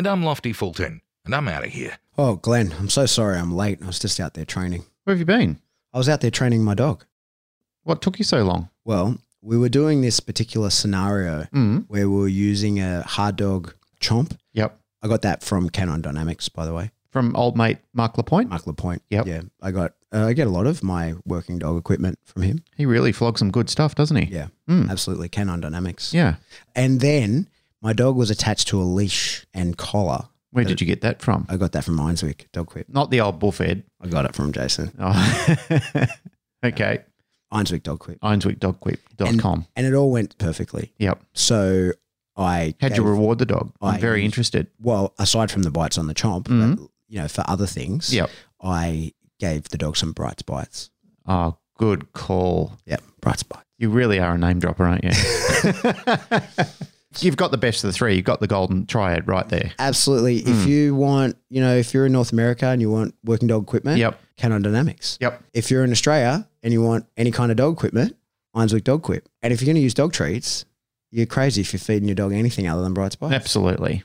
[0.00, 1.98] And I'm Lofty Fulton, and I'm out of here.
[2.16, 3.80] Oh, Glenn, I'm so sorry I'm late.
[3.82, 4.86] I was just out there training.
[5.04, 5.58] Where have you been?
[5.92, 7.04] I was out there training my dog.
[7.82, 8.70] What took you so long?
[8.82, 11.84] Well, we were doing this particular scenario Mm.
[11.88, 14.38] where we were using a hard dog chomp.
[14.54, 14.80] Yep.
[15.02, 16.92] I got that from Canon Dynamics, by the way.
[17.10, 18.48] From old mate Mark Lapointe.
[18.48, 19.02] Mark Lapointe.
[19.10, 19.26] Yep.
[19.26, 19.42] Yeah.
[19.60, 22.64] I got, uh, I get a lot of my working dog equipment from him.
[22.74, 24.34] He really flogs some good stuff, doesn't he?
[24.34, 24.46] Yeah.
[24.66, 24.88] Mm.
[24.90, 25.28] Absolutely.
[25.28, 26.14] Canon Dynamics.
[26.14, 26.36] Yeah.
[26.74, 27.48] And then
[27.82, 30.28] my dog was attached to a leash and collar.
[30.52, 31.46] Where did you get that from?
[31.48, 32.88] I got that from Ironswick Dog Quip.
[32.88, 33.60] Not the old bullfed.
[34.00, 34.92] I got it from Jason.
[34.98, 36.06] Oh.
[36.64, 37.04] okay.
[37.52, 38.20] Ironswick Dog Quip.
[38.20, 39.66] IronswickDogQuip.com.
[39.76, 40.92] And it all went perfectly.
[40.98, 41.22] Yep.
[41.34, 41.92] So
[42.36, 43.72] I How'd you reward the dog?
[43.80, 44.66] I'm I very interested.
[44.80, 46.76] well, aside from the bites on the chomp, Mhm.
[46.78, 48.30] but, you know, for other things, Yep.
[48.60, 50.90] I gave the dog some Brights bites.
[51.26, 52.72] Oh, good call.
[52.86, 53.64] Yep, Brights bites.
[53.78, 55.10] You really are a name dropper, aren't you?
[57.18, 58.14] You've got the best of the three.
[58.14, 59.72] You've got the golden triad right there.
[59.80, 60.36] Absolutely.
[60.38, 60.66] If Mm.
[60.68, 63.98] you want, you know, if you're in North America and you want working dog equipment,
[63.98, 64.20] Yep.
[64.36, 65.18] Canon Dynamics.
[65.20, 65.42] Yep.
[65.52, 68.16] If you're in Australia and you want any kind of dog equipment,
[68.54, 69.28] Ironswick Dog Quip.
[69.42, 70.64] And if you're going to use dog treats,
[71.10, 73.34] you're crazy if you're feeding your dog anything other than Brights bites.
[73.34, 74.02] Absolutely.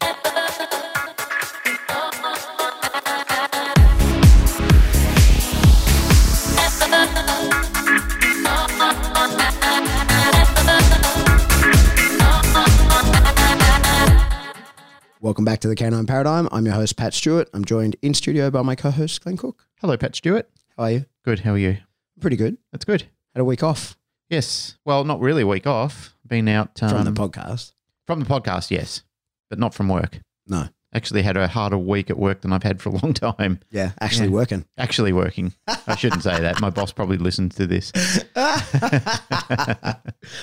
[15.26, 16.48] Welcome back to the Canine Paradigm.
[16.52, 17.50] I'm your host, Pat Stewart.
[17.52, 19.66] I'm joined in studio by my co-host, Glenn Cook.
[19.82, 20.48] Hello, Pat Stewart.
[20.78, 21.06] How are you?
[21.24, 21.40] Good.
[21.40, 21.78] How are you?
[22.22, 22.60] Pretty good.
[22.72, 23.06] That's good.
[23.34, 23.98] Had a week off
[24.30, 24.78] Yes.
[24.86, 26.16] Well, not really a week off.
[26.28, 27.72] Been out um, from the podcast.
[28.06, 29.02] From the podcast, yes,
[29.50, 30.20] but not from work.
[30.46, 30.70] No.
[30.94, 33.62] Actually, had a harder week at work than I've had for a long time.
[33.72, 34.34] Yeah, actually Yeah.
[34.36, 34.66] working.
[34.78, 35.54] Actually, working.
[35.88, 36.62] I shouldn't say that.
[36.62, 37.92] My boss probably listens to this.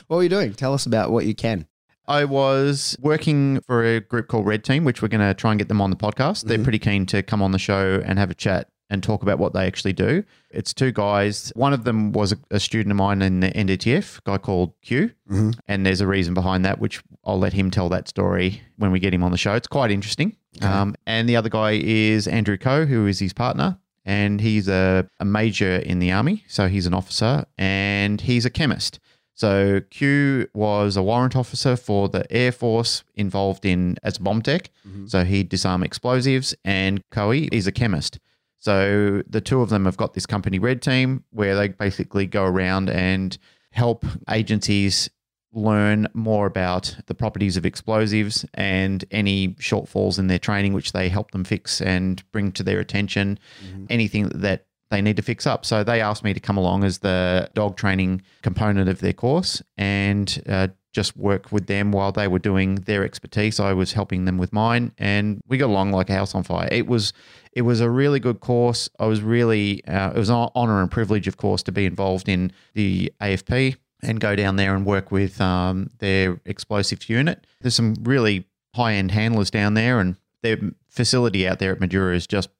[0.09, 0.55] what were you doing?
[0.55, 1.69] Tell us about what you can.
[2.09, 5.59] I was working for a group called Red Team, which we're going to try and
[5.59, 6.45] get them on the podcast.
[6.45, 6.63] They're Mhm.
[6.65, 9.55] pretty keen to come on the show and have a chat and talk about what
[9.55, 10.23] they actually do.
[10.51, 11.51] It's two guys.
[11.55, 14.75] One of them was a, a student of mine in the NDTF, a guy called
[14.83, 15.13] Q.
[15.31, 15.55] Mhm.
[15.67, 18.99] And there's a reason behind that, which I'll let him tell that story when we
[19.01, 19.55] get him on the show.
[19.55, 20.37] It's quite interesting.
[20.59, 20.67] Okay.
[20.67, 23.79] Um, and the other guy is Andrew Coe, who is his partner.
[24.05, 26.43] And he's a, a major in the army.
[26.49, 28.99] So he's an officer and he's a chemist.
[29.43, 34.71] So Q was a warrant officer for the Air Force involved in as bomb tech.
[34.89, 35.11] Mhm.
[35.11, 38.21] So he'd disarm explosives, and Coe is a chemist.
[38.61, 42.45] So the two of them have got this company Red Team where they basically go
[42.45, 43.37] around and
[43.73, 45.11] help agencies
[45.53, 51.09] learn more about the properties of explosives and any shortfalls in their training, which they
[51.09, 53.87] help them fix and bring to their attention Mhm.
[53.91, 55.65] anything that they need to fix up.
[55.65, 59.63] So they asked me to come along as the dog training component of their course
[59.79, 63.59] and uh, just work with them while they were doing their expertise.
[63.59, 66.69] I was helping them with mine, and we got along like a house on fire.
[66.71, 67.15] It was
[67.53, 68.91] it was a really good course.
[68.99, 72.29] I was really uh, it was an honor and privilege, of course, to be involved
[72.29, 77.47] in the AFP and go down there and work with um, their explosives unit.
[77.63, 80.59] There's some really high end handlers down there, and their
[80.91, 82.51] facility out there at Majura is just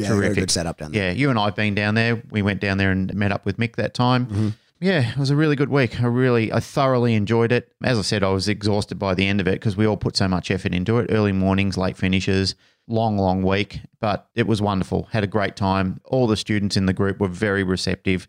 [0.00, 0.38] Yeah, Terrific.
[0.38, 1.08] good setup down there.
[1.08, 2.22] yeah, you and I have been down there.
[2.30, 4.26] We went down there and met up with Mick that time.
[4.26, 4.52] Mhm.
[4.80, 6.00] Yeah, it was a really good week.
[6.00, 7.70] I really, I thoroughly enjoyed it.
[7.84, 10.16] As I said, I was exhausted by the end of it because we all put
[10.16, 11.10] so much effort into it.
[11.10, 12.54] Early mornings, late finishes,
[12.88, 13.80] long, long week.
[14.00, 15.08] But it was wonderful.
[15.12, 16.00] Had a great time.
[16.06, 18.26] All the students in the group were very receptive.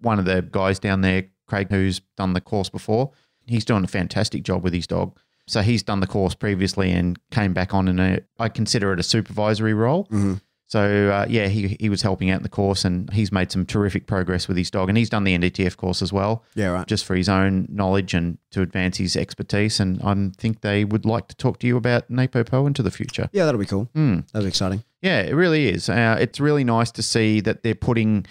[0.00, 3.10] One of the guys down there, Craig, who's done the course before,
[3.46, 5.18] he's doing a fantastic job with his dog.
[5.48, 9.00] So he's done the course previously and came back on in a, I consider it
[9.00, 10.06] a supervisory role.
[10.12, 10.42] Mhm.
[10.68, 13.64] So uh, yeah, he he was helping out in the course, and he's made some
[13.66, 16.86] terrific progress with his dog, and he's done the NDTF course as well, Yeah, right.
[16.86, 19.80] just for his own knowledge and to advance his expertise.
[19.80, 23.28] And I think they would like to talk to you about NAPOPO into the future.
[23.32, 23.88] Yeah, that'll be cool.
[23.94, 24.20] Hmm.
[24.32, 24.84] That'll be exciting.
[25.00, 25.88] Yeah, it really is.
[25.88, 28.26] Uh, it's really nice to see that they're putting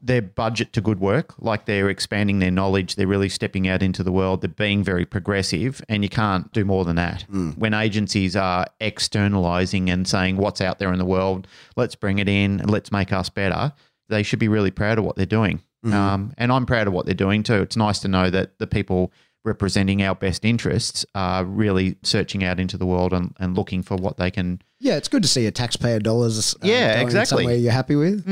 [0.00, 1.34] their budget to good work.
[1.38, 2.94] Like they're expanding their knowledge.
[2.94, 4.42] They're really stepping out into the world.
[4.42, 7.22] They're being very progressive, and you can't do more than that.
[7.56, 11.46] When agencies are externalizing and saying what's out there in the world,
[11.76, 13.72] let's bring it in and let's make us better,
[14.08, 15.62] they should be really proud of what they're doing.
[15.84, 17.62] Um, and I'm proud of what they're doing too.
[17.62, 19.12] It's nice to know that the people
[19.44, 23.96] representing our best interests are really searching out into the world and, and looking for
[23.96, 24.60] what they can.
[24.80, 26.54] Yeah, it's good to see your taxpayer dollars.
[26.56, 27.44] Uh, Yeah, exactly.
[27.44, 28.26] Somewhere you're happy with.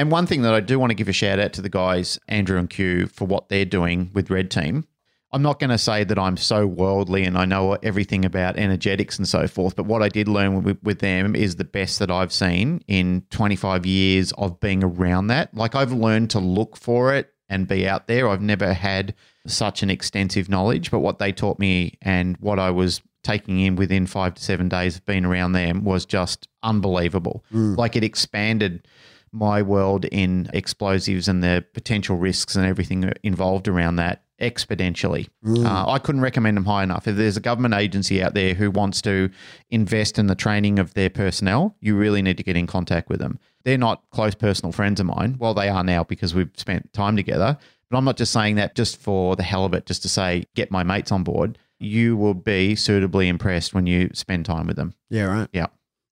[0.00, 2.18] And one thing that I do want to give a shout out to the guys,
[2.26, 4.86] Andrew and Q, for what they're doing with Red Team.
[5.30, 9.18] I'm not going to say that I'm so worldly and I know everything about energetics
[9.18, 12.10] and so forth, but what I did learn with, with them is the best that
[12.10, 15.54] I've seen in 25 years of being around that.
[15.54, 18.26] Like I've learned to look for it and be out there.
[18.26, 19.14] I've never had
[19.46, 23.76] such an extensive knowledge, but what they taught me and what I was taking in
[23.76, 27.44] within five to seven days of being around them was just unbelievable.
[27.52, 27.76] Mm.
[27.76, 28.86] Like it expanded
[29.32, 35.28] my world in explosives and the potential risks and everything involved around that exponentially.
[35.46, 37.06] Uh, I couldn't recommend them high enough.
[37.06, 39.30] If there's a government agency out there who wants to
[39.68, 43.20] invest in the training of their personnel, you really need to get in contact with
[43.20, 43.38] them.
[43.64, 45.36] They're not close personal friends of mine.
[45.38, 47.58] Well, they are now because we've spent time together.
[47.90, 50.44] But I'm not just saying that just for the hell of it, just to say,
[50.54, 51.58] get my mates on board.
[51.78, 54.94] You will be suitably impressed when you spend time with them.
[55.10, 55.48] Yeah, right.
[55.52, 55.66] Yeah.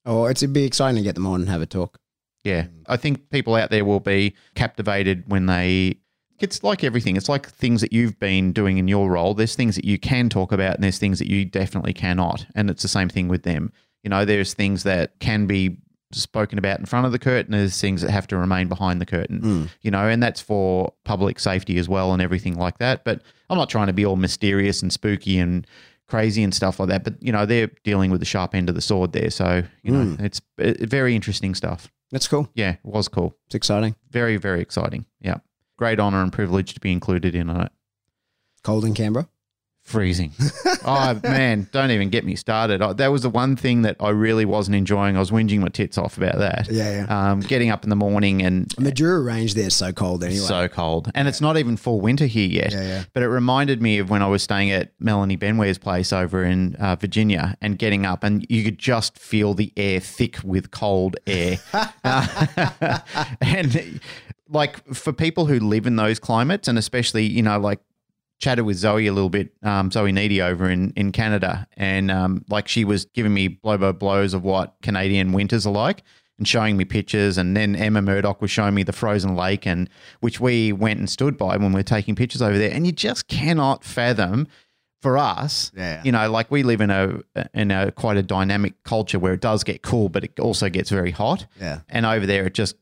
[0.04, 1.98] Oh, it's, it'd be exciting to get them on and have a talk.
[2.48, 2.66] Yeah.
[2.86, 5.98] I think people out there will be captivated when they.
[6.40, 7.16] It's like everything.
[7.16, 9.34] It's like things that you've been doing in your role.
[9.34, 12.46] There's things that you can talk about, and there's things that you definitely cannot.
[12.54, 13.72] And it's the same thing with them.
[14.04, 15.78] You know, there's things that can be
[16.12, 17.52] spoken about in front of the curtain.
[17.52, 19.40] There's things that have to remain behind the curtain.
[19.82, 23.04] You know, and that's for public safety as well, and everything like that.
[23.04, 25.66] But I'm not trying to be all mysterious and spooky and
[26.06, 27.02] crazy and stuff like that.
[27.04, 29.30] But you know, they're dealing with the sharp end of the sword there.
[29.30, 31.90] So you know, it's uh, very interesting stuff.
[32.10, 32.48] That's cool.
[32.54, 33.36] Yeah, it was cool.
[33.46, 33.94] It's exciting.
[34.10, 35.06] Very, very exciting.
[35.20, 35.38] Yeah.
[35.76, 37.72] Great honor and privilege to be included in on it.
[38.62, 39.28] Cold in Canberra.
[39.88, 40.32] Freezing.
[40.84, 42.82] oh, man, don't even get me started.
[42.82, 45.16] I, that was the one thing that I really wasn't enjoying.
[45.16, 46.68] I was whinging my tits off about that.
[46.70, 47.30] Yeah, yeah.
[47.30, 50.40] Um, getting up in the morning and The Majura range there is so cold anyway.
[50.40, 51.10] so cold.
[51.14, 52.72] And it's not even full winter here yet.
[52.72, 53.04] Yeah, yeah.
[53.14, 56.74] But it reminded me of when I was staying at Melanie Benware's place over in
[56.74, 61.16] uh, Virginia and getting up, and you could just feel the air thick with cold
[61.26, 61.56] air.
[61.72, 62.98] Uh,
[63.40, 64.00] and
[64.50, 67.80] like for people who live in those climates, and especially, you know, like
[68.38, 71.66] chatted with Zoe a little bit, um, Zoe Needy over in, in Canada.
[71.76, 75.72] And um, like she was giving me blow by blows of what Canadian winters are
[75.72, 76.02] like
[76.38, 77.36] and showing me pictures.
[77.36, 79.90] And then Emma Murdoch was showing me the frozen lake, and
[80.20, 82.70] which we went and stood by when we were taking pictures over there.
[82.72, 84.46] And you just cannot fathom
[85.02, 86.02] for us, Yeah.
[86.04, 87.20] you know, like we live in a
[87.54, 90.90] in a quite a dynamic culture where it does get cool, but it also gets
[90.90, 91.46] very hot.
[91.60, 91.80] Yeah.
[91.88, 92.74] And over there, it just,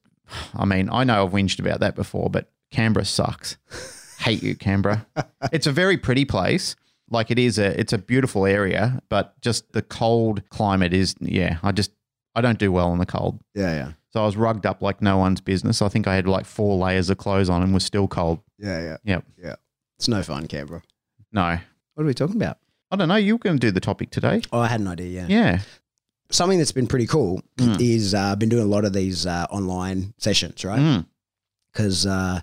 [0.55, 3.57] I mean, I know I've whinged about that before, but Canberra sucks.
[4.19, 5.07] Hate you, Canberra.
[5.53, 6.77] it's a very pretty place.
[7.11, 11.59] Like it is a, it's a beautiful area, but just the cold climate is, yeah,
[11.63, 11.93] I just,
[12.35, 13.41] I don't do well in the cold.
[13.55, 13.93] Yeah, yeah.
[14.13, 15.81] So I was rugged up like no one's business.
[15.83, 18.41] I think I had like four layers of clothes on and was still cold.
[18.59, 18.97] Yeah, yeah.
[19.05, 19.25] Yep.
[19.43, 19.55] Yeah.
[19.99, 20.83] It's no fun, Canberra.
[21.33, 21.59] No,
[21.95, 22.59] What are we talking about?
[22.91, 23.17] I don't know.
[23.17, 24.43] You were going to do the topic today.
[24.53, 25.27] Oh, I had an idea, yeah.
[25.29, 25.61] Yeah.
[26.31, 27.81] Something that's been pretty cool Mm.
[27.81, 30.79] is uh, I've been doing a lot of these uh, online sessions, right?
[30.81, 31.07] Mm.
[31.73, 32.41] Because, uh,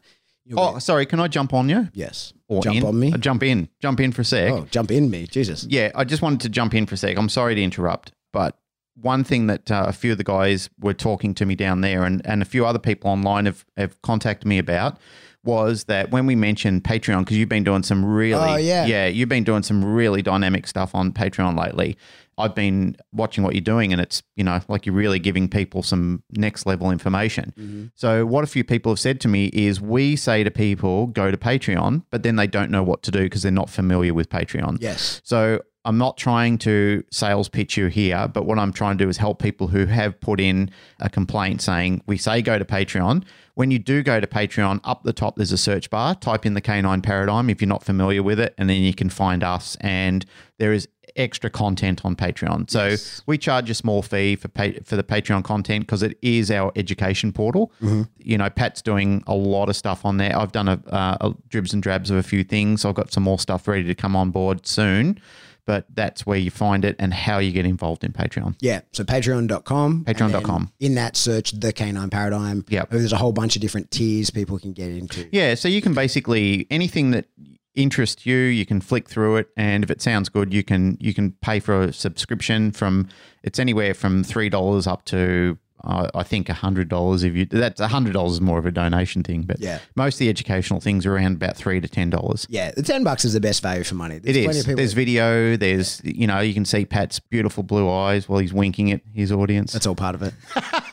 [0.56, 1.06] you'll Oh, sorry.
[1.06, 1.90] Can I jump on you?
[1.94, 2.34] yes.
[2.48, 2.84] Or jump in?
[2.86, 3.12] on me.
[3.14, 3.68] Uh, jump in.
[3.82, 4.52] Jump in for a sec.
[4.52, 5.26] Oh, jump in me.
[5.28, 5.66] Jesus.
[5.70, 7.18] Yeah, I just wanted to jump in for a sec.
[7.18, 8.58] I'm sorry to interrupt, but
[8.96, 12.04] one thing that uh, a few of the guys were talking to me down there
[12.04, 15.00] and, and a few other people online have, have contacted me about
[15.44, 18.86] was that when we mentioned Patreon, because you've been doing some really, Oh, yeah.
[18.86, 21.98] yeah, you've been doing some really dynamic stuff on Patreon lately.
[22.38, 25.83] I've been watching what you're doing, and it's you know like you're really giving people
[25.83, 27.54] some next level information.
[27.57, 27.85] Mm-hmm.
[27.95, 31.31] So what a few people have said to me is we say to people go
[31.31, 34.30] to Patreon, but then they don't know what to do because they're not familiar with
[34.30, 34.78] Patreon.
[34.81, 35.21] Yes.
[35.23, 39.09] So I'm not trying to sales pitch you here, but what I'm trying to do
[39.09, 43.25] is help people who have put in a complaint saying, we say go to Patreon.
[43.56, 46.16] When you do go to Patreon, up the top there's a search bar.
[46.16, 49.09] Type in the Canine Paradigm if you're not familiar with it, and then you can
[49.09, 49.75] find us.
[49.81, 50.25] And
[50.57, 52.70] there is extra content on Patreon.
[52.70, 53.22] So Yes.
[53.26, 56.72] we charge a small fee for pa- for the Patreon content because it is our
[56.76, 57.72] education portal.
[58.20, 60.38] You know, Pat's doing a lot of stuff on there.
[60.38, 62.84] I've done a, uh, a dribs and drabs of a few things.
[62.86, 65.20] I've got some more stuff ready to come on board soon.
[65.66, 68.56] But that's where you find it and how you get involved in Patreon.
[68.60, 68.82] Yeah.
[68.92, 70.04] So patreon.com.
[70.04, 70.72] Patreon.com.
[70.82, 72.66] In that search, the canine paradigm.
[72.68, 72.90] Yep.
[72.90, 75.26] There's a whole bunch of different tiers people can get into.
[75.32, 77.28] Yeah, so you can basically anything that
[77.75, 81.13] interests you, you can flick through it, and if it sounds good, you can you
[81.13, 83.07] can pay for a subscription from
[83.44, 87.23] it's anywhere from three dollars up to uh, I think a hundred dollars.
[87.23, 89.80] If you that's a hundred dollars is more of a donation thing, but Yeah.
[89.95, 92.47] most of the educational things are around about three to ten dollars.
[92.49, 92.71] Yeah.
[92.71, 94.15] The 10 bucks is the best value for money.
[94.15, 95.57] It There's plenty of people- There's video.
[95.57, 99.30] There's you know you can see Pat's beautiful blue eyes while he's winking at his
[99.31, 99.73] audience.
[99.73, 100.33] That's all part of it.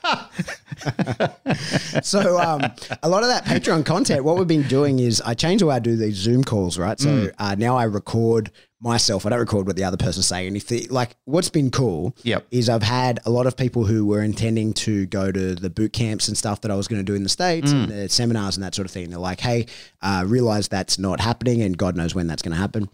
[2.02, 2.62] so um,
[3.02, 5.76] a lot of that Patreon content, what we've been doing is I change the way
[5.76, 6.99] I do these Zoom calls, right?
[6.99, 7.32] So Mm.
[7.38, 8.50] uh, now I record
[8.82, 9.26] myself.
[9.26, 10.49] I don't record what the other person's saying.
[10.49, 12.46] And if the, like, what's been cool Yep.
[12.50, 15.92] is I've had a lot of people who were intending to go to the boot
[15.92, 17.82] camps and stuff that I was going to do in the States Mm.
[17.82, 19.10] and the seminars and that sort of thing.
[19.10, 19.66] They're like, hey,
[20.02, 22.88] uh, realize that's not happening and God knows when that's going to happen.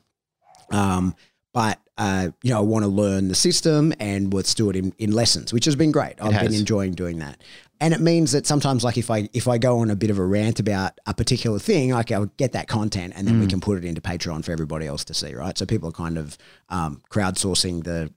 [0.70, 1.14] Um,
[1.52, 4.92] but uh, you know, I want to learn the system and let's do it in,
[4.98, 6.14] in lessons, which has been great.
[6.20, 7.40] I've been enjoying doing that.
[7.80, 10.18] And it means that sometimes, like if I if I go on a bit of
[10.18, 13.60] a rant about a particular thing, like I'll get that content and then we can
[13.60, 15.56] put it into Patreon for everybody else to see, right?
[15.58, 16.38] So people are kind of
[16.70, 18.12] um, crowdsourcing the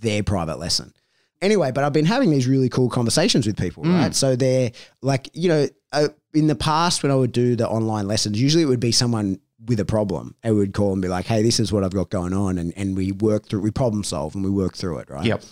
[0.00, 0.92] their private lesson.
[1.42, 4.14] Anyway, but I've been having these really cool conversations with people, right?
[4.14, 4.72] So they're
[5.02, 8.62] like, you know, uh, in the past when I would do the online lessons, usually
[8.62, 10.34] it would be someone with a problem.
[10.42, 12.58] and we would call and be like, hey, this is what I've got going on.
[12.58, 15.24] And, and we work through, we problem solve and we work through it, right?
[15.24, 15.42] Yep.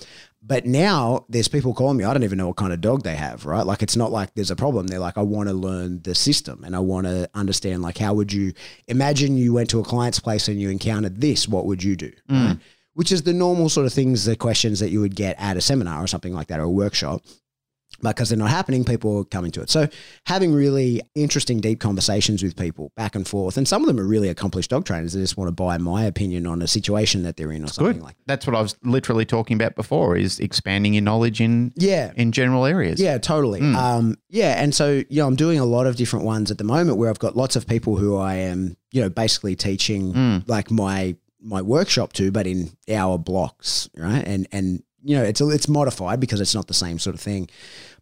[0.46, 2.04] But now there's people calling me.
[2.04, 3.64] I don't even know what kind of dog they have, right?
[3.64, 4.86] Like it's not like there's a problem.
[4.86, 7.80] They're like, I want to learn the system and I want to understand.
[7.80, 8.52] Like, how would you
[8.86, 11.48] imagine you went to a client's place and you encountered this?
[11.48, 12.12] What would you do?
[12.28, 12.48] Mm.
[12.48, 12.58] Right?
[12.92, 15.62] Which is the normal sort of things, the questions that you would get at a
[15.62, 17.22] seminar or something like that or a workshop.
[18.12, 19.70] Because they're not happening, people are coming to it.
[19.70, 19.88] So
[20.26, 24.06] having really interesting, deep conversations with people back and forth, and some of them are
[24.06, 25.12] really accomplished dog trainers.
[25.12, 27.94] They just want to buy my opinion on a situation that they're in or something
[27.94, 28.02] Good.
[28.02, 28.16] like.
[28.26, 32.32] That's what I was literally talking about before is expanding your knowledge in Yeah, in
[32.32, 33.00] general areas.
[33.00, 33.60] Yeah, totally.
[33.60, 36.64] Um, yeah, and so you know, I'm doing a lot of different ones at the
[36.64, 40.70] moment where I've got lots of people who I am, you know, basically teaching like
[40.70, 44.24] my my workshop to, but in hour blocks, right?
[44.26, 47.20] And and you know, it's a, it's modified because it's not the same sort of
[47.20, 47.48] thing,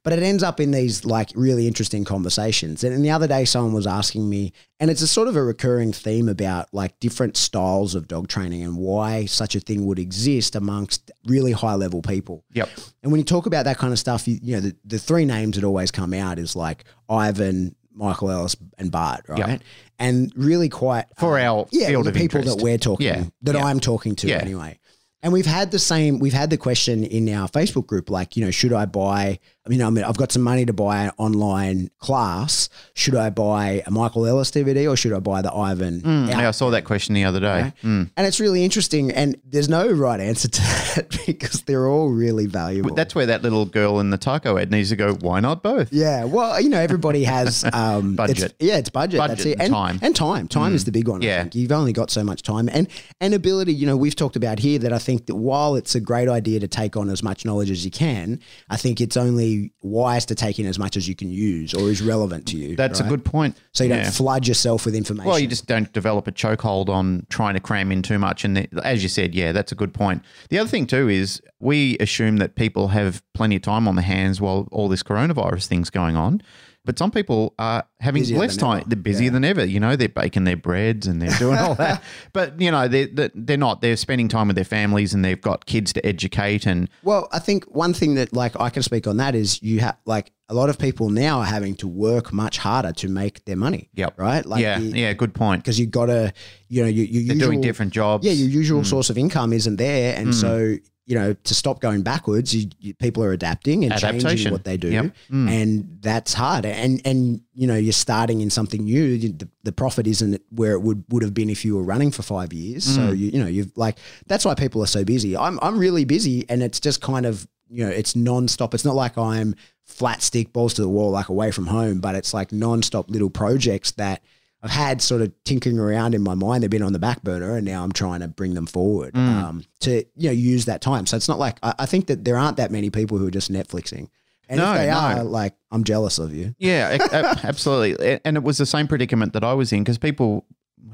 [0.05, 2.83] but it ends up in these like really interesting conversations.
[2.83, 5.43] And, and the other day, someone was asking me, and it's a sort of a
[5.43, 9.99] recurring theme about like different styles of dog training and why such a thing would
[9.99, 12.45] exist amongst really high level people.
[12.55, 12.69] Yep.
[13.03, 15.25] And when you talk about that kind of stuff, you, you know, the, the three
[15.25, 19.39] names that always come out is like Ivan, Michael Ellis, and Bart, right?
[19.39, 19.59] Yeah.
[19.99, 22.59] And really quite For um, our yeah, field the of people interest.
[22.59, 23.25] that we're talking, Yeah.
[23.43, 23.65] that Yeah.
[23.65, 24.39] I'm talking to Yeah.
[24.39, 24.79] anyway.
[25.23, 28.45] And we've had the same, we've had the question in our Facebook group, like, you
[28.45, 31.12] know, should I buy, I mean, I mean, I've got some money to buy an
[31.19, 32.69] online class.
[32.95, 36.00] Should I buy a Michael Ellis DVD or should I buy the Ivan?
[36.00, 37.59] Mm, yeah, I saw that question the other day.
[37.61, 37.73] Okay.
[37.85, 38.11] Mm.
[38.16, 39.12] And it's really interesting.
[39.12, 40.61] And there's no right answer to
[40.97, 42.92] that because they're all really valuable.
[42.97, 45.14] That's where that little girl in the taco ad needs to go.
[45.14, 45.92] Why not both?
[45.92, 48.42] Yeah, well, you know, everybody has um, Budget.
[48.42, 49.19] It's, yeah, it's budget.
[49.19, 49.52] Budget that's it.
[49.52, 49.99] and And time.
[50.02, 50.49] and time.
[50.49, 51.23] Time is the big one.
[51.23, 51.42] I Yeah.
[51.42, 51.54] think.
[51.54, 52.88] you've only got so much time and
[53.21, 53.73] and ability.
[53.75, 56.59] You know, we've talked about here that I think that while it's a great idea
[56.59, 59.52] to take on as much knowledge as you can, I think it's only
[59.83, 62.77] wise to take in as much as you can use or is relevant to you.
[62.77, 63.57] That's a good point.
[63.73, 64.11] So you don't Yeah.
[64.11, 65.29] flood yourself with information.
[65.29, 68.45] Well, you just don't develop a chokehold on trying to cram in too much.
[68.45, 70.23] And the, as you said, yeah, that's a good point.
[70.51, 74.05] The other thing too is we assume that people have plenty of time on their
[74.05, 76.43] hands while all this coronavirus thing's going on.
[76.85, 78.81] But some people are having Busier less time.
[78.81, 78.89] ever.
[78.89, 79.65] They're busier than ever.
[79.65, 82.03] You know, they're baking their breads and they're doing all that.
[82.33, 83.81] But you know, they're they're not.
[83.83, 86.67] They're spending time with their families and they've got kids to educate.
[86.67, 89.79] And Well, I think one thing that like I can speak on that is you
[89.81, 93.45] have like a lot of people now are having to work much harder to make
[93.45, 93.89] their money.
[93.95, 94.19] Yep.
[94.19, 94.45] Right.
[94.45, 95.62] Like yeah, yeah, good point.
[95.62, 96.33] Because you got to,
[96.69, 98.27] you know, you, you They're usual, doing different jobs.
[98.27, 98.87] Yeah, your usual Mm.
[98.87, 102.95] source of income isn't there, and so you know to stop going backwards, you, you,
[102.95, 105.05] people are adapting and changing what they do, Yep.
[105.31, 105.51] Mm.
[105.51, 106.65] and that's hard.
[106.65, 109.19] And and you know you're starting in something new.
[109.19, 112.23] The, the profit isn't where it would would have been if you were running for
[112.23, 112.85] five years.
[112.85, 113.19] So Mm.
[113.19, 115.37] you you know you've like that's why people are so busy.
[115.37, 118.73] I'm I'm really busy, and it's just kind of you know it's nonstop.
[118.73, 122.15] It's not like I'm flat stick balls to the wall like away from home, but
[122.15, 124.23] it's like nonstop little projects that.
[124.62, 126.62] I've had sort of tinkering around in my mind.
[126.62, 129.42] They've been on the back burner, and now I'm trying to bring them forward Mm.
[129.42, 131.07] um, to you know use that time.
[131.07, 133.31] So it's not like I, I think that there aren't that many people who are
[133.33, 134.09] just Netflixing,
[134.49, 134.97] and No, if they no.
[134.97, 136.54] are, like I'm jealous of you.
[136.59, 136.97] Yeah,
[137.42, 138.21] absolutely.
[138.25, 140.47] And it was the same predicament that I was in because people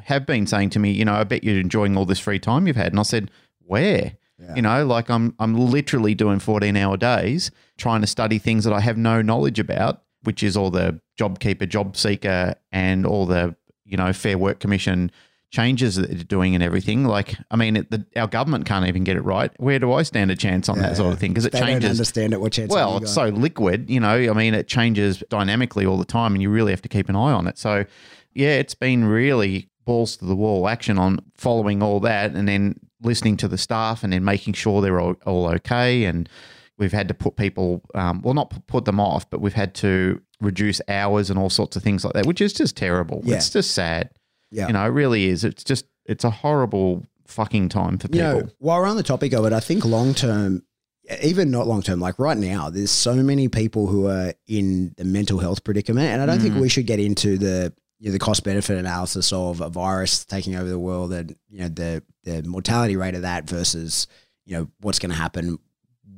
[0.04, 2.66] have been saying to me, you know, I bet you're enjoying all this free time
[2.66, 2.92] you've had.
[2.92, 4.12] And I said, where?
[4.40, 4.54] Yeah.
[4.54, 8.72] You know, like I'm I'm literally doing 14 hour days trying to study things that
[8.72, 13.24] I have no knowledge about, which is all the job keeper, job seeker, and all
[13.24, 13.56] the,
[13.86, 15.10] you know, Fair Work Commission
[15.50, 17.06] changes that they're doing and everything.
[17.06, 19.50] Like, I mean, it, the, our government can't even get it right.
[19.58, 21.30] Where do I stand a chance on that sort of thing?
[21.30, 21.92] Because it they don't changes.
[21.92, 22.42] understand it.
[22.42, 22.70] What chance?
[22.70, 24.16] Well, it's so liquid, you know.
[24.16, 27.16] I mean, it changes dynamically all the time, and you really have to keep an
[27.16, 27.56] eye on it.
[27.56, 27.86] So,
[28.34, 32.78] yeah, it's been really balls to the wall action on following all that, and then
[33.00, 36.04] listening to the staff, and then making sure they're all, all okay.
[36.04, 36.28] And
[36.78, 40.20] we've had to put people, um, well, not put them off, but we've had to
[40.40, 43.20] reduce hours and all sorts of things like that, which is just terrible.
[43.24, 43.36] Yeah.
[43.36, 44.10] It's just sad.
[44.50, 44.66] yeah.
[44.68, 45.44] You know, it really is.
[45.44, 48.40] It's just, it's a horrible fucking time for You people.
[48.42, 50.62] know, while we're on the topic of it, I think long term,
[51.22, 55.04] even not long term, like right now, there's so many people who are in the
[55.04, 56.60] mental health predicament, and I don't think Mm.
[56.60, 60.54] we should get into the you know, the cost benefit analysis of a virus taking
[60.54, 64.06] over the world and you know the the mortality rate of that versus
[64.46, 65.58] you know what's going to happen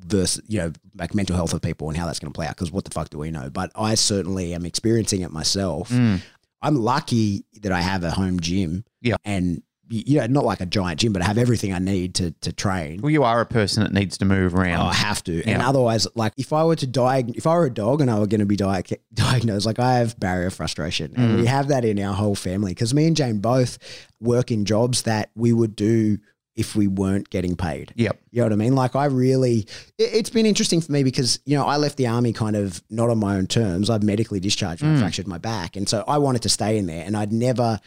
[0.06, 2.56] versus you know like mental health of people and how that's going to play out
[2.56, 3.50] because what the fuck do we know?
[3.50, 5.88] But I certainly am experiencing it myself.
[5.90, 6.20] Mm.
[6.62, 8.84] I'm lucky that I have a home gym.
[9.02, 9.16] Yeah.
[9.24, 12.30] and you know not like a giant gym, but I have everything I need to
[12.42, 13.00] to train.
[13.00, 14.78] Well, you are a person that needs to move around.
[14.80, 15.42] Oh, I have to.
[15.44, 18.18] And otherwise, like if I were to die if I were a dog and I
[18.20, 21.40] were going to be diag- diagnosed, like I have barrier frustration, and Mm.
[21.40, 23.78] we have that in our whole family because me and Jane both
[24.20, 26.18] work in jobs that we would do
[26.56, 27.92] if we weren't getting paid.
[27.96, 28.20] Yep.
[28.32, 28.74] You know what I mean?
[28.74, 29.60] Like I really,
[29.98, 32.82] it, it's been interesting for me because you know I left the army kind of
[32.90, 33.88] not on my own terms.
[33.90, 35.00] I've medically discharged and I Mm.
[35.00, 37.78] fractured my back, and so I wanted to stay in there, and I'd never.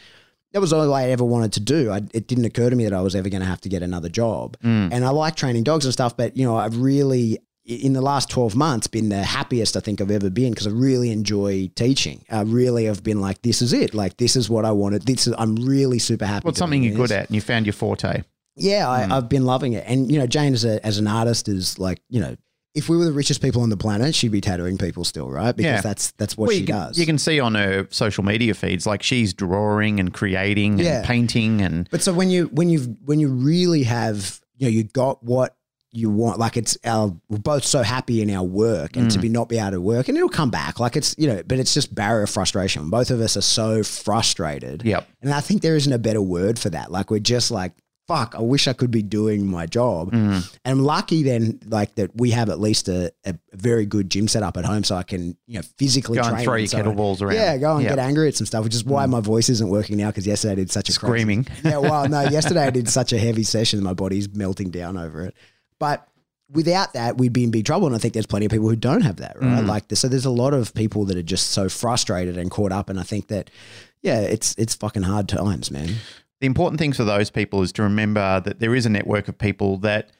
[0.52, 1.90] That was all I ever wanted to do.
[1.90, 3.82] I, it didn't occur to me that I was ever going to have to get
[3.82, 4.56] another job.
[4.62, 4.92] Mm.
[4.92, 8.28] And I like training dogs and stuff, but you know, I've really in the last
[8.30, 12.22] 12 months been the happiest I think I've ever been because I really enjoy teaching.
[12.30, 13.94] I really have been like, this is it.
[13.94, 15.06] Like, this is what I wanted.
[15.06, 16.44] This is, I'm really super happy.
[16.44, 18.22] Well, it's something you're good at, and you found your forte.
[18.56, 18.88] Yeah.
[18.88, 19.12] I, hmm.
[19.12, 19.84] I've been loving it.
[19.86, 22.36] And, you know, Jane as, a, as an artist is like, you know,
[22.74, 25.54] if we were the richest people on the planet, she'd be tattooing people still, right?
[25.54, 25.80] Because Yeah.
[25.80, 26.98] that's that's what Well, she you can, does.
[26.98, 30.98] You can see on her social media feeds, like she's drawing and creating Yeah.
[30.98, 34.70] and painting, and But so when you when you when you really have you know
[34.70, 35.56] you got what
[35.92, 39.22] you want, like it's our we're both so happy in our work, and to hmm.
[39.22, 40.80] be not be able to work, and it'll come back.
[40.80, 42.90] Like it's you know, but it's just barrier frustration.
[42.90, 44.82] Both of us are so frustrated.
[44.84, 45.06] Yep.
[45.22, 46.90] and I think there isn't a better word for that.
[46.90, 47.70] Like we're just like.
[48.06, 48.34] Fuck!
[48.36, 50.56] I wish I could be doing my job, Mm.
[50.64, 54.28] and I'm lucky then, like that we have at least a, a very good gym
[54.28, 56.60] set up at home, so I can you know physically go and train throw and
[56.62, 57.36] your so kettlebells around.
[57.36, 57.92] Yeah, go and Yep.
[57.92, 60.52] get angry at some stuff, which is why my voice isn't working now because yesterday
[60.52, 61.46] I did such a crazy- Screaming.
[61.64, 65.22] yeah, well, no, yesterday I did such a heavy session, my body's melting down over
[65.24, 65.34] it.
[65.78, 66.06] But
[66.52, 67.86] without that, we'd be in big trouble.
[67.86, 69.64] And I think there's plenty of people who don't have that, right?
[69.64, 69.66] Mm.
[69.66, 72.90] Like, so there's a lot of people that are just so frustrated and caught up.
[72.90, 73.50] And I think that,
[74.02, 75.94] yeah, it's it's fucking hard times, man.
[76.44, 79.38] The important thing for those people is to remember that there is a network of
[79.38, 80.10] people that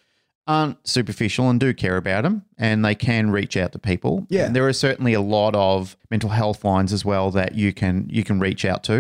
[0.47, 4.27] aren't superficial and do care about them, and they can reach out to people.
[4.31, 4.47] Yeah.
[4.47, 8.09] And there are certainly a lot of mental health lines as well that you can
[8.09, 8.95] you can reach out to.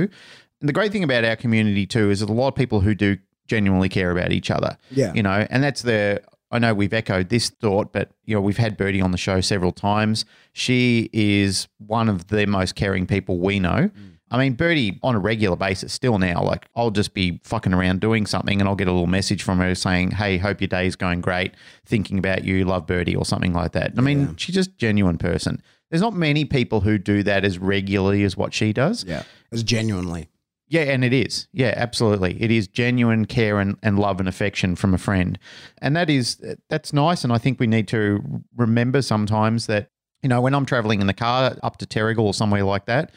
[0.60, 2.94] And the great thing about our community too is that a lot of people who
[2.94, 4.76] do genuinely care about each other.
[4.90, 5.14] Yeah.
[5.14, 6.20] You know, and that's the
[6.50, 9.40] I know we've echoed this thought, but you know, we've had Birdie on the show
[9.40, 10.26] several times.
[10.52, 13.88] She is one of the most caring people we know.
[13.88, 14.13] Mm.
[14.34, 18.00] I mean, Birdie on a regular basis still now, like I'll just be fucking around
[18.00, 20.96] doing something and I'll get a little message from her saying, Hey, hope your day's
[20.96, 21.52] going great,
[21.86, 23.92] thinking about you, love Birdie or something like that.
[23.96, 25.62] I mean, she's just a genuine person.
[25.90, 29.04] There's not many people who do that as regularly as what she does.
[29.04, 29.22] Yeah.
[29.52, 30.28] Was genuinely.
[30.66, 31.46] Yeah, and it is.
[31.52, 32.42] Yeah, absolutely.
[32.42, 35.38] It is genuine care and, and love and affection from a friend.
[35.80, 37.22] And that is that's nice.
[37.22, 38.20] And I think we need to
[38.56, 39.90] remember sometimes that,
[40.22, 43.12] you know, when I'm traveling in the car up to Terrigal or somewhere like that,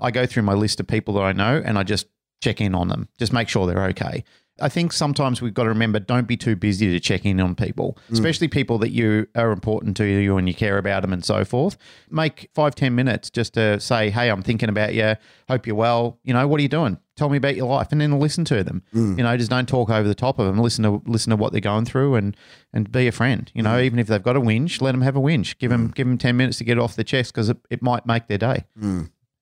[0.00, 2.06] I go through my list of people that I know and I just
[2.40, 4.24] check in on them, just make sure they're okay.
[4.62, 7.54] I think sometimes we've got to remember don't be too busy to check in on
[7.54, 8.12] people, mm.
[8.12, 11.44] especially people that you are important to you and you care about them and so
[11.44, 11.76] forth.
[12.10, 15.16] Make five, ten minutes just to say, Hey, I'm thinking about you.
[15.48, 16.18] Hope you're well.
[16.24, 16.98] You know, what are you doing?
[17.16, 18.82] Tell me about your life and then listen to them.
[18.94, 19.18] Mm.
[19.18, 20.58] You know, just don't talk over the top of them.
[20.58, 22.36] Listen to listen to what they're going through and
[22.72, 23.50] and be a friend.
[23.54, 23.84] You know, mm.
[23.84, 25.58] even if they've got a whinge, let them have a whinge.
[25.58, 27.82] Give them give them ten minutes to get it off their chest because it, it
[27.82, 28.64] might make their day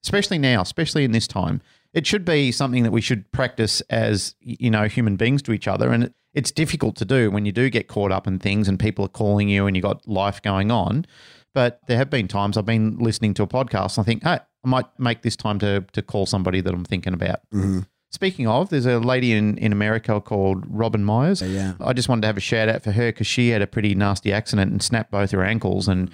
[0.04, 1.60] especially now, especially in this time.
[1.94, 5.66] It should be something that we should practice as you know human beings to each
[5.66, 8.78] other, and it's difficult to do when you do get caught up in things and
[8.78, 11.06] people are calling you and you got life going on.
[11.54, 14.38] But there have been times I've been listening to a podcast and I think, hey,
[14.64, 17.40] I might make this time to to call somebody that I'm thinking about.
[17.52, 17.80] Mm-hmm.
[18.10, 21.42] Speaking of, there's a lady in, in America called Robin Myers.
[21.42, 21.74] Yeah.
[21.78, 23.94] I just wanted to have a shout out for her because she had a pretty
[23.94, 26.10] nasty accident and snapped both her ankles and,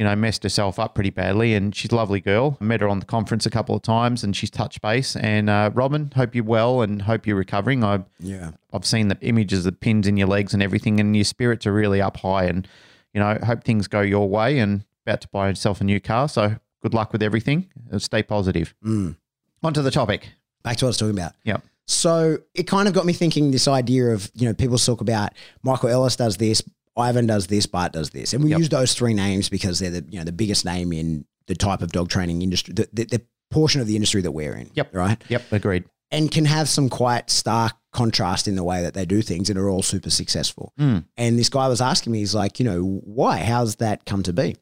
[0.00, 1.52] you know, messed herself up pretty badly.
[1.52, 2.56] And she's a lovely girl.
[2.58, 5.14] I met her on the conference a couple of times and she's touched base.
[5.14, 7.84] And uh, Robin, hope you're well and hope you're recovering.
[7.84, 8.52] I, Yeah.
[8.72, 11.72] I've seen the images of pins in your legs and everything, and your spirits are
[11.74, 12.44] really up high.
[12.44, 12.66] And,
[13.12, 16.30] you know, hope things go your way and about to buy yourself a new car.
[16.30, 17.68] So good luck with everything.
[17.98, 18.74] Stay positive.
[18.82, 19.16] Mm.
[19.62, 20.30] On to the topic.
[20.62, 21.34] Back to what I was talking about.
[21.44, 21.62] Yep.
[21.86, 25.34] So it kind of got me thinking this idea of, you know, people talk about
[25.62, 26.62] Michael Ellis does this,
[26.96, 28.32] Ivan does this, Bart does this.
[28.32, 28.58] And we Yep.
[28.58, 31.82] use those three names because they're the, you know, the biggest name in the type
[31.82, 34.70] of dog training industry, the, the, the portion of the industry that we're in.
[34.74, 34.94] Yep.
[34.94, 35.22] Right.
[35.28, 35.52] Yep.
[35.52, 35.84] Agreed.
[36.10, 39.58] And can have some quite stark contrast in the way that they do things and
[39.58, 40.72] are all super successful.
[40.78, 41.04] Mm.
[41.16, 43.38] And this guy was asking me, he's like, you know, why?
[43.38, 44.56] How's that come to be?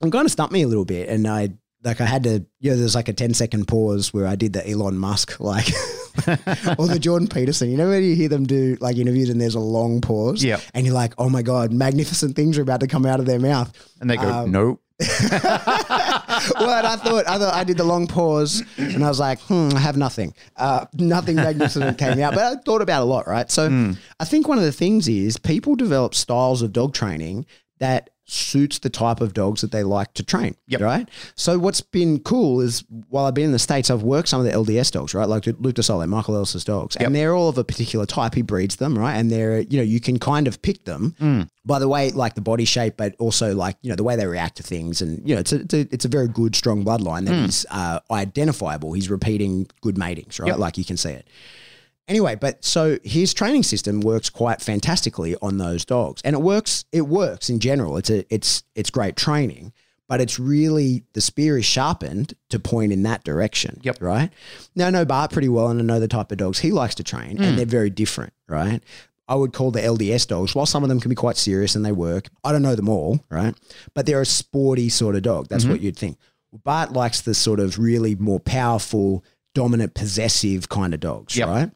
[0.00, 1.08] And kind of stumped me a little bit.
[1.08, 1.50] And I,
[1.82, 4.52] like, I had to, you know, there's like a 10 second pause where I did
[4.52, 5.66] the Elon Musk, like,
[6.78, 7.70] or the Jordan Peterson.
[7.70, 10.60] You know when you hear them do like interviews and there's a long pause, Yeah.
[10.74, 13.40] and you're like, oh my god, magnificent things are about to come out of their
[13.40, 13.72] mouth.
[14.00, 14.82] And they go, Um, nope.
[15.00, 19.68] well, I thought, I thought I did the long pause, and I was like, hmm,
[19.74, 20.34] I have nothing.
[20.56, 23.50] Uh, nothing magnificent came out, but I thought about a lot, right?
[23.50, 23.92] So Hmm.
[24.18, 27.46] I think one of the things is people develop styles of dog training
[27.78, 30.80] that suits the type of dogs that they like to train, Yep.
[30.82, 31.08] right?
[31.34, 34.46] So what's been cool is while I've been in the States, I've worked some of
[34.46, 35.26] the LDS dogs, right?
[35.28, 37.06] Like Loups du Soleil, Michael Ellis's dogs, Yep.
[37.06, 38.34] and they're all of a particular type.
[38.34, 39.14] He breeds them, right?
[39.14, 42.40] And they're, you know, you can kind of pick them by the way, like the
[42.40, 45.34] body shape, but also like you know the way they react to things, and you
[45.34, 48.94] know it's a it's a, it's a very good strong bloodline that is uh, identifiable.
[48.94, 50.48] He's repeating good matings, right?
[50.48, 50.58] Yep.
[50.58, 51.26] Like you can see it.
[52.08, 56.86] Anyway, but so his training system works quite fantastically on those dogs, and it works.
[56.90, 57.98] It works in general.
[57.98, 59.74] It's a it's it's great training,
[60.08, 63.80] but it's really the spear is sharpened to point in that direction.
[63.82, 64.00] Yep.
[64.00, 64.30] Right
[64.74, 66.94] now, I know Bart pretty well, and I know the type of dogs he likes
[66.96, 67.56] to train, and hmm.
[67.56, 68.32] they're very different.
[68.48, 68.82] Right.
[69.28, 71.84] I would call the LDS dogs, while some of them can be quite serious and
[71.84, 72.28] they work.
[72.42, 73.54] I don't know them all, right?
[73.92, 75.48] But they're a sporty sort of dog.
[75.48, 75.72] That's mm-hmm.
[75.74, 76.16] what you'd think.
[76.64, 79.22] Bart likes the sort of really more powerful,
[79.54, 81.48] dominant, possessive kind of dogs, Yep.
[81.48, 81.70] right?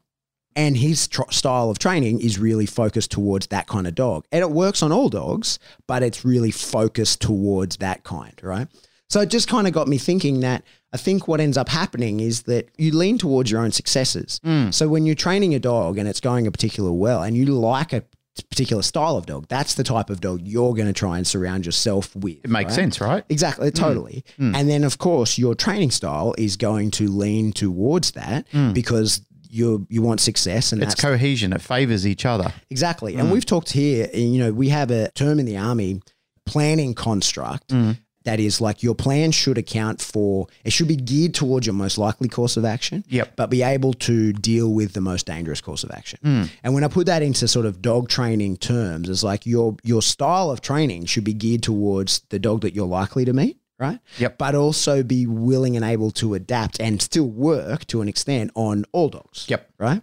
[0.55, 4.27] And his tr- style of training is really focused towards that kind of dog.
[4.31, 8.69] And it works on all dogs, but it's really focused towards that kind, right?
[9.09, 10.63] So it just kind of got me thinking that
[10.93, 14.41] I think what ends up happening is that you lean towards your own successes.
[14.45, 14.73] Mm.
[14.73, 17.93] So when you're training a dog and it's going a particular well and you like
[17.93, 18.05] a
[18.49, 21.67] particular style of dog, that's the type of dog you're going to try and surround
[21.67, 22.43] yourself with.
[22.43, 22.75] It makes right?
[22.75, 23.25] sense, right?
[23.29, 23.75] Exactly, mm.
[23.75, 24.25] totally.
[24.39, 24.57] Mm.
[24.57, 29.21] And then, of course, your training style is going to lean towards that because
[29.53, 31.53] you you want success, and It's cohesion.
[31.53, 32.53] It favors each other.
[32.71, 33.17] exactly.
[33.17, 33.33] And mm.
[33.33, 34.09] we've talked here.
[34.15, 36.01] You know, we have a term in the army,
[36.47, 37.69] planning construct.
[37.69, 37.99] Mm.
[38.25, 41.99] that is like your plan should account for it should be geared towards your most
[41.99, 43.35] likely course of action Yep.
[43.35, 46.49] but be able to deal with the most dangerous course of action mm.
[46.63, 50.03] and when i put that into sort of dog training terms it's like your your
[50.03, 53.99] style of training should be geared towards the dog that you're likely to meet right
[54.19, 54.39] Yep.
[54.39, 58.85] but also be willing and able to adapt and still work to an extent on
[58.93, 59.69] all dogs Yep.
[59.79, 60.01] right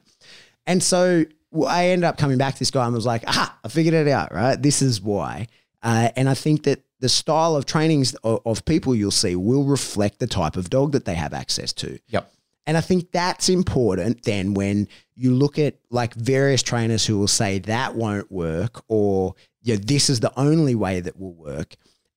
[0.68, 1.26] and so
[1.68, 4.08] I ended up coming back to this guy and was like, ah, I figured it
[4.08, 4.62] out, right?
[4.62, 5.48] This is why.
[5.82, 9.64] Uh, and I think that the style of trainings of, of people you'll see will
[9.64, 11.98] reflect the type of dog that they have access to.
[12.10, 12.32] Yep.
[12.68, 17.28] And I think that's important then when you look at like various trainers who will
[17.28, 21.74] say that won't work or you know, this is the only way that will work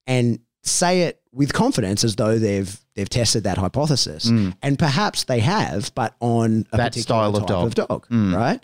[0.07, 4.27] and say it with confidence as though they've they've tested that hypothesis.
[4.27, 4.55] Mm.
[4.63, 7.67] And perhaps they have, but on a That particular style of type dog.
[7.67, 8.35] of dog, mm.
[8.35, 8.61] right?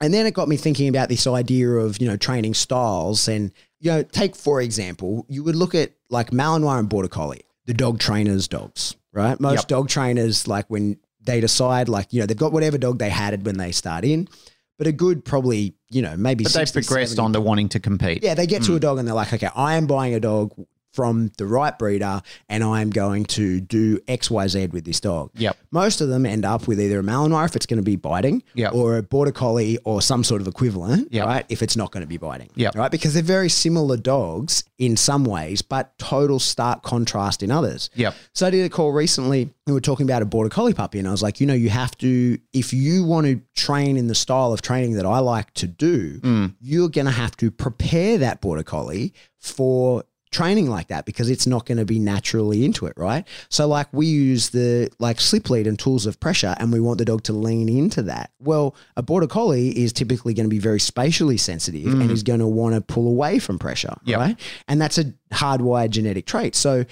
[0.00, 3.28] And then it got me thinking about this idea of, you know, training styles.
[3.28, 7.42] And, you know, take, for example, you would look at like Malinois and Border Collie,
[7.66, 9.38] the dog trainers' dogs, right?
[9.38, 9.68] Most Yep.
[9.68, 13.44] dog trainers, like when they decide, like, you know, they've got whatever dog they had
[13.44, 14.26] when they start in,
[14.78, 17.80] but a good probably, you know, maybe But they've progressed 70 on to wanting to
[17.80, 18.24] compete.
[18.24, 18.80] yeah, they get to a mm.
[18.80, 20.54] dog and they're like, okay, I am buying a dog
[20.92, 25.30] from the right breeder and I am going to do XYZ with this dog.
[25.36, 25.56] Yep.
[25.70, 28.42] Most of them end up with either a Malinois if it's going to be biting
[28.54, 28.74] Yep.
[28.74, 31.26] or a Border Collie or some sort of equivalent, Yep.
[31.26, 31.46] right?
[31.48, 32.50] If it's not going to be biting.
[32.56, 32.74] Yep.
[32.74, 32.90] Right?
[32.90, 37.90] Because they're very similar dogs in some ways, but total stark contrast in others.
[37.94, 38.14] Yep.
[38.34, 39.50] So I did a call recently.
[39.66, 41.68] We were talking about a border collie puppy, and I was like, you know, you
[41.70, 45.52] have to, if you want to train in the style of training that I like
[45.54, 46.54] to do, Mm.
[46.60, 51.46] you're going to have to prepare that border collie for training like that because it's
[51.46, 53.26] not going to be naturally into it, right?
[53.48, 56.98] So like we use the like slip lead and tools of pressure and we want
[56.98, 58.30] the dog to lean into that.
[58.38, 62.38] Well, a border collie is typically going to be very spatially sensitive and is going
[62.40, 64.18] to want to pull away from pressure, Yep.
[64.18, 64.40] right?
[64.68, 66.54] And that's a hardwired genetic trait.
[66.54, 66.84] So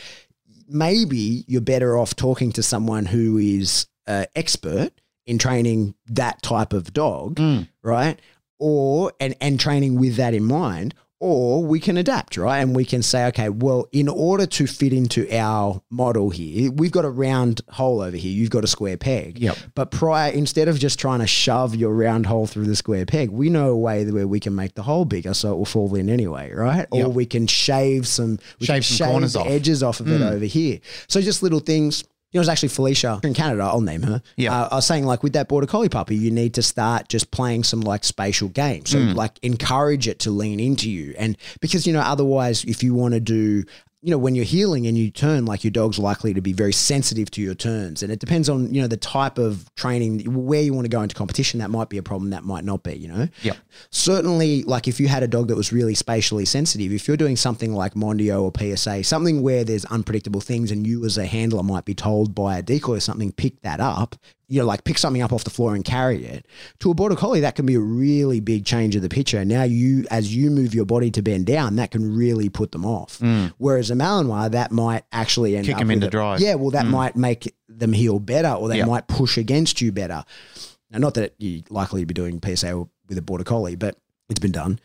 [0.69, 4.91] maybe you're better off talking to someone who is uh, expert
[5.27, 7.39] in training that type of dog,
[7.83, 8.21] right?
[8.59, 10.95] Or and and training with that in mind.
[11.21, 12.59] Or we can adapt, right?
[12.61, 16.93] And we can say, okay, well, in order to fit into our model here, we've
[16.93, 18.31] got a round hole over here.
[18.31, 19.39] You've got a square peg.
[19.39, 19.57] Yep.
[19.75, 23.31] But prior, instead of just trying to shove your round hole through the square peg,
[23.31, 25.93] we know a way where we can make the hole bigger so it will fall
[25.97, 26.87] in anyway, right?
[26.93, 29.49] Or we can shave some, we Shave some corners the off.
[29.49, 30.31] edges off of it mm.
[30.31, 30.79] over here.
[31.09, 32.05] So just little things.
[32.31, 33.63] You know, it was actually Felicia in Canada.
[33.63, 34.21] I'll name her.
[34.37, 34.55] Yeah.
[34.55, 37.31] Uh, I was saying, like, with that border collie puppy, you need to start just
[37.31, 38.91] playing some like spatial games.
[38.91, 41.15] So, like, encourage it to lean into you.
[41.17, 43.65] And because, you know, otherwise, if you want to do,
[44.01, 46.73] you know, when you're heeling and you turn, like, your dog's likely to be very
[46.73, 48.03] sensitive to your turns.
[48.03, 51.03] And it depends on, you know, the type of training, where you want to go
[51.03, 51.59] into competition.
[51.59, 52.31] That might be a problem.
[52.31, 53.29] That might not be, you know?
[53.43, 53.57] Yep.
[53.91, 57.37] certainly like if you had a dog that was really spatially sensitive if you're doing
[57.37, 61.63] something like mondio or psa something where there's unpredictable things and you as a handler
[61.63, 64.17] might be told by a decoy or something pick that up
[64.49, 66.47] you know, like pick something up off the floor and carry it.
[66.81, 69.45] To a border collie, that can be a really big change of the picture.
[69.45, 72.87] Now you, as you move your body to bend down, that can really put them
[72.87, 73.19] off.
[73.19, 73.53] Mm.
[73.59, 76.41] Whereas a Malinois, that might actually end Kick up them into a- drive.
[76.41, 76.91] Yeah, well, that mm.
[76.91, 78.89] might make them heel better, or they Yep.
[78.89, 80.25] might push against you better.
[80.91, 83.99] Now, not that you're likely to be doing PSA with a border collie, but
[84.31, 84.79] it's been done.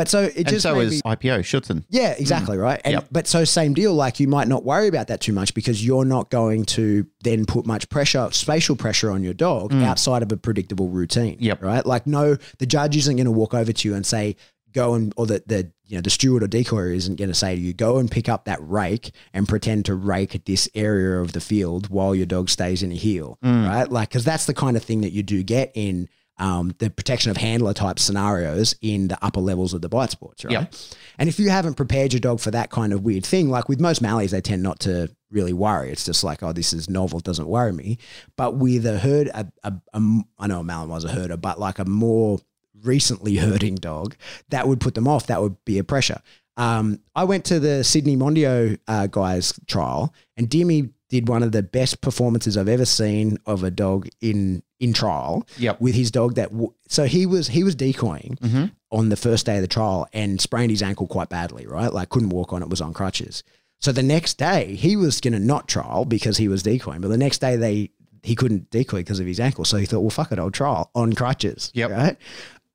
[0.00, 1.84] But so it And just so is me- IPO Schutzhund.
[1.90, 2.80] yeah, exactly right.
[2.86, 3.08] And Yep.
[3.12, 3.92] but so same deal.
[3.92, 7.44] Like you might not worry about that too much because you're not going to then
[7.44, 11.34] put much pressure, spatial pressure on your dog outside of a predictable routine.
[11.36, 11.42] Mm.
[11.42, 11.62] Yep.
[11.62, 11.84] Right.
[11.84, 14.36] Like no, the judge isn't going to walk over to you and say,
[14.72, 17.54] "Go and," or the the you know the steward or decoyer isn't going to say
[17.54, 21.20] to you, "Go and pick up that rake and pretend to rake at this area
[21.20, 23.68] of the field while your dog stays in a heel." Mm.
[23.68, 23.92] Right.
[23.92, 26.08] Like because that's the kind of thing that you do get in.
[26.40, 30.42] Um, the protection of handler type scenarios in the upper levels of the bite sports,
[30.42, 30.52] right?
[30.52, 30.74] Yep.
[31.18, 33.78] And if you haven't prepared your dog for that kind of weird thing, like with
[33.78, 35.90] most Malleys, they tend not to really worry.
[35.90, 37.98] It's just like, oh, this is novel, it doesn't worry me.
[38.36, 41.60] But with a herd, a, a, a, I know a Malin was a herder, but
[41.60, 42.38] like a more
[42.82, 44.16] recently herding dog,
[44.48, 45.26] that would put them off.
[45.26, 46.22] That would be a pressure.
[46.56, 51.52] Um, I went to the Sydney Mondio uh, guys trial, and Dimmy did one of
[51.52, 55.80] the best performances I've ever seen of a dog in in trial Yep.
[55.80, 58.64] with his dog that w- so he was he was decoying mm-hmm.
[58.90, 61.92] on the first day of the trial and sprained his ankle quite badly right?
[61.92, 63.42] Like couldn't walk on it was on crutches.
[63.80, 67.08] So the next day he was going to not trial because he was decoying but
[67.08, 67.90] the next day they
[68.22, 69.64] he couldn't decoy because of his ankle.
[69.66, 71.90] So he thought well fuck it I'll trial on crutches Yep.
[71.90, 72.16] right?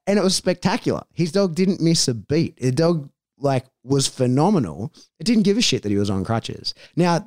[0.08, 1.02] And it was spectacular.
[1.14, 2.58] His dog didn't miss a beat.
[2.58, 3.10] The dog
[3.46, 4.92] like was phenomenal.
[5.20, 6.74] It didn't give a shit that he was on crutches.
[6.96, 7.26] Now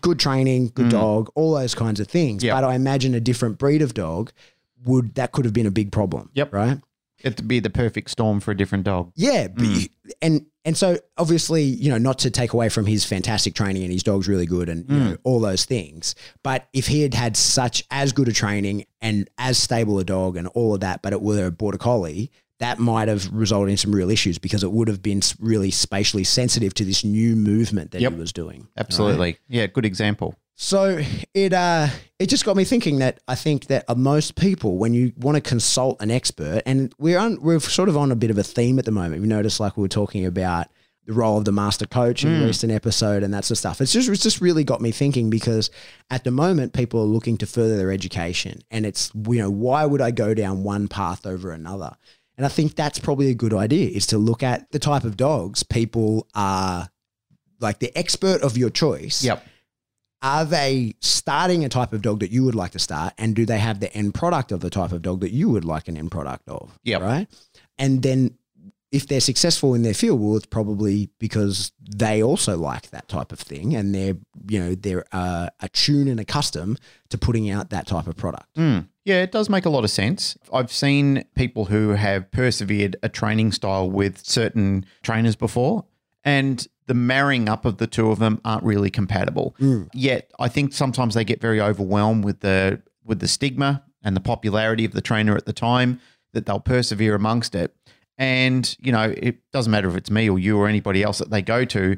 [0.00, 0.90] good training good mm.
[0.90, 2.42] dog all those kinds of things.
[2.42, 2.54] Yep.
[2.56, 4.32] but i imagine a different breed of dog
[4.84, 6.52] would that could have been a big problem Yep.
[6.52, 6.80] right?
[7.24, 9.12] It'd be the perfect storm for a different dog.
[9.16, 9.82] yeah, mm.
[9.82, 9.88] you-
[10.22, 13.92] and and so obviously, you know, not to take away from his fantastic training and
[13.92, 15.10] his dog's really good and you mm.
[15.10, 19.30] know all those things, but if he had had such as good a training and
[19.38, 22.78] as stable a dog and all of that, but it were a border collie, that
[22.78, 26.72] might have resulted in some real issues because it would have been really spatially sensitive
[26.74, 28.12] to this new movement that Yep.
[28.12, 28.68] he was doing.
[28.76, 29.38] Absolutely.
[29.48, 30.34] Yeah, good example.
[30.58, 31.02] So
[31.34, 31.88] it uh
[32.18, 35.34] it just got me thinking that I think that uh, most people when you want
[35.34, 38.42] to consult an expert and we're on we're sort of on a bit of a
[38.42, 39.20] theme at the moment.
[39.20, 40.68] We noticed like we were talking about
[41.04, 43.80] the role of the master coach in a recent episode and that sort of stuff.
[43.82, 45.70] It's just it's just really got me thinking because
[46.10, 49.84] at the moment people are looking to further their education and it's you know why
[49.84, 51.94] would I go down one path over another?
[52.36, 55.16] And I think that's probably a good idea is to look at the type of
[55.16, 56.88] dogs people are
[57.60, 59.42] like the expert of your choice Yep.
[60.22, 63.46] are they starting a type of dog that you would like to start and do
[63.46, 65.96] they have the end product of the type of dog that you would like an
[65.96, 67.00] end product of Yep.
[67.00, 67.28] right
[67.78, 68.36] and then
[68.96, 73.30] if they're successful in their field well it's probably because they also like that type
[73.32, 74.16] of thing and they're
[74.48, 78.88] you know they're uh, attuned and accustomed to putting out that type of product Mm.
[79.04, 80.36] Yeah, it does make a lot of sense.
[80.52, 85.84] I've seen people who have persevered a training style with certain trainers before,
[86.24, 89.54] and the marrying up of the two of them aren't really compatible.
[89.94, 94.20] Yet, I think sometimes they get very overwhelmed with the with the stigma and the
[94.20, 96.00] popularity of the trainer at the time
[96.32, 97.76] that they'll persevere amongst it.
[98.18, 101.30] And you know, it doesn't matter if it's me or you or anybody else that
[101.30, 101.96] they go to,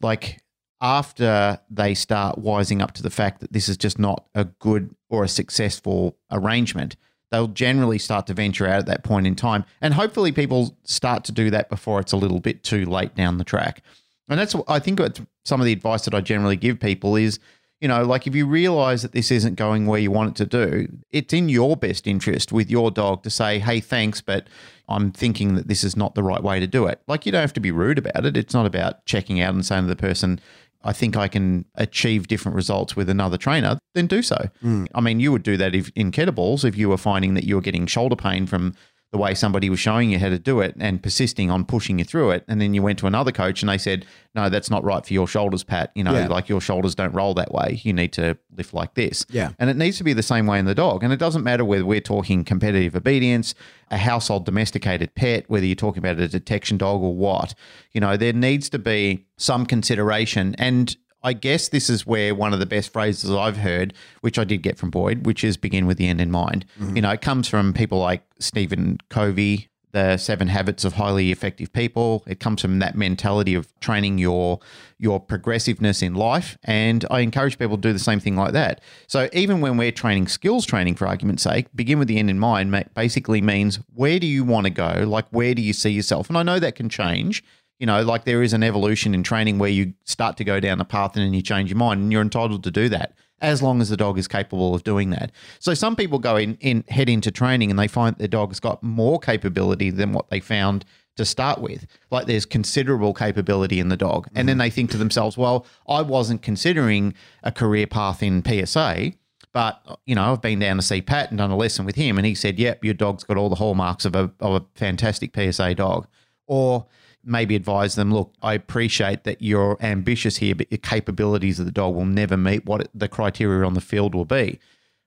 [0.00, 0.40] like
[0.80, 4.94] after they start wising up to the fact that this is just not a good
[5.10, 6.96] or a successful arrangement,
[7.30, 9.64] they'll generally start to venture out at that point in time.
[9.80, 13.38] And hopefully, people start to do that before it's a little bit too late down
[13.38, 13.82] the track.
[14.28, 15.00] And that's, I think,
[15.44, 17.38] some of the advice that I generally give people is,
[17.80, 20.66] you know, like if you realize that this isn't going where you want it to
[20.66, 24.48] do, it's in your best interest with your dog to say, hey, thanks, but
[24.88, 27.00] I'm thinking that this is not the right way to do it.
[27.06, 28.36] Like you don't have to be rude about it.
[28.36, 30.40] It's not about checking out and saying to the person,
[30.84, 34.48] I think I can achieve different results with another trainer, then do so.
[34.62, 34.86] Mm.
[34.94, 37.56] I mean, you would do that if in kettlebells if you were finding that you
[37.56, 38.74] were getting shoulder pain from
[39.10, 42.04] the way somebody was showing you how to do it and persisting on pushing you
[42.04, 42.44] through it.
[42.46, 45.14] And then you went to another coach and they said, no, that's not right for
[45.14, 45.90] your shoulders, Pat.
[45.94, 46.26] You know, Yeah.
[46.26, 47.80] like your shoulders don't roll that way.
[47.82, 49.24] You need to lift like this.
[49.30, 49.52] Yeah.
[49.58, 51.02] And it needs to be the same way in the dog.
[51.02, 53.54] And it doesn't matter whether we're talking competitive obedience,
[53.90, 57.54] a household domesticated pet, whether you're talking about a detection dog or what.
[57.92, 60.54] You know, there needs to be some consideration.
[60.58, 64.44] And I guess this is where one of the best phrases I've heard, which I
[64.44, 66.64] did get from Boyd, which is begin with the end in mind.
[66.78, 66.96] Mm-hmm.
[66.96, 71.72] You know, it comes from people like Stephen Covey, the seven habits of highly effective
[71.72, 72.22] people.
[72.26, 74.60] It comes from that mentality of training your
[74.98, 76.58] your progressiveness in life.
[76.64, 78.80] And I encourage people to do the same thing like that.
[79.06, 82.38] So even when we're training skills training, for argument's sake, begin with the end in
[82.38, 85.04] mind basically means where do you want to go?
[85.06, 86.28] Like where do you see yourself?
[86.28, 87.42] And I know that can change.
[87.78, 90.78] You know, like there is an evolution in training where you start to go down
[90.78, 93.14] the path and then you change your mind, and you're entitled to do that.
[93.40, 95.30] as long as the dog is capable of doing that.
[95.60, 98.82] So some people go in, in head into training and they find their dog's got
[98.82, 100.84] more capability than what they found
[101.16, 101.86] to start with.
[102.10, 104.28] Like there's considerable capability in the dog.
[104.34, 104.60] And then mm-hmm.
[104.60, 109.12] they think to themselves, well, I wasn't considering a career path in PSA.
[109.52, 112.18] But you know, I've been down to see Pat and done a lesson with him,
[112.18, 115.34] and he said, "Yep, your dog's got all the hallmarks of a of a fantastic
[115.34, 116.06] PSA dog."
[116.46, 116.86] Or
[117.24, 121.72] maybe advise them, "Look, I appreciate that you're ambitious here, but your capabilities of the
[121.72, 124.58] dog will never meet what the criteria on the field will be."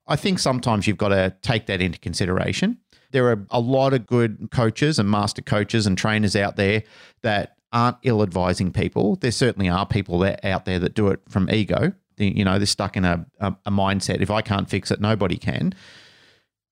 [0.06, 2.78] I think sometimes you've got to take that into consideration.
[3.12, 6.82] There are a lot of good coaches and master coaches and trainers out there
[7.22, 9.16] that aren't ill advising people.
[9.16, 11.92] There certainly are people that out there that do it from ego.
[12.18, 14.20] You know, they're stuck in a, a, a mindset.
[14.20, 15.74] If I can't fix it, nobody can.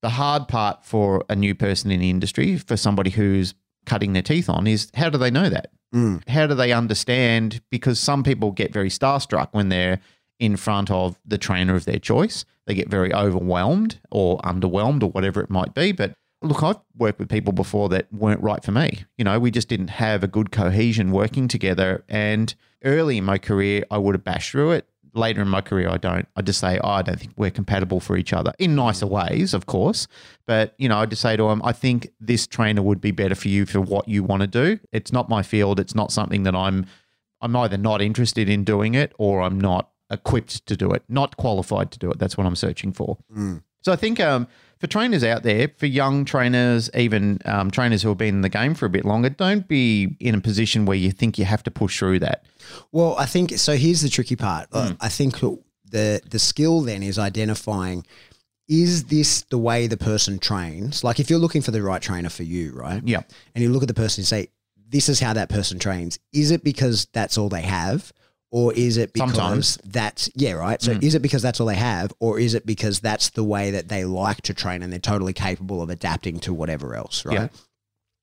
[0.03, 3.55] The hard part for a new person in the industry, for somebody who's
[3.87, 5.71] cutting their teeth on, is how do they know that?
[5.95, 6.27] Mm.
[6.29, 7.61] How do they understand?
[7.71, 10.01] Because some people get very starstruck when they're
[10.39, 12.45] in front of the trainer of their choice.
[12.67, 15.93] They get very overwhelmed or underwhelmed or whatever it might be.
[15.93, 19.05] But look, I've worked with people before that weren't right for me.
[19.19, 22.05] You know, we just didn't have a good cohesion working together.
[22.09, 24.89] And early in my career, I would have bashed through it.
[25.13, 26.27] Later in my career, I don't.
[26.37, 29.55] I just say, oh, I don't think we're compatible for each other in nicer ways,
[29.55, 30.07] of course.
[30.47, 33.35] But, you know, I just say to them, I think this trainer would be better
[33.35, 34.79] for you for what you want to do.
[34.93, 35.81] It's not my field.
[35.81, 36.87] It's not something that I'm,
[37.41, 41.37] I'm either not interested in doing it or I'm not equipped to do it, not
[41.37, 42.19] qualified to do it.
[42.19, 43.19] That's what I'm searching for.
[43.83, 44.47] So I think um,
[44.81, 48.49] for trainers out there, for young trainers, even um, trainers who have been in the
[48.49, 51.63] game for a bit longer, don't be in a position where you think you have
[51.65, 52.45] to push through that.
[52.91, 53.77] Well, I think so.
[53.77, 54.69] Here's the tricky part.
[54.73, 58.05] Uh, I think the the skill then is identifying
[58.69, 61.03] is this the way the person trains?
[61.03, 63.03] Like if you're looking for the right trainer for you, right?
[63.05, 63.23] Yeah.
[63.55, 64.49] And you look at the person and say,
[64.89, 66.21] this is how that person trains.
[66.33, 68.13] Is it because that's all they have?
[68.53, 69.79] Or is it because Sometimes.
[69.85, 70.83] that's yeah, right?
[70.83, 71.03] So mm.
[71.05, 73.89] is it because that's all they have, or is it because that's the way that
[73.89, 77.35] they like to train and they're totally capable of adapting to whatever else, right?
[77.35, 77.49] Yeah.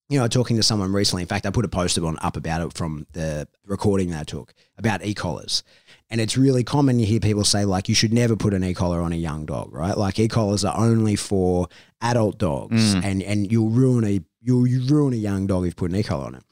[0.10, 1.22] you know, talking to someone recently.
[1.22, 4.24] In fact, I put a post on up about it from the recording that I
[4.24, 5.64] took about e-collars.
[6.10, 9.02] And it's really common you hear people say like you should never put an e-collar
[9.02, 9.98] on a young dog, right?
[9.98, 11.68] Like e-collars are only for
[12.02, 13.04] adult dogs mm.
[13.04, 15.98] and and you'll ruin a you'll you ruin a young dog if you put an
[15.98, 16.44] e-collar on it.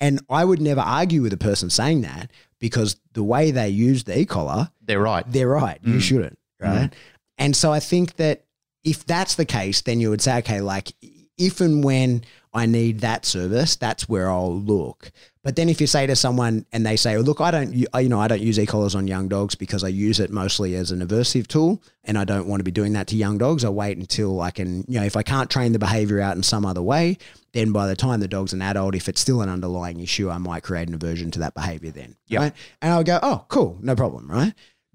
[0.00, 4.04] And I would never argue with a person saying that because the way they use
[4.04, 5.24] the e-collar They're right.
[5.30, 5.78] they're right.
[5.82, 6.00] You mm.
[6.00, 6.66] shouldn't, mm.
[6.66, 6.94] right?
[7.38, 8.44] And so I think that
[8.84, 10.92] if that's the case, then you would say, okay, like
[11.36, 12.22] if and when
[12.54, 15.10] I need that service, that's where I'll look.
[15.42, 17.86] But then if you say to someone and they say, oh, look, I don't, you
[18.08, 21.06] know, I don't use e-collars on young dogs because I use it mostly as an
[21.06, 23.64] aversive tool and I don't want to be doing that to young dogs.
[23.64, 26.42] I wait until I can, you know, if I can't train the behavior out in
[26.42, 27.18] some other way,
[27.56, 30.38] then by the time the dog's an adult, if it's still an underlying issue, I
[30.38, 32.16] might create an aversion to that behavior then.
[32.40, 32.52] Right.
[32.82, 34.52] And I'll go, oh, cool, no problem, right?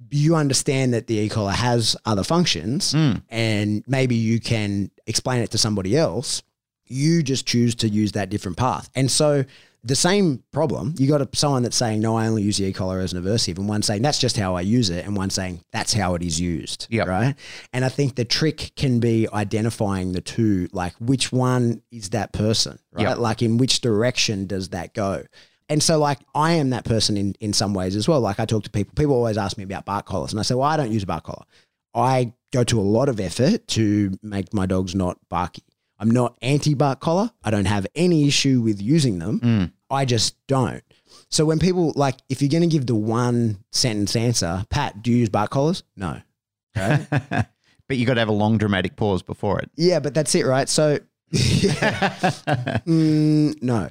[0.10, 3.14] You understand that the e-collar has other functions hmm.
[3.30, 6.44] and maybe you can explain it to somebody else.
[6.86, 8.90] You just choose to use that different path.
[8.96, 9.46] And so
[9.84, 13.00] the same problem, you got a, someone that's saying, no, I only use the e-collar
[13.00, 15.64] as an aversive, and one saying, that's just how I use it, and one saying,
[15.74, 16.88] that's how it is used.
[16.90, 17.04] Yeah.
[17.04, 17.36] Right.
[17.74, 22.32] And I think the trick can be identifying the two, like which one is that
[22.32, 23.10] person, right?
[23.10, 23.18] Yep.
[23.18, 25.24] Like in which direction does that go?
[25.68, 28.20] And so, like, I am that person in, in some ways as well.
[28.20, 30.54] Like, I talk to people, people always ask me about bark collars, and I say,
[30.54, 31.46] well, I don't use a bark collar.
[31.96, 35.64] I go to a lot of effort to make my dogs not barky.
[36.02, 37.32] I'm not anti bark collar.
[37.44, 39.72] I don't have any issue with using them.
[39.90, 40.84] I just don't.
[41.30, 45.12] So when people like, if you're going to give the one sentence answer, Pat, do
[45.12, 45.84] you use bark collars?
[45.96, 46.22] No.
[46.76, 47.08] Right?
[47.88, 49.70] But you got to have a long dramatic pause before it.
[49.76, 50.70] yeah, but that's it, right?
[50.70, 51.00] So,
[51.34, 53.90] Mm, no.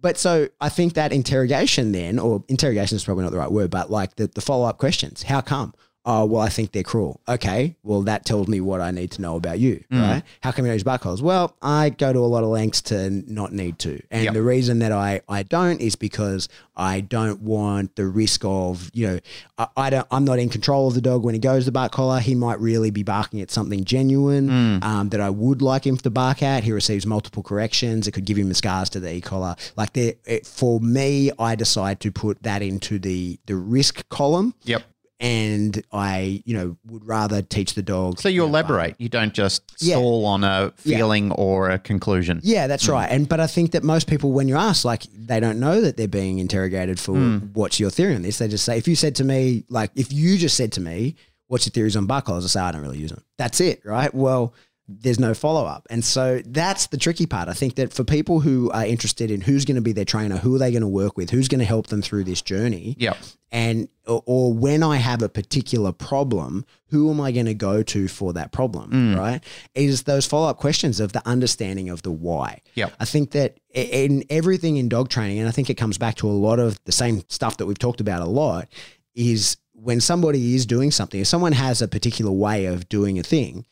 [0.00, 3.70] But so I think that interrogation then, or interrogation is probably not the right word,
[3.70, 5.22] but like the, the follow up questions.
[5.22, 5.72] How come?
[6.08, 7.20] Oh, well, I think they're cruel.
[7.28, 10.22] Okay, well, that tells me what I need to know about you, right?
[10.40, 11.20] How come you don't use bark collars?
[11.20, 14.00] Well, I go to a lot of lengths to not need to.
[14.12, 14.34] And Yep.
[14.34, 19.06] the reason that I, I don't is because I don't want the risk of, you
[19.08, 19.18] know,
[19.58, 21.90] I, I don't, I'm not in control of the dog when he goes to bark
[21.90, 22.20] collar.
[22.20, 26.10] He might really be barking at something genuine um, that I would like him to
[26.10, 26.62] bark at.
[26.62, 28.06] He receives multiple corrections.
[28.06, 29.56] It could give him the scars to the e-collar.
[29.76, 34.54] Like there, it, for me, I decide to put that into the, the risk column
[34.64, 34.84] Yep.
[35.18, 38.20] And I, you know, would rather teach the dog.
[38.20, 38.96] So you elaborate.
[38.98, 39.94] You don't just Yeah.
[39.94, 40.98] stall on a Yeah.
[40.98, 42.40] feeling or a conclusion.
[42.42, 42.92] Yeah, that's hmm.
[42.92, 43.10] right.
[43.10, 45.96] And but I think that most people, when you ask, like they don't know that
[45.96, 47.38] they're being interrogated for hmm.
[47.54, 48.38] what's your theory on this.
[48.38, 51.16] They just say, if you said to me, like if you just said to me,
[51.48, 52.44] what's your theories on collars?
[52.44, 53.22] I say, I don't really use them.
[53.38, 54.12] That's it, right?
[54.14, 54.52] Well,
[54.88, 55.86] there's no follow up.
[55.90, 57.48] And so that's the tricky part.
[57.48, 60.36] I think that for people who are interested in who's going to be their trainer,
[60.36, 62.94] who are they going to work with, who's going to help them through this journey,
[62.98, 63.16] Yep.
[63.50, 67.82] and or, or when I have a particular problem, who am I going to go
[67.82, 68.90] to for that problem?
[68.92, 69.18] Mm.
[69.18, 69.40] Right?
[69.74, 72.60] Is those follow up questions of the understanding of the why.
[72.76, 72.94] Yep.
[73.00, 76.28] I think that in everything in dog training, and I think it comes back to
[76.28, 78.68] a lot of the same stuff that we've talked about a lot,
[79.16, 83.22] is when somebody is doing something, if someone has a particular way of doing a
[83.22, 83.64] thing,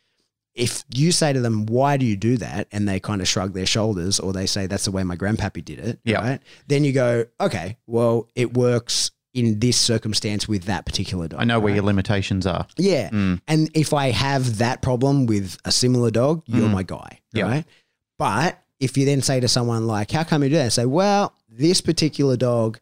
[0.54, 2.68] if you say to them, why do you do that?
[2.70, 5.64] And they kind of shrug their shoulders or they say, that's the way my grandpappy
[5.64, 5.98] did it.
[6.04, 6.20] Yeah.
[6.20, 6.40] Right.
[6.68, 11.40] Then you go, okay, well, it works in this circumstance with that particular dog.
[11.40, 12.66] I know where your limitations are.
[12.78, 13.10] Yeah.
[13.10, 13.40] Mm.
[13.48, 16.72] And if I have that problem with a similar dog, you're Mm.
[16.72, 17.18] my guy.
[17.32, 17.46] Yeah.
[17.48, 17.64] Right.
[18.16, 20.72] But if you then say to someone like, how come you do that?
[20.72, 22.78] Say, well, this particular dog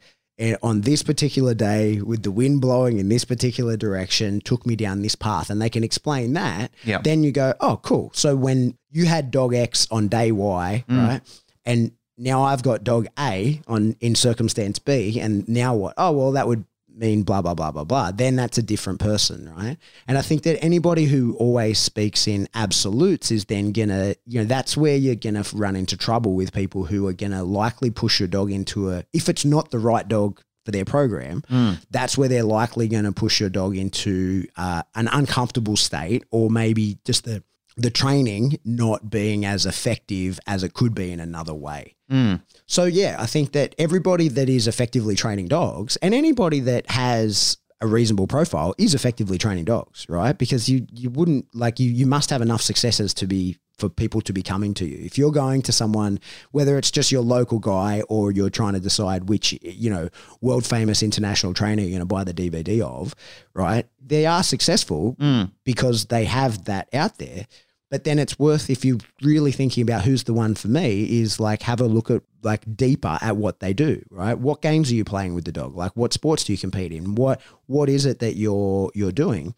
[0.62, 5.02] on this particular day with the wind blowing in this particular direction took me down
[5.02, 5.50] this path.
[5.50, 6.70] And they can explain that.
[6.84, 7.00] Yeah.
[7.02, 8.10] then you go oh cool.
[8.14, 11.08] So when you had dog x on day y Mm.
[11.08, 11.20] right?
[11.64, 15.18] And now i've got dog a on in circumstance b.
[15.20, 15.94] And now what?
[15.96, 16.64] Oh well that would
[16.96, 19.76] mean blah blah blah blah blah then that's a different person right
[20.06, 24.44] and i think that anybody who always speaks in absolutes is then gonna you know
[24.44, 28.28] that's where you're gonna run into trouble with people who are gonna likely push your
[28.28, 31.78] dog into a if it's not the right dog for their program Mm.
[31.90, 36.50] that's where they're likely going to push your dog into uh, an uncomfortable state or
[36.50, 37.42] maybe just the
[37.76, 41.96] the training not being as effective as it could be in another way.
[42.10, 42.42] Mm.
[42.72, 47.58] So yeah, I think that everybody that is effectively training dogs and anybody that has
[47.82, 50.36] a reasonable profile is effectively training dogs, right?
[50.38, 54.22] Because you you wouldn't like you you must have enough successes to be for people
[54.22, 55.04] to be coming to you.
[55.04, 56.18] If you're going to someone
[56.52, 60.08] whether it's just your local guy or you're trying to decide which, you know,
[60.40, 63.14] world famous international trainer you're going to buy the DVD of,
[63.52, 63.84] right?
[64.00, 65.50] They are successful Mm.
[65.64, 67.46] because they have that out there.
[67.92, 71.38] But then it's worth if you're really thinking about who's the one for me is
[71.38, 74.32] like have a look at like deeper at what they do, right?
[74.32, 75.76] What games are you playing with the dog?
[75.76, 77.16] Like what sports do you compete in?
[77.16, 79.54] What what is it that you're you're doing?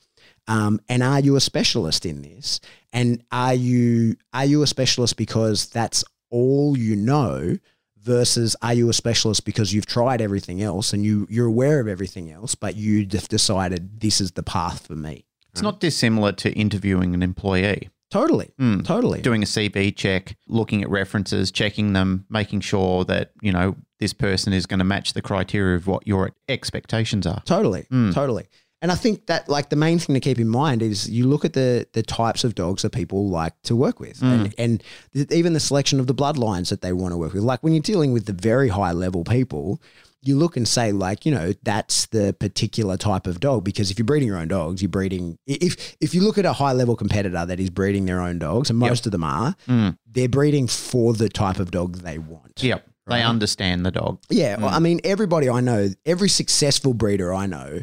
[0.49, 2.59] Um, and are you a specialist in this?
[2.93, 7.57] And are you are you a specialist because that's all you know
[8.03, 11.87] versus are you a specialist because you've tried everything else and you you're aware of
[11.87, 15.25] everything else, but you just decided this is the path for me.
[15.53, 17.91] It's not dissimilar to interviewing an employee.
[18.15, 18.53] Totally.
[18.61, 18.85] Mm.
[18.85, 19.21] Totally.
[19.23, 24.13] Doing a CV check, looking at references, checking them, making sure that, you know, this
[24.13, 27.43] person is going to match the criteria of what your expectations are.
[27.45, 28.15] Totally, Mm.
[28.15, 28.45] totally.
[28.81, 31.45] And I think that like the main thing to keep in mind is you look
[31.45, 34.83] at the the types of dogs that people like to work with, and, and
[35.15, 37.43] th- even the selection of the bloodlines that they want to work with.
[37.43, 39.81] Like when you're dealing with the very high level people,
[40.25, 43.99] you look and say like you know that's the particular type of dog because if
[43.99, 45.39] you're breeding your own dogs, you're breeding.
[45.47, 48.71] If if you look at a high level competitor that is breeding their own dogs,
[48.71, 49.97] and most of them are, Mm.
[50.11, 52.63] they're breeding for the type of dog they want.
[52.63, 52.87] Yep.
[53.07, 54.19] They understand the dog.
[54.31, 57.81] Yeah, well, I mean, everybody I know, every successful breeder I know,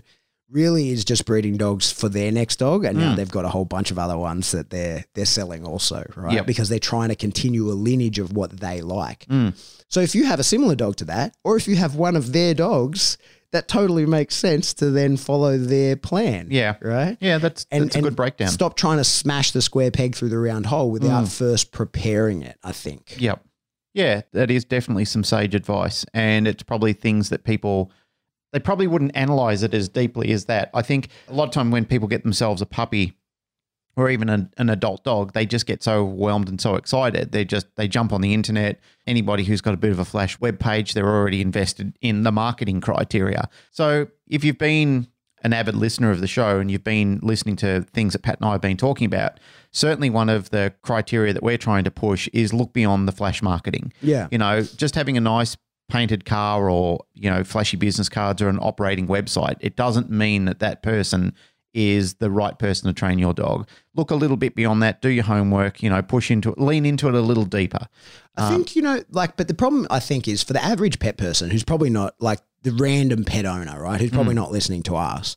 [0.52, 3.16] really is just breeding dogs for their next dog, and now Mm.
[3.16, 6.34] they've got a whole bunch of other ones that they're they're selling also, right?
[6.34, 6.46] Yep.
[6.46, 9.26] Because they're trying to continue a lineage of what they like.
[9.30, 9.54] Mm.
[9.88, 12.32] So if you have a similar dog to that, or if you have one of
[12.34, 13.18] their dogs,
[13.52, 16.48] that totally makes sense to then follow their plan.
[16.50, 16.76] Yeah.
[16.82, 17.18] Right.
[17.20, 18.48] Yeah, that's, that's a good breakdown.
[18.48, 21.38] Stop trying to smash the square peg through the round hole without Mm.
[21.38, 22.58] first preparing it.
[22.64, 23.16] I think.
[23.20, 23.44] Yep.
[23.94, 26.06] Yeah, that is definitely some sage advice.
[26.14, 27.92] And it's probably things that people,
[28.52, 30.70] they probably wouldn't analyze it as deeply as that.
[30.74, 33.14] I think a lot of time when people get themselves a puppy
[33.96, 37.32] or even an, an adult dog, they just get so overwhelmed and so excited.
[37.32, 38.80] They just, they jump on the internet.
[39.06, 42.32] Anybody who's got a bit of a flash web page, they're already invested in the
[42.32, 43.50] marketing criteria.
[43.72, 45.08] So if you've been
[45.44, 48.48] an avid listener of the show and you've been listening to things that Pat and
[48.48, 49.40] I have been talking about,
[49.72, 53.42] certainly one of the criteria that we're trying to push is look beyond the flash
[53.42, 53.92] marketing.
[54.02, 54.28] Yeah.
[54.32, 55.58] You know, just having a nice
[55.92, 60.46] painted car or, you know, flashy business cards or an operating website, it doesn't mean
[60.46, 61.34] that that person
[61.74, 63.68] is the right person to train your dog.
[63.94, 66.86] Look a little bit beyond that, do your homework, you know, push into it, lean
[66.86, 67.88] into it a little deeper.
[68.38, 71.18] I think, you know, like, but the problem I think is for the average pet
[71.18, 74.00] person who's probably not like the random pet owner, right?
[74.00, 74.38] Who's probably mm.
[74.38, 75.36] not listening to us,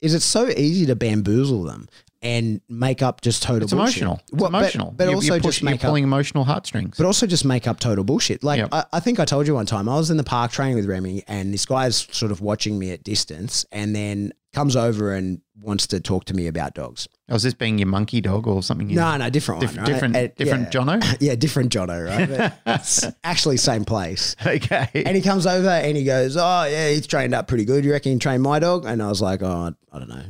[0.00, 1.88] is it's so easy to bamboozle them
[2.24, 4.02] and make up just total It's bullshit.
[4.02, 4.20] emotional.
[4.32, 4.92] It's Well, but- emotional.
[4.96, 6.96] But, You're- also you're, just pushing, make up pulling emotional heartstrings.
[6.96, 8.42] but also just make up total bullshit.
[8.42, 8.68] Like Yep.
[8.72, 10.86] I, I think I told you one time I was in the park training with
[10.86, 15.40] Remy, and this guy's sort of watching me at distance, and then comes over and
[15.60, 17.08] wants to talk to me about dogs.
[17.28, 18.86] Oh, was this being your monkey dog or something?
[18.88, 19.86] No, no, different Diff- one, right?
[19.86, 20.80] different, And- different yeah.
[20.80, 21.16] Jono?
[21.20, 22.52] Yeah, different Jono, right?
[22.66, 24.36] It's actually same place.
[24.46, 24.88] okay.
[24.94, 27.84] And he comes over and he goes, "Oh yeah, he's trained up pretty good.
[27.84, 30.22] You reckon he trained my dog?" And I was like, "Oh, I don't know."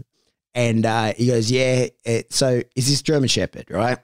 [0.54, 3.98] And uh, he goes, "Yeah." It, so is this German Shepherd, right?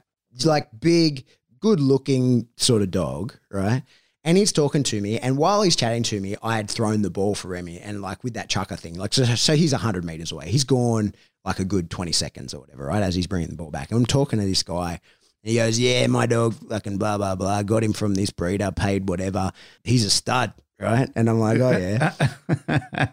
[0.45, 1.25] like big,
[1.61, 3.83] good looking sort of dog, right?
[4.23, 7.11] And he's talking to me, and while he's chatting to me, I had thrown the
[7.11, 10.31] ball for Remy, and like with that chucker thing, like so, so he's hundred meters
[10.31, 10.51] away.
[10.51, 13.03] He's gone like a good twenty seconds or whatever, right?
[13.03, 15.01] As he's bringing the ball back, and I'm talking to this guy.
[15.43, 17.63] And he goes, "Yeah, my dog, fucking blah blah blah.
[17.63, 19.53] Got him from this breeder, paid whatever.
[19.85, 22.13] He's a stud, right?" And I'm like, "Oh yeah,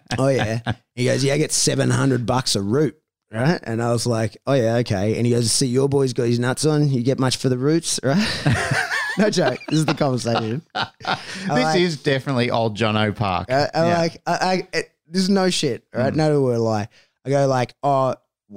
[0.18, 0.60] oh yeah."
[0.94, 3.00] He goes, "Yeah, I get seven hundred bucks a root."
[3.32, 3.59] Right.
[3.63, 5.17] And I was like, oh, yeah, okay.
[5.17, 6.89] And he goes, see, your boy's got his nuts on.
[6.89, 8.25] You get much for the roots, right?
[9.17, 9.59] no joke.
[9.67, 10.61] This is the conversation.
[10.73, 11.17] this
[11.49, 13.51] like- is definitely old John O Park.
[13.51, 13.97] I, I'm Yeah.
[13.97, 16.13] like, I, I, it, there's no shit, right?
[16.15, 16.88] No word lie.
[17.25, 18.15] I go like, oh,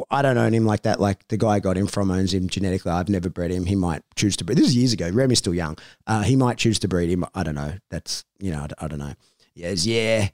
[0.08, 1.00] I don't own him like that.
[1.00, 2.92] Like the guy I got him from owns him genetically.
[2.92, 3.66] I've never bred him.
[3.66, 4.56] He might choose to breed.
[4.58, 5.10] This is years ago.
[5.10, 5.76] Remy's still young.
[6.06, 7.24] Uh, he might choose to breed him.
[7.34, 7.72] I don't know.
[7.90, 9.14] That's you know, I don't know.
[9.52, 10.28] He goes, yeah,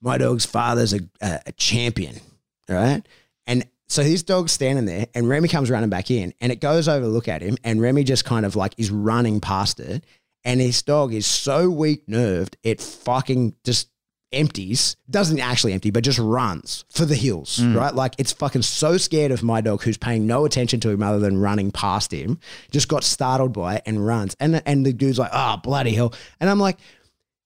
[0.00, 2.20] my dog's father's a, a, a champion,
[2.68, 3.02] right?
[3.48, 6.86] And so his dog's standing there, and Remy comes running back in, and it goes
[6.86, 10.04] over to look at him, and Remy just kind of like is running past it,
[10.44, 13.88] and his dog is so weak nerved, it fucking just
[14.32, 17.74] empties, doesn't actually empty, but just runs for the hills, mm.
[17.74, 17.94] right?
[17.94, 21.18] Like it's fucking so scared of my dog who's paying no attention to him other
[21.18, 22.38] than running past him,
[22.70, 24.36] just got startled by it and runs.
[24.38, 26.14] And and the dude's like, oh bloody hell.
[26.38, 26.78] And I'm like,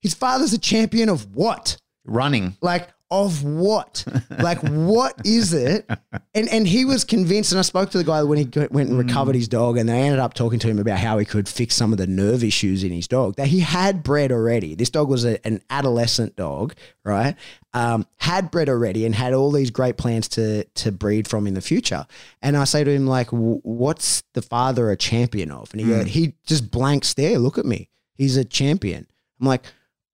[0.02, 1.78] his father's a champion of what?
[2.04, 2.56] Running.
[2.60, 4.04] Like of what?
[4.40, 5.88] like what is it?
[6.34, 7.52] And and he was convinced.
[7.52, 10.00] And I spoke to the guy when he went and recovered his dog, and they
[10.00, 12.82] ended up talking to him about how he could fix some of the nerve issues
[12.82, 14.74] in his dog that he had bred already.
[14.74, 17.36] This dog was a, an adolescent dog, right?
[17.72, 21.54] Um, had bred already and had all these great plans to to breed from in
[21.54, 22.06] the future.
[22.42, 26.04] And I say to him like, "What's the father a champion of?" And he go,
[26.04, 27.38] he just blank stare.
[27.38, 27.90] Look at me.
[28.16, 29.06] He's a champion.
[29.40, 29.64] I'm like,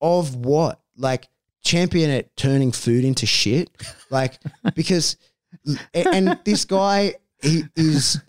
[0.00, 0.80] of what?
[0.96, 1.28] Like
[1.62, 3.70] champion at turning food into shit?
[4.10, 4.38] Like
[4.74, 5.16] because
[5.94, 8.20] and this guy he is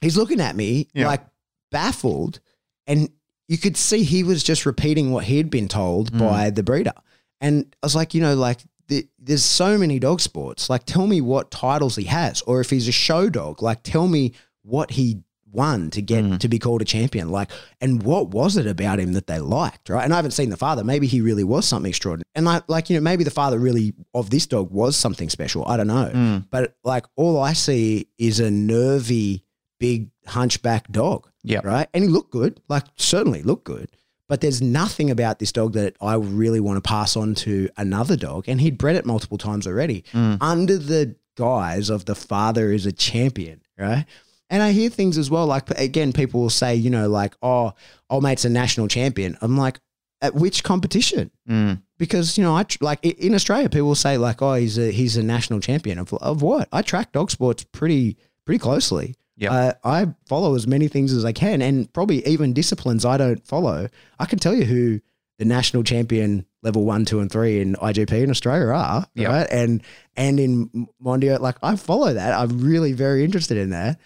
[0.00, 1.06] he's looking at me Yeah.
[1.08, 1.24] like
[1.70, 2.40] baffled
[2.86, 3.08] and
[3.48, 6.18] you could see he was just repeating what he'd been told Mm.
[6.18, 6.92] by the breeder.
[7.40, 10.68] And I was like, you know, like the, there's so many dog sports.
[10.70, 14.08] Like, tell me what titles he has, or if he's a show dog, like, tell
[14.08, 14.32] me
[14.62, 15.18] what he
[15.52, 16.38] won to get Mm.
[16.40, 17.30] to be called a champion.
[17.30, 20.04] Like, and what was it about him that they liked, right?
[20.04, 20.84] And I haven't seen the father.
[20.84, 22.24] Maybe he really was something extraordinary.
[22.34, 25.64] And like, like you know, maybe the father really of this dog was something special.
[25.66, 26.10] I don't know.
[26.12, 26.46] Mm.
[26.50, 29.44] But like, all I see is a nervy,
[29.78, 31.60] big hunchback dog Yeah.
[31.64, 31.88] right?
[31.94, 33.88] And he looked good, like certainly looked good.
[34.28, 38.16] But there's nothing about this dog that I really want to pass on to another
[38.16, 38.46] dog.
[38.48, 40.38] And he'd bred it multiple times already Mm.
[40.40, 44.04] under the guise of the father is a champion, right?
[44.50, 47.72] And I hear things as well, like again, people will say, you know, like, oh,
[48.10, 49.36] oh, mate's a national champion.
[49.40, 49.80] I'm like,
[50.22, 51.30] at which competition?
[51.48, 51.82] Mm.
[51.98, 54.90] Because you know, I tr- like in Australia, people will say like, oh, he's a
[54.92, 56.68] he's a national champion of of what?
[56.72, 59.14] I track dog sports pretty pretty closely.
[59.38, 63.18] Yeah, Uh, I follow as many things as I can, and probably even disciplines I
[63.18, 63.88] don't follow.
[64.18, 65.00] I can tell you who
[65.38, 69.28] the national champion level one, two, and three in IGP in Australia are, Yep.
[69.28, 69.46] right?
[69.50, 69.82] And
[70.16, 72.32] and in Mondio, like I follow that.
[72.32, 74.00] I'm really very interested in that.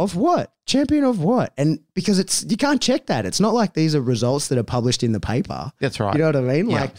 [0.00, 0.52] Of what?
[0.64, 1.52] Champion of what?
[1.58, 3.26] And because it's you can't check that.
[3.26, 5.70] It's not like these are results that are published in the paper.
[5.78, 6.14] That's right.
[6.14, 6.70] You know what I mean?
[6.70, 6.80] Yeah.
[6.80, 6.94] Like,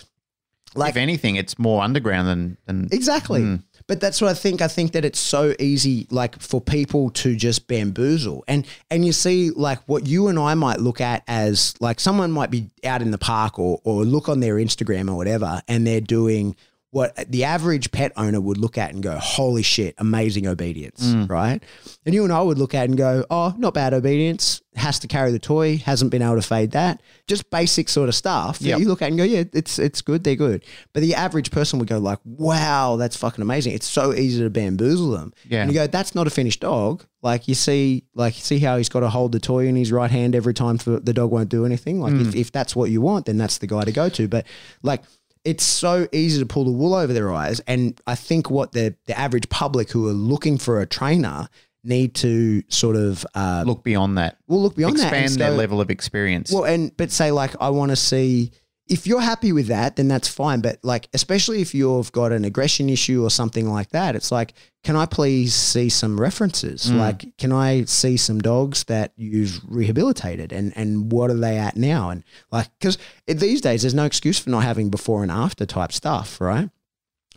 [0.75, 3.41] like if anything, it's more underground than than Exactly.
[3.41, 3.63] Mm.
[3.87, 4.61] But that's what I think.
[4.61, 9.11] I think that it's so easy, like for people to just bamboozle, and and you
[9.11, 13.01] see, like what you and I might look at as like someone might be out
[13.01, 16.55] in the park or or look on their Instagram or whatever, and they're doing
[16.91, 21.29] what the average pet owner would look at and go, "Holy shit, amazing obedience!" Mm.
[21.29, 21.63] Right?
[22.05, 24.61] And you and I would look at and go, "Oh, not bad obedience.
[24.75, 25.77] Has to carry the toy.
[25.77, 27.01] Hasn't been able to fade that.
[27.27, 28.79] Just basic sort of stuff." Yep.
[28.79, 30.25] You look at and go, "Yeah, it's it's good.
[30.25, 33.73] They're good." But the average person would go like, "Wow, that's fucking amazing.
[33.73, 35.61] It's so easy to bamboozle them." Yeah.
[35.61, 38.77] And you go, "That's not a finished dog." Like you see, like you see how
[38.77, 41.31] he's got to hold the toy in his right hand every time for the dog
[41.31, 42.01] won't do anything.
[42.01, 42.35] Like if, mm.
[42.35, 44.27] if that's what you want, then that's the guy to go to.
[44.27, 44.45] But
[44.81, 45.03] like
[45.43, 47.59] it's so easy to pull the wool over their eyes.
[47.67, 51.47] And I think what the the average public who are looking for a trainer
[51.83, 54.37] need to sort of uh, look beyond that.
[54.47, 56.51] well look beyond that Expand their go- level of experience.
[56.51, 58.51] well, and but say like I want to see
[58.91, 60.59] if you're happy with that, then that's fine.
[60.59, 64.53] But like, especially if you've got an aggression issue or something like that, it's like,
[64.83, 66.87] can I please see some references?
[66.87, 66.97] Mm.
[66.97, 71.77] Like, can I see some dogs that you've rehabilitated and and what are they at
[71.77, 72.09] now?
[72.09, 75.93] And like, because these days there's no excuse for not having before and after type
[75.93, 76.69] stuff, right?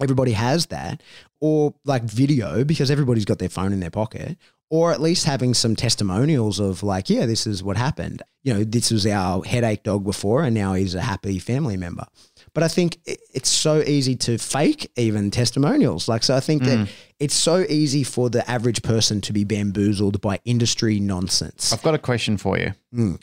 [0.00, 1.04] Everybody has that,
[1.40, 4.36] or like video because everybody's got their phone in their pocket,
[4.70, 8.22] or at least having some testimonials of like, yeah, this is what happened.
[8.42, 12.06] You know, this was our headache dog before, and now he's a happy family member.
[12.54, 16.08] But I think it's so easy to fake even testimonials.
[16.08, 16.88] Like, so I think that
[17.18, 21.72] it's so easy for the average person to be bamboozled by industry nonsense.
[21.72, 22.74] I've got a question for you.
[22.94, 23.20] Mm.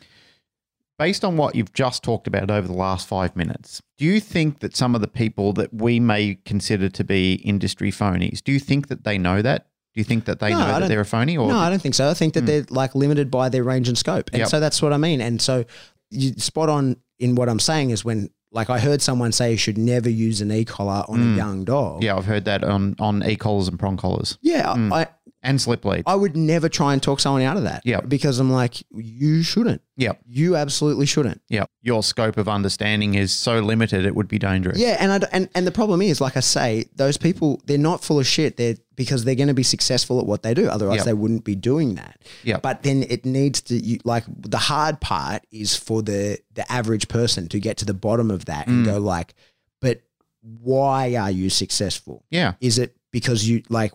[0.99, 4.59] Based on what you've just talked about over the last five minutes, do you think
[4.59, 8.59] that some of the people that we may consider to be industry phonies, do you
[8.59, 9.67] think that they know that?
[9.93, 11.37] Do you think that they No, know that they're a phony?
[11.37, 12.09] Or No, I don't think so.
[12.09, 12.45] I think that hmm.
[12.45, 14.29] they're like limited by their range and scope.
[14.31, 14.47] And Yep.
[14.47, 15.19] so that's what I mean.
[15.19, 15.65] And so
[16.09, 19.57] you spot on in what I'm saying is when like I heard someone say you
[19.57, 21.37] should never use an e-collar on a hmm.
[21.37, 22.03] young dog.
[22.03, 24.73] yeah, I've heard that on on e collars and prong collars Yeah.
[24.73, 24.93] Hmm.
[24.93, 25.07] I,
[25.43, 26.03] and slip leads.
[26.05, 27.83] I would never try and talk someone out of that.
[27.85, 28.09] Yep.
[28.09, 29.81] Because I'm like, you shouldn't.
[29.97, 30.13] Yeah.
[30.27, 31.41] You absolutely shouldn't.
[31.49, 34.79] Yeah, your scope of understanding is so limited; it would be dangerous.
[34.79, 38.03] Yeah, and I, and and the problem is, like I say, those people they're not
[38.03, 38.57] full of shit.
[38.57, 40.67] They're because they're going to be successful at what they do.
[40.67, 41.05] Otherwise, Yep.
[41.05, 42.21] they wouldn't be doing that.
[42.43, 42.61] Yep.
[42.61, 47.07] But then it needs to you, like the hard part is for the the average
[47.07, 48.69] person to get to the bottom of that Mm.
[48.69, 49.33] and go like,
[49.81, 50.01] but
[50.41, 52.25] why are you successful?
[52.31, 53.91] yeah, Is it because you like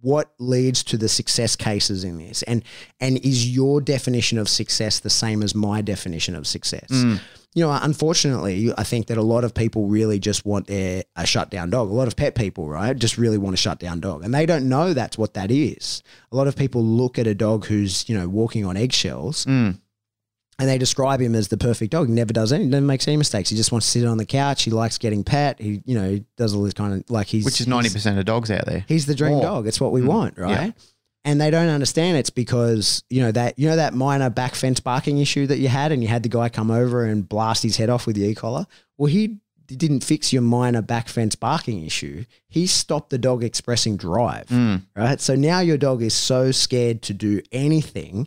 [0.00, 2.42] what leads to the success cases in this?
[2.44, 2.62] And
[3.00, 6.88] and is your definition of success the same as my definition of success?
[7.52, 11.26] You know, unfortunately, I think that a lot of people really just want their a
[11.26, 11.90] shut down dog.
[11.90, 14.46] A lot of pet people, right, just really want a shut down dog, and they
[14.46, 16.02] don't know that's what that is.
[16.30, 19.80] A lot of people look at a dog who's you know walking on eggshells, Mm.
[20.60, 22.06] And they describe him as the perfect dog.
[22.08, 23.50] He never does any, never makes any mistakes.
[23.50, 24.62] He just wants to sit on the couch.
[24.62, 25.58] He likes getting pet.
[25.60, 28.18] He, you know, he does all this kind of like he's which is ninety percent
[28.18, 28.84] of dogs out there.
[28.86, 29.42] He's the dream More.
[29.42, 29.66] dog.
[29.66, 30.50] It's what we want, right?
[30.66, 30.70] Yeah.
[31.24, 34.80] And they don't understand it's because you know that you know that minor back fence
[34.80, 37.76] barking issue that you had, and you had the guy come over and blast his
[37.76, 38.66] head off with the e collar.
[38.96, 42.24] Well, he didn't fix your minor back fence barking issue.
[42.48, 44.82] He stopped the dog expressing drive, Mm.
[44.96, 45.20] right?
[45.20, 48.26] So now your dog is so scared to do anything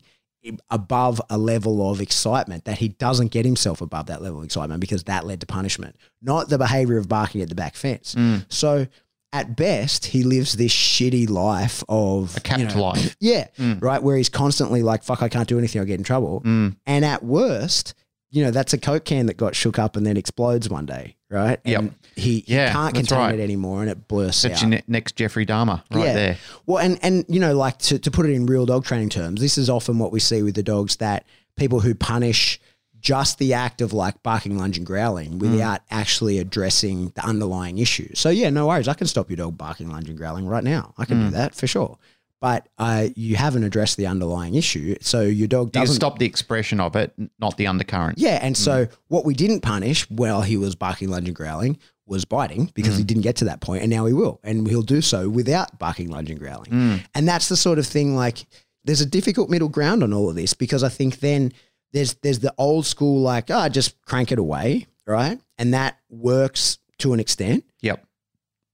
[0.70, 4.82] above a level of excitement that he doesn't get himself above that level of excitement
[4.82, 8.16] because that led to punishment, not the behavior of barking at the back fence.
[8.16, 8.46] Mm.
[8.50, 8.88] So
[9.32, 13.16] at best, he lives this shitty life of A capped you know, life.
[13.22, 13.82] Yeah, Mm.
[13.82, 14.02] right.
[14.04, 15.80] Where he's constantly like, "Fuck, I can't do anything.
[15.80, 16.76] I'll get in trouble." Mm.
[16.86, 17.94] And at worst,
[18.34, 21.16] you know, that's a coke can that got shook up and then explodes one day,
[21.30, 21.60] right?
[21.66, 21.80] Yep.
[21.80, 23.40] And he, he Yeah, can't contain right.
[23.40, 24.62] it anymore, and it bursts That's out.
[24.62, 26.14] your ne- next Jeffrey Dahmer right Yeah.
[26.14, 26.38] there.
[26.66, 29.40] Well, and and you know, like to, to put it in real dog training terms,
[29.40, 31.28] this is often what we see with the dogs that
[31.58, 32.60] people who punish
[33.00, 35.40] just the act of like barking, lunging, growling mm.
[35.40, 38.10] without actually addressing the underlying issue.
[38.16, 38.88] So yeah, no worries.
[38.88, 40.96] I can stop your dog barking, lunging, growling right now.
[40.98, 41.32] I can do mm.
[41.34, 42.00] that for sure.
[42.44, 46.82] But uh, you haven't addressed the underlying issue, so your dog doesn't stop the expression
[46.82, 48.18] of it, not the undercurrent.
[48.18, 52.70] yeah, and so what we didn't punish while he was barking, lunging, growling was biting
[52.76, 55.30] because he didn't get to that point, and now he will, and he'll do so
[55.30, 57.00] without barking, lunging, growling.
[57.16, 58.14] And that's the sort of thing.
[58.14, 58.46] Like,
[58.84, 61.54] there's a difficult middle ground on all of this because I think then
[61.94, 65.40] there's there's the old school like, ah, just crank it away, right?
[65.58, 67.64] And that works to an extent.
[67.80, 68.06] Yep.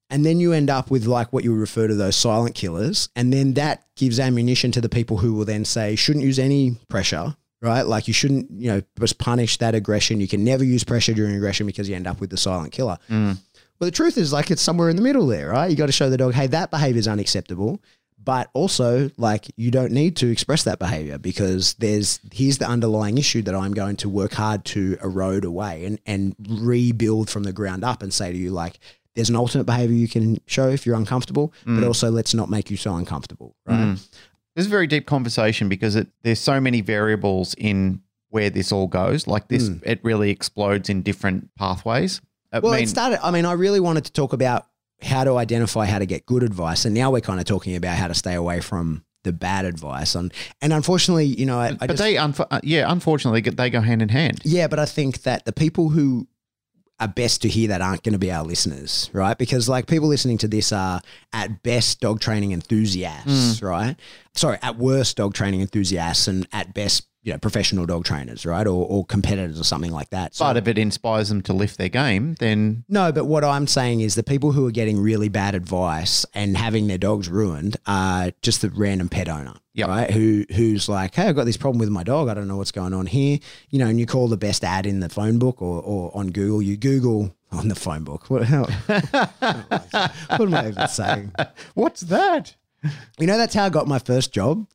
[0.09, 3.09] And then you end up with like what you would refer to those silent killers.
[3.15, 6.77] And then that gives ammunition to the people who will then say, shouldn't use any
[6.87, 7.83] pressure, right?
[7.83, 10.19] Like you shouldn't, you know, just punish that aggression.
[10.19, 12.97] You can never use pressure during aggression because you end up with the silent killer.
[13.09, 13.37] Mm.
[13.79, 15.69] Well, the truth is like it's somewhere in the middle there, right?
[15.69, 17.79] You got to show the dog, hey, that behavior is unacceptable.
[18.21, 23.17] But also, like, you don't need to express that behavior because there's here's the underlying
[23.17, 27.53] issue that I'm going to work hard to erode away and, and rebuild from the
[27.53, 28.79] ground up and say to you, like,
[29.19, 32.71] there's an alternate behavior you can show if you're uncomfortable, but also let's not make
[32.71, 33.77] you so uncomfortable, right?
[33.79, 34.09] Mm.
[34.55, 38.71] This is a very deep conversation because it, there's so many variables in where this
[38.71, 39.27] all goes.
[39.27, 39.81] Like this, Mm.
[39.85, 42.21] it really explodes in different pathways.
[42.53, 43.19] I Well, mean, it started.
[43.25, 44.67] I mean, I really wanted to talk about
[45.01, 47.97] how to identify how to get good advice, and now we're kind of talking about
[47.97, 50.15] how to stay away from the bad advice.
[50.15, 53.69] And and unfortunately, you know, I, I but just, they, unfo- uh, yeah, unfortunately, they
[53.69, 54.39] go hand in hand.
[54.43, 56.27] yeah, but I think that the people who
[56.99, 59.37] are best to hear that aren't going to be our listeners, right?
[59.37, 61.01] Because like people listening to this are
[61.33, 63.63] at best dog training enthusiasts, mm.
[63.63, 63.95] right?
[64.35, 68.65] Sorry, at worst dog training enthusiasts, and at best, you know, professional dog trainers, right,
[68.65, 70.35] or, or competitors or something like that.
[70.35, 73.67] So, But if it inspires them to lift their game, then No, but what I'm
[73.67, 77.75] saying is the people who are getting really bad advice and having their dogs ruined
[77.85, 79.87] are just the random pet owner, Yep.
[79.89, 80.11] right?
[80.11, 82.29] Who who's like, hey, I've got this problem with my dog.
[82.29, 83.39] I don't know what's going on here.
[83.69, 86.31] You know, and you call the best ad in the phone book or, or on
[86.31, 86.61] Google.
[86.61, 88.25] You Google on the phone book.
[88.29, 88.63] What, how,
[90.37, 91.33] what am I even saying?
[91.73, 92.55] what's that?
[93.19, 94.65] You know, that's how I got my first job.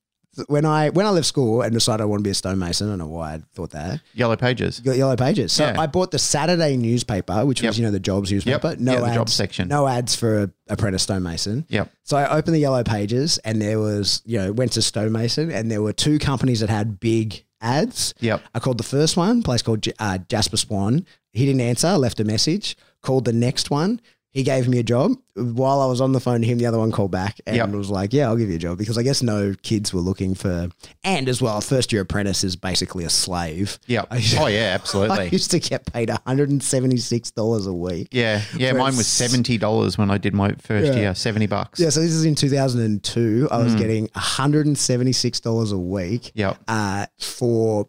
[0.49, 2.91] When I when I left school and decided I want to be a stonemason, I
[2.91, 4.01] don't know why I thought that.
[4.15, 4.81] Yellow pages.
[4.85, 5.53] Yellow Pages.
[5.53, 5.81] So Yeah.
[5.81, 7.71] I bought the Saturday newspaper, which Yep.
[7.71, 8.71] was you know the jobs newspaper.
[8.71, 8.79] Yep.
[8.81, 9.69] No Yeah, ads, jobs section.
[9.69, 11.67] No ads for a apprentice stonemason.
[11.69, 11.91] Yep.
[12.05, 15.71] So I opened the Yellow Pages, and there was you know went to stonemason, and
[15.71, 18.15] there were two companies that had big ads.
[18.21, 18.43] Yep.
[18.55, 21.07] I called the first one, place called J- uh, Jasper Swan.
[21.33, 22.77] He didn't answer, left a message.
[23.03, 24.01] Called the next one.
[24.35, 25.13] He gave me a job.
[25.37, 27.71] While I was on the phone to him, the other one called back and Yep.
[27.71, 30.35] was like, Yeah, I'll give you a job because I guess no kids were looking
[30.35, 30.69] for.
[31.03, 33.79] And as well, a first year apprentice is basically a slave.
[33.89, 35.19] I used- Oh yeah, absolutely.
[35.21, 38.09] I used to get paid $176 a week.
[38.13, 38.73] Yeah, yeah.
[38.73, 40.99] Mine was seventy dollars when I did my first Yeah.
[41.01, 41.15] year.
[41.15, 41.81] Seventy bucks.
[41.81, 43.49] Yeah, so this is in 2002.
[43.51, 43.65] I Mm.
[43.65, 46.59] was getting $176 a week Yep.
[46.69, 47.89] uh, for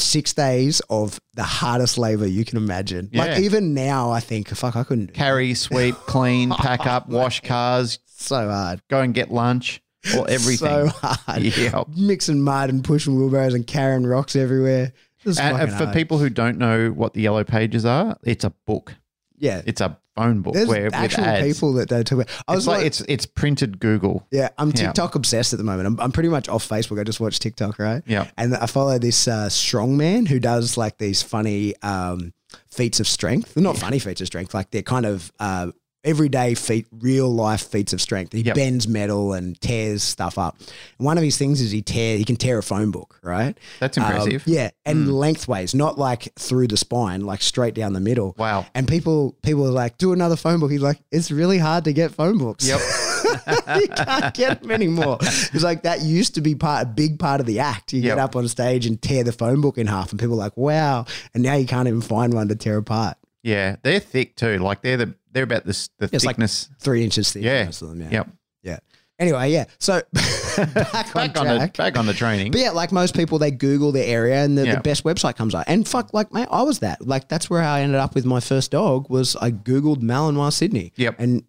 [0.00, 3.10] six days of the hardest labor you can imagine.
[3.12, 7.98] Like even now, I think, fuck, I couldn't Carry, sweep, clean, pack up, wash cars,
[8.06, 8.80] so hard.
[8.88, 9.80] go and get lunch,
[10.16, 10.56] or everything.
[10.68, 11.42] So hard.
[11.42, 11.88] Yep.
[11.96, 14.92] Mixing mud and pushing wheelbarrows and carrying rocks everywhere.
[15.24, 15.92] And for hard.
[15.94, 18.94] people who don't know what the yellow pages are, it's a book.
[19.36, 22.28] yeah, It's a phone book there's where actual people that they talk about.
[22.48, 24.26] I was like like, it's it's printed Google.
[24.30, 24.86] yeah, I'm Yeah.
[24.86, 25.86] TikTok obsessed at the moment.
[25.86, 27.00] I'm, I'm pretty much off Facebook.
[27.00, 28.02] I just watch TikTok, right?
[28.06, 28.26] Yeah.
[28.36, 32.32] And I follow this uh, strong man who does like these funny um,
[32.70, 33.54] feats of strength.
[33.54, 35.72] They're not funny feats of strength, like they're kind of uh,
[36.04, 38.32] everyday feat, real life feats of strength.
[38.32, 38.54] He Yep.
[38.54, 40.56] bends metal and tears stuff up.
[40.98, 43.56] And one of his things is he tear he can tear a phone book, right?
[43.80, 44.42] That's Um, impressive.
[44.44, 44.50] Hmm.
[44.50, 48.34] yeah, and lengthways, not like through the spine, like straight down the middle.
[48.38, 48.66] Wow.
[48.74, 50.70] And people people are like, do another phone book.
[50.70, 52.66] He's like, it's really hard to get phone books.
[52.66, 52.80] Yep.
[53.82, 55.18] you can't get them anymore.
[55.20, 57.92] It's like that used to be part a big part of the act.
[57.92, 58.16] You Yep.
[58.16, 60.56] get up on stage and tear the phone book in half, and people are like,
[60.56, 61.04] wow.
[61.34, 63.16] And now you can't even find one to tear apart.
[63.42, 64.58] Yeah, they're thick too.
[64.58, 66.68] Like they're the they're about this the It's like- thickness.
[66.80, 67.42] Three inches thick.
[67.44, 67.64] Yeah.
[67.66, 68.08] most of them, yeah.
[68.10, 68.28] Yep.
[68.64, 68.78] Yeah.
[69.20, 69.64] Anyway, yeah.
[69.78, 72.52] So back, on Back on the back on the training.
[72.52, 74.74] But yeah, like most people, they Google the area and the, Yeah.
[74.76, 75.64] the best website comes up.
[75.66, 77.06] And fuck, like, mate, I was that.
[77.06, 79.08] Like, that's where I ended up with my first dog.
[79.10, 80.92] Was I Googled Malinois Sydney?
[80.96, 81.16] Yep.
[81.18, 81.42] And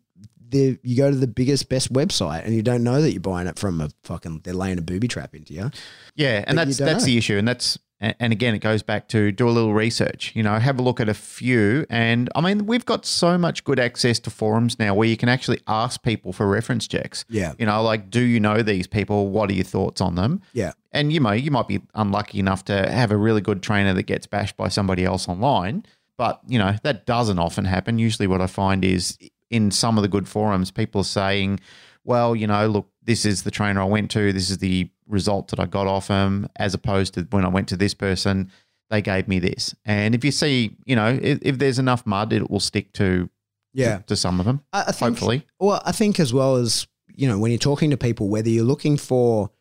[0.50, 3.48] the you go to the biggest, best website, and you don't know that you're buying
[3.48, 4.42] it from a fucking.
[4.44, 5.70] They're laying a booby trap into you.
[6.16, 7.06] Yeah, and But that's that's know.
[7.06, 10.32] the issue, and that's and and again it goes back to do a little research.
[10.36, 13.64] You know, have a look at a few, and I mean we've got so much
[13.64, 17.26] good access to forums now where you can actually ask people for reference checks.
[17.30, 17.54] Yeah.
[17.58, 19.30] You know, like do you know these people?
[19.30, 20.42] What are your thoughts on them?
[20.54, 20.74] Yeah.
[20.92, 24.04] And you know, you might be unlucky enough to have a really good trainer that
[24.04, 25.86] gets bashed by somebody else online,
[26.18, 28.00] but you know that doesn't often happen.
[28.00, 29.18] Usually, what I find is
[29.50, 31.60] in some of the good forums, people are saying,
[32.04, 34.32] "Well, you know, look, this is the trainer I went to.
[34.32, 37.68] This is the result that I got off him, as opposed to when I went
[37.70, 38.50] to this person,
[38.90, 42.32] they gave me this." And if you see, you know, if, if there's enough mud,
[42.32, 43.30] it will stick to
[43.74, 44.00] Yeah.
[44.08, 44.62] to some of them.
[44.72, 47.90] I, I think, Hopefully, Well, I think as well as you know, when you're talking
[47.90, 49.52] to people, whether you're looking for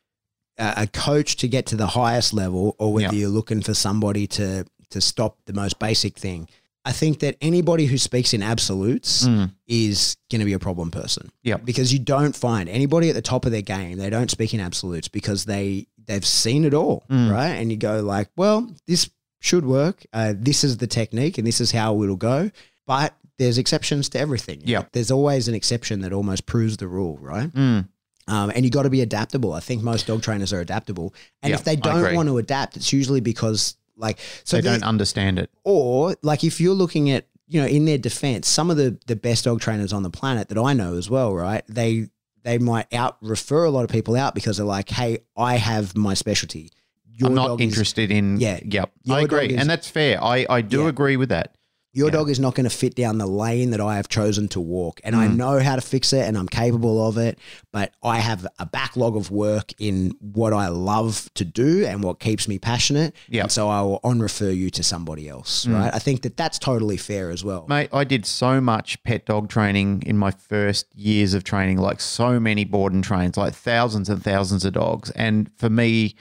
[0.58, 4.64] a, coach to get to the highest level, or whether you're looking for somebody to
[4.90, 6.48] to stop the most basic thing,
[6.88, 9.52] I think that anybody who speaks in absolutes Mm.
[9.66, 11.30] is going to be a problem person.
[11.42, 11.64] Yep.
[11.64, 13.98] because you don't find anybody at the top of their game.
[13.98, 17.30] They don't speak in absolutes because they they've seen it all, Mm.
[17.30, 17.50] right?
[17.60, 19.10] And you go like, well, this
[19.40, 20.06] should work.
[20.14, 22.50] Uh, this is the technique, and this is how it'll go.
[22.86, 24.62] But there's exceptions to everything.
[24.64, 24.84] Yeah.
[24.92, 27.50] There's always an exception that almost proves the rule, right?
[27.52, 27.88] Mm.
[28.26, 29.52] Um, and you got to be adaptable.
[29.54, 31.14] I think most dog trainers are adaptable.
[31.42, 34.82] And Yep, if they don't want to adapt, it's usually because like so they don't
[34.82, 35.50] understand it.
[35.64, 39.16] or like if you're looking at you know in their defense some of the the
[39.16, 42.08] best dog trainers on the planet that i know as well right they
[42.44, 45.96] they might out refer a lot of people out because they're like hey i have
[45.96, 46.70] my specialty
[47.14, 48.38] Your I'm not dog is- interested in.
[48.38, 48.60] Yeah.
[48.64, 48.90] Yep.
[49.10, 50.22] I agree, is- and that's fair.
[50.22, 50.88] I I do Yeah.
[50.88, 51.56] agree with that.
[51.98, 52.12] Your Yeah.
[52.12, 55.00] dog is not going to fit down the lane that I have chosen to walk.
[55.02, 55.34] And I mm.
[55.36, 57.40] know how to fix it and I'm capable of it,
[57.72, 62.20] but I have a backlog of work in what I love to do and what
[62.20, 63.16] keeps me passionate.
[63.28, 63.42] Yep.
[63.42, 65.74] And so I will on refer you to somebody else, mm.
[65.74, 65.92] right?
[65.92, 67.66] I think that that's totally fair as well.
[67.68, 72.00] Mate, I did so much pet dog training in my first years of training, like
[72.00, 75.10] so many board and trains, like thousands and thousands of dogs.
[75.10, 76.14] And for me,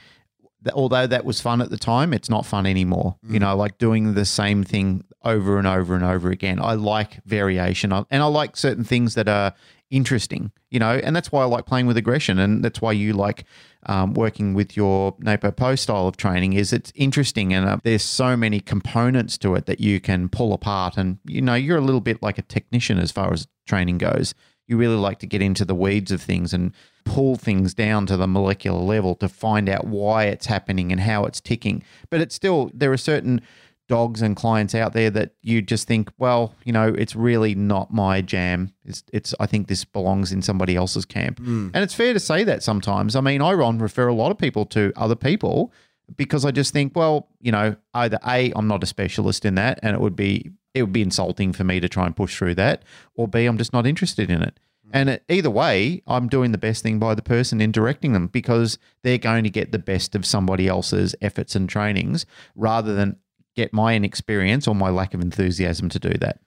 [0.74, 3.16] although that was fun at the time, it's not fun anymore.
[3.22, 3.42] You mm.
[3.42, 6.60] know, like doing the same thing over and over and over again.
[6.60, 9.54] I like variation and I like certain things that are
[9.90, 12.38] interesting, you know, and that's why I like playing with aggression.
[12.38, 13.44] And that's why you like
[13.86, 18.36] um, working with your NePoPo style of training is it's interesting and uh, there's so
[18.36, 20.96] many components to it that you can pull apart.
[20.96, 24.34] And, you know, you're a little bit like a technician as far as training goes.
[24.66, 26.74] You really like to get into the weeds of things and
[27.04, 31.24] pull things down to the molecular level to find out why it's happening and how
[31.24, 31.82] it's ticking.
[32.10, 33.40] But it's still, there are certain
[33.88, 37.92] dogs and clients out there that you just think, well, you know, it's really not
[37.92, 38.72] my jam.
[38.84, 41.38] It's, it's I think this belongs in somebody else's camp.
[41.38, 41.70] Hmm.
[41.74, 43.16] And it's fair to say that sometimes.
[43.16, 45.72] I mean, I on refer a lot of people to other people
[46.16, 49.80] because I just think, well, you know, either A, I'm not a specialist in that
[49.82, 52.54] and it would be it would be insulting for me to try and push through
[52.54, 52.84] that,
[53.14, 54.60] or B, I'm just not interested in it.
[54.84, 54.90] Hmm.
[54.92, 58.26] And it, either way, I'm doing the best thing by the person in directing them
[58.26, 63.16] because they're going to get the best of somebody else's efforts and trainings rather than
[63.58, 66.38] get my inexperience or my lack of enthusiasm to do that.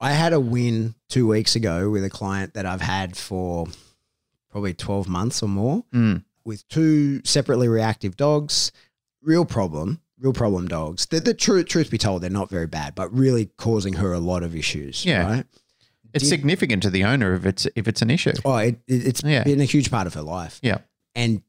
[0.00, 3.66] I had a win two weeks ago with a client that I've had for
[4.50, 6.24] probably 12 months or more Mm.
[6.44, 8.70] with two separately reactive dogs.
[9.22, 11.06] Real problem, real problem dogs.
[11.06, 14.20] The, the truth, truth be told, they're not very bad, but really causing her a
[14.20, 15.04] lot of issues.
[15.04, 15.26] Yeah.
[15.26, 15.46] Right?
[16.14, 18.32] It's Did- significant to the owner if it's if it's an issue.
[18.44, 19.42] Oh, it, it's Yeah.
[19.44, 20.58] been a huge part of her life.
[20.62, 20.78] Yeah.
[21.14, 21.42] And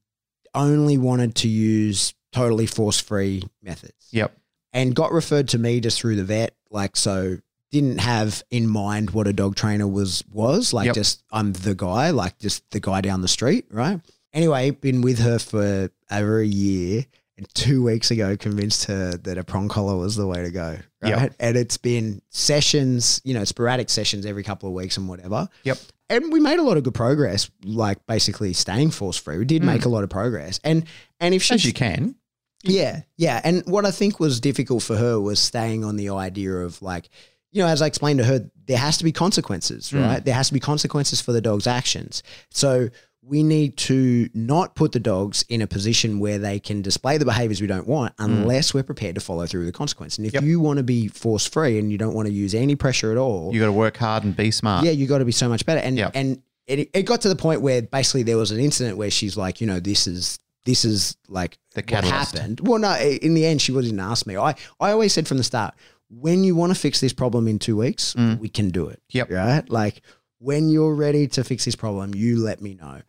[0.55, 4.07] only wanted to use totally force free methods.
[4.11, 4.35] Yep.
[4.73, 6.55] And got referred to me just through the vet.
[6.71, 7.37] Like, so
[7.71, 10.87] didn't have in mind what a dog trainer was was like.
[10.87, 10.95] Yep.
[10.95, 13.99] Just I'm the guy, like just the guy down the street, right?
[14.33, 17.05] Anyway, been with her for over a year,
[17.37, 20.77] and two weeks ago convinced her that a prong collar was the way to go.
[21.01, 21.35] Right, Yep.
[21.39, 25.47] and it's been sessions, you know, sporadic sessions every couple of weeks and whatever.
[25.63, 25.77] Yep.
[26.09, 29.37] And we made a lot of good progress, like basically staying force free.
[29.37, 29.65] We did Mm.
[29.67, 30.83] make a lot of progress, and
[31.19, 32.15] and if she As you can.
[32.63, 33.41] Yeah, yeah.
[33.43, 37.09] And what I think was difficult for her was staying on the idea of like,
[37.51, 40.05] you know, as I explained to her, there has to be consequences, Mm.
[40.05, 40.23] right?
[40.25, 42.21] There has to be consequences for the dog's actions.
[42.51, 42.89] So
[43.21, 47.25] we need to not put the dogs in a position where they can display the
[47.25, 50.17] behaviors we don't want unless we're prepared to follow through the consequence.
[50.17, 50.35] And if Mm.
[50.35, 50.43] Yep.
[50.43, 53.17] you want to be force free and you don't want to use any pressure at
[53.17, 54.85] all, You got to work hard and be smart.
[54.85, 55.79] yeah, you got to be so much better.
[55.81, 56.11] And Yep.
[56.15, 59.35] and it, it got to the point where basically there was an incident where she's
[59.35, 60.37] like, you know, this is
[60.69, 62.59] this is like The what happened.
[62.67, 64.35] Well, no, in the end, she didn't ask me.
[64.37, 65.73] I I always said from the start,
[66.09, 68.39] when you want to fix this problem in two weeks, Mm.
[68.39, 69.01] we can do it.
[69.09, 69.31] Yep.
[69.31, 69.69] Right.
[69.69, 70.01] Like
[70.39, 73.01] when you're ready to fix this problem, you let me know.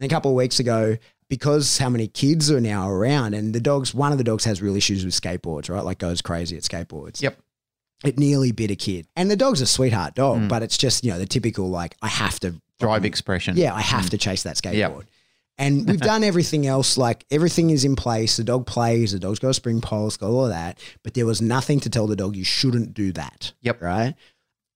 [0.00, 0.96] And a couple of weeks ago.
[1.30, 4.62] Because how many kids are now around, and the dogs, one of the dogs has
[4.62, 5.84] real issues with skateboards, right?
[5.84, 7.38] Like goes crazy at skateboards Yep.
[8.02, 9.06] it nearly bit a kid.
[9.14, 10.48] And the dog's a sweetheart dog, Mm.
[10.48, 13.58] but it's just, you know, the typical like I have to Drive expression.
[13.58, 14.74] Yeah, I have to chase that skateboard.
[14.76, 15.02] Yep.
[15.58, 18.36] And we've done everything else, like everything is in place.
[18.36, 20.80] The dog plays, the dog's got a spring pulse, got all of that.
[21.02, 23.52] But there was nothing to tell the dog you shouldn't do that.
[23.62, 23.82] Yep.
[23.82, 24.14] Right.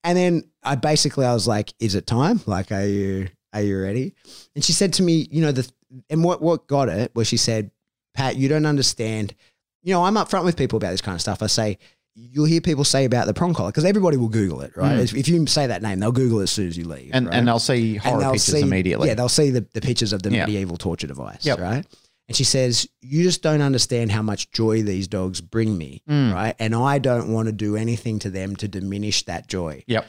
[0.05, 2.41] And then I basically I was like, is it time?
[2.47, 4.15] Like, are you are you ready?
[4.55, 5.71] And she said to me, you know, the
[6.11, 7.71] and what what got it was she said,
[8.15, 9.35] Pat, you don't understand.
[9.83, 11.43] You know, I'm upfront with people about this kind of stuff.
[11.43, 11.79] I say,
[12.15, 14.99] you'll hear people say about the prong collar because everybody will Google it, right?
[14.99, 15.03] Mm.
[15.05, 17.11] If, if you say that name, they'll Google it as soon as you leave.
[17.15, 17.35] And right?
[17.35, 19.09] and they'll see horror they'll pictures see, immediately.
[19.09, 20.45] Yeah, they'll see the, the pictures of the Yeah.
[20.47, 21.59] medieval torture device, Yep.
[21.59, 21.87] right?
[22.29, 26.33] And she says, You just don't understand how much joy these dogs bring me, Mm.
[26.35, 26.55] right?
[26.59, 29.83] And I don't want to do anything to them to diminish that joy.
[29.87, 30.09] Yep.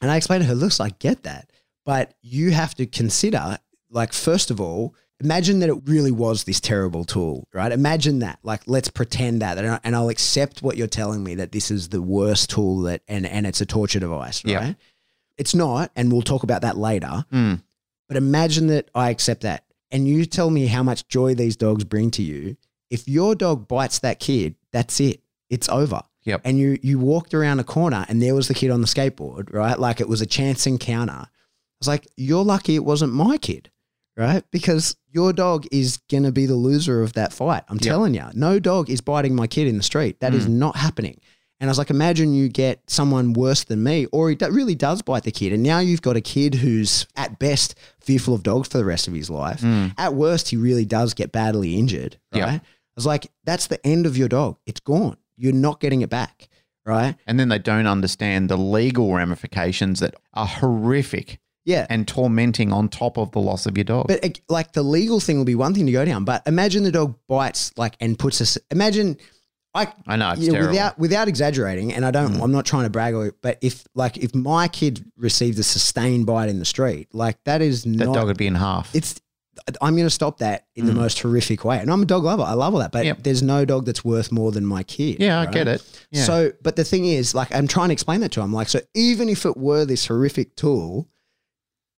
[0.00, 1.50] And I explained to her, Looks, I get that.
[1.84, 3.58] But you have to consider,
[3.90, 7.72] like, first of all, imagine that it really was this terrible tool, right?
[7.72, 8.38] Imagine that.
[8.42, 9.58] Like, let's pretend that.
[9.58, 12.82] And I- And I'll accept what you're telling me that this is the worst tool
[12.82, 14.76] that, and, and it's a torture device, right?
[15.36, 15.90] It's not.
[15.96, 17.24] And we'll talk about that later.
[17.32, 17.62] Mm.
[18.08, 19.64] But imagine that I accept that.
[19.90, 22.56] And you tell me how much joy these dogs bring to you.
[22.90, 25.20] If your dog bites that kid, that's it.
[25.50, 26.02] It's over.
[26.24, 26.42] Yep.
[26.44, 29.52] And you you walked around a corner and there was the kid on the skateboard,
[29.52, 29.78] right?
[29.78, 31.12] Like it was a chance encounter.
[31.12, 31.28] I
[31.80, 33.70] was like, you're lucky it wasn't my kid,
[34.18, 34.44] right?
[34.50, 37.62] Because your dog is gonna be the loser of that fight.
[37.68, 37.82] I'm Yep.
[37.82, 40.20] telling you, no dog is biting my kid in the street.
[40.20, 40.50] That is Mm.
[40.64, 41.18] not happening.
[41.60, 45.02] And I was like, imagine you get someone worse than me, or he really does
[45.02, 45.52] bite the kid.
[45.52, 49.08] And now you've got a kid who's at best fearful of dogs for the rest
[49.08, 49.62] of his life.
[49.62, 49.92] Mm.
[49.98, 52.16] At worst, he really does get badly injured.
[52.32, 52.38] Right.
[52.38, 52.46] Yeah.
[52.54, 52.60] I
[52.94, 54.58] was like, that's the end of your dog.
[54.66, 55.16] It's gone.
[55.36, 56.48] You're not getting it back.
[56.86, 57.16] Right.
[57.26, 61.38] And then they don't understand the legal ramifications that are horrific
[61.68, 61.86] Yeah.
[61.90, 64.06] and tormenting on top of the loss of your dog.
[64.08, 66.92] But like the legal thing will be one thing to go down, but imagine the
[66.92, 68.56] dog bites like and puts us.
[68.70, 69.16] Imagine,
[69.74, 72.32] I I know you know, without without exaggerating, and I don't.
[72.34, 72.42] Mm.
[72.42, 76.24] I'm not trying to brag, or, but if like if my kid received a sustained
[76.26, 78.14] bite in the street, like that is that not.
[78.14, 78.94] dog would be in half.
[78.94, 79.20] it's.
[79.82, 80.96] I'm going to stop that in the Mm.
[80.98, 82.44] most horrific way, and I'm a dog lover.
[82.44, 83.24] I love all that, but Yep.
[83.24, 85.16] there's no dog that's worth more than my kid.
[85.20, 85.82] yeah, I get it.
[86.12, 86.22] Yeah.
[86.22, 88.52] So, but the thing is, like, I'm trying to explain that to him.
[88.52, 91.08] Like, so even if it were this horrific tool,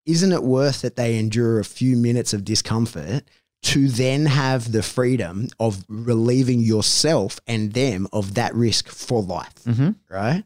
[0.08, 3.22] isn't it worth that they endure a few minutes of discomfort
[3.62, 9.54] to then have the freedom of relieving yourself and them of that risk for life?
[9.64, 9.94] Mhm.
[10.10, 10.44] Right.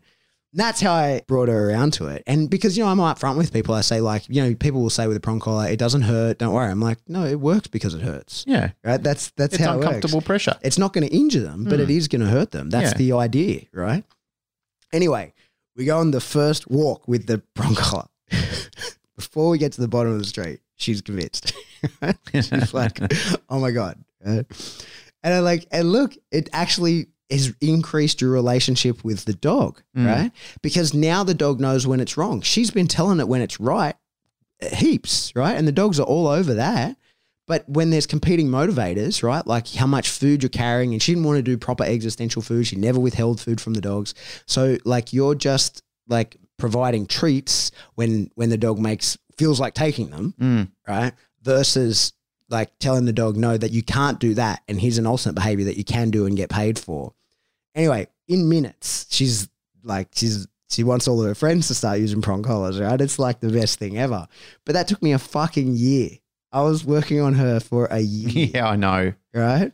[0.55, 2.23] And that's how I brought her around to it.
[2.27, 4.91] And because, you know, I'm upfront with people, I say, like, you know, people will
[4.91, 6.39] say with a prong collar, it doesn't hurt.
[6.41, 6.71] Don't worry.
[6.71, 8.45] I'm like, no, it works because it hurts.
[8.47, 8.73] yeah.
[8.85, 9.03] Right.
[9.03, 10.57] That's, that's It's how it uncomfortable pressure.
[10.61, 11.85] it's not going to injure them, but Mm.
[11.85, 12.69] it is going to hurt them.
[12.69, 12.99] That's Yeah.
[12.99, 14.05] the idea, right?
[14.93, 15.33] Anyway,
[15.75, 18.09] we go on the first walk with the prong collar.
[19.29, 21.53] Before we get to the bottom of the street, she's convinced.
[22.35, 22.99] she's like,
[23.49, 24.45] "Oh my god!" And
[25.25, 30.07] I like, and look, it actually has increased your relationship with the dog, Mm.
[30.07, 30.33] right?
[30.63, 32.41] Because now the dog knows when it's wrong.
[32.43, 33.95] She's been telling it when it's right
[34.61, 35.57] heaps, right?
[35.57, 36.97] And the dogs are all over that.
[37.49, 41.25] But when there's competing motivators, right, like how much food you're carrying, and she didn't
[41.27, 42.67] want to do proper existential food.
[42.67, 44.15] She never withheld food from the dogs.
[44.47, 50.11] So like you're just like providing treats when when the dog makes feels like taking
[50.11, 50.71] them, Mm.
[50.87, 51.13] right?
[51.43, 52.13] Versus
[52.49, 55.65] like telling the dog no that you can't do that, and here's an alternate behavior
[55.65, 57.13] that you can do and get paid for.
[57.75, 59.49] Anyway, in minutes, she's
[59.83, 63.01] like she's she wants all of her friends to start using prong collars, right?
[63.01, 64.29] It's like the best thing ever.
[64.65, 66.11] But that took me a fucking year.
[66.53, 69.13] I was working on her for a year, Yeah, I know.
[69.35, 69.73] right?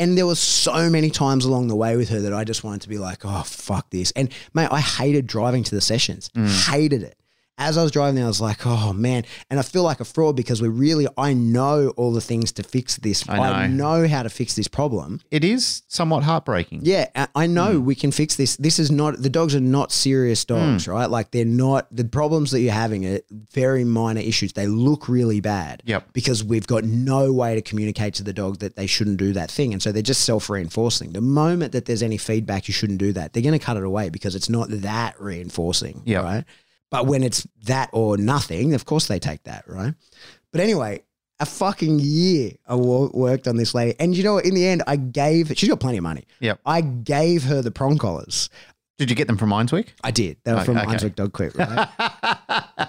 [0.00, 2.80] And there was so many times along the way with her that I just wanted
[2.80, 4.12] to be like, oh fuck this.
[4.12, 6.30] And mate, I hated driving to the sessions.
[6.30, 6.70] Mm.
[6.70, 7.18] Hated it.
[7.60, 9.24] As I was driving there, I was like, oh man.
[9.50, 12.62] And I feel like a fraud because we really I know all the things to
[12.62, 13.28] fix this.
[13.28, 15.20] I know how to fix this problem.
[15.30, 16.80] It is somewhat heartbreaking.
[16.84, 17.84] Yeah, I- I know Hmm.
[17.84, 18.56] we can fix this.
[18.56, 21.10] This is not the dogs are not serious dogs, right?
[21.10, 23.20] Like they're not the problems that you're having are
[23.52, 24.54] very minor issues.
[24.54, 25.82] They look really bad.
[25.84, 26.14] Yep.
[26.14, 29.50] Because we've got no way to communicate to the dog that they shouldn't do that
[29.50, 29.74] thing.
[29.74, 31.12] And so they're just self-reinforcing.
[31.12, 33.84] The moment that there's any feedback you shouldn't do that, they're going to cut it
[33.84, 36.24] away because it's not that reinforcing, Yep.
[36.24, 36.44] right?
[36.90, 39.94] But when it's that or nothing, of course they take that, right?
[40.52, 41.02] But anyway,
[41.38, 43.94] a fucking year I worked on this lady.
[44.00, 44.44] And you know what?
[44.44, 46.24] In the end, I gave, she's got plenty of money.
[46.40, 46.60] Yep.
[46.66, 48.50] I gave her the prong collars.
[48.98, 49.88] Did you get them from Mindswick?
[50.04, 50.36] I did.
[50.44, 50.86] They were Okay, from okay.
[50.86, 51.88] Brunswick Dog Quit, right?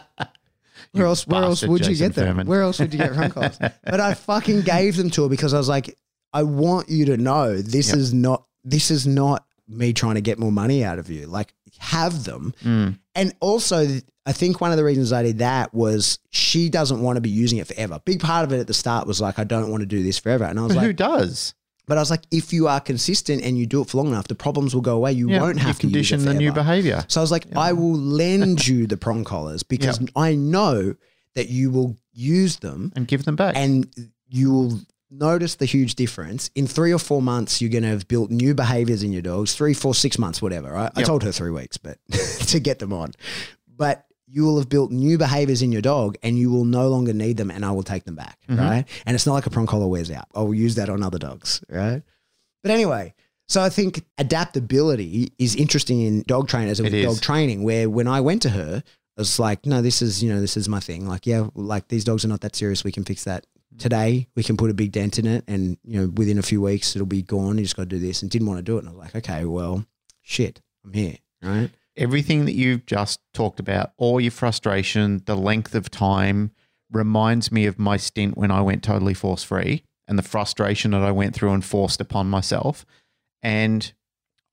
[0.91, 1.25] Where else?
[1.25, 2.27] Where else would you get them?
[2.27, 2.47] Furman.
[2.47, 3.57] Where else would you get prong collars?
[3.59, 5.97] But I fucking gave them to her because I was like,
[6.33, 7.97] I want you to know this Yep.
[7.97, 8.45] is not.
[8.65, 11.27] This is not me trying to get more money out of you.
[11.27, 12.53] Like, have them.
[12.63, 12.97] Mm.
[13.15, 13.85] And also,
[14.25, 17.29] I think one of the reasons I did that was she doesn't want to be
[17.29, 17.99] using it forever.
[18.05, 20.17] Big part of it at the start was like, I don't want to do this
[20.19, 20.43] forever.
[20.45, 21.53] And I was But who does?
[21.87, 24.27] but I was like, if you are consistent and you do it for long enough,
[24.27, 25.11] the problems will go away.
[25.13, 27.03] You Yeah, won't have to condition the new behavior.
[27.07, 30.95] So I was like, I will lend you the prong collars because I know
[31.35, 33.55] that you will use them and give them back.
[33.57, 33.87] and
[34.29, 34.79] you will
[35.11, 36.49] notice the huge difference.
[36.55, 39.53] In three or four months, you're going to have built new behaviors in your dogs.
[39.53, 40.71] Three, four, six months, whatever.
[40.71, 40.91] Right?
[40.95, 41.97] I told her three weeks, but
[42.47, 43.11] to get them on.
[43.67, 47.13] But you will have built new behaviors in your dog and you will no longer
[47.13, 48.39] need them and I will take them back.
[48.47, 48.59] Mm-hmm.
[48.61, 48.85] Right.
[49.05, 50.27] And it's not like a prong collar wears out.
[50.33, 51.61] I will use that on other dogs.
[51.69, 52.01] Right.
[52.63, 53.13] But anyway,
[53.49, 58.21] so I think adaptability is interesting in dog trainers and dog training, where when I
[58.21, 58.81] went to her,
[59.17, 61.05] I was like, no, this is, you know, this is my thing.
[61.05, 62.85] Like, yeah, like these dogs are not that serious.
[62.85, 63.45] We can fix that
[63.77, 64.27] today.
[64.35, 66.95] We can put a big dent in it and, you know, within a few weeks
[66.95, 67.57] it'll be gone.
[67.57, 68.79] You just got to do this and didn't want to do it.
[68.79, 69.85] And I was like, okay, well,
[70.21, 71.15] shit, I'm here.
[71.41, 71.69] Right.
[71.97, 76.51] Everything that you've just talked about, all your frustration, the length of time,
[76.91, 81.01] reminds me of my stint when I went totally force free and the frustration that
[81.01, 82.85] I went through and forced upon myself.
[83.41, 83.91] And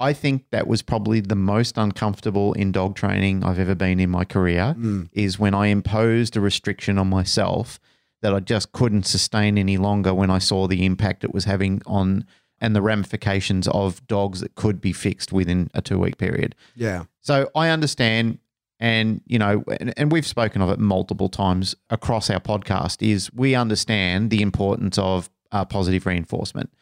[0.01, 4.11] I think that was probably the most uncomfortable in dog training I've ever been in
[4.11, 5.09] my career Mm.
[5.13, 7.81] is when I imposed a restriction on myself
[8.21, 11.83] that I just couldn't sustain any longer when I saw the impact it was having
[11.87, 12.25] on
[12.61, 16.55] and the ramifications of dogs that could be fixed within a two week period.
[16.75, 17.05] Yeah.
[17.21, 18.39] So I understand,
[18.81, 23.07] and you know, and, and we've spoken of it multiple times across our podcast.
[23.07, 26.73] Is we understand the importance of uh, positive reinforcement,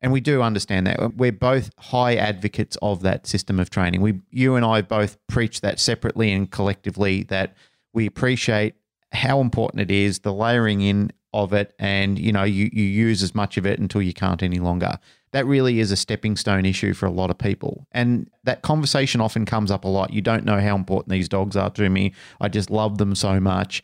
[0.00, 1.16] and we do understand that.
[1.16, 4.00] We're both high advocates of that system of training.
[4.00, 7.22] We, you and I, both preach that separately and collectively.
[7.24, 7.56] That
[7.92, 8.74] we appreciate
[9.14, 13.22] how important it is, the layering in of it, and you know, you you use
[13.22, 14.98] as much of it until you can't any longer
[15.34, 17.88] that really is a stepping stone issue for a lot of people.
[17.90, 20.12] And that conversation often comes up a lot.
[20.12, 22.12] You don't know how important these dogs are to me.
[22.40, 23.82] I just love them so much.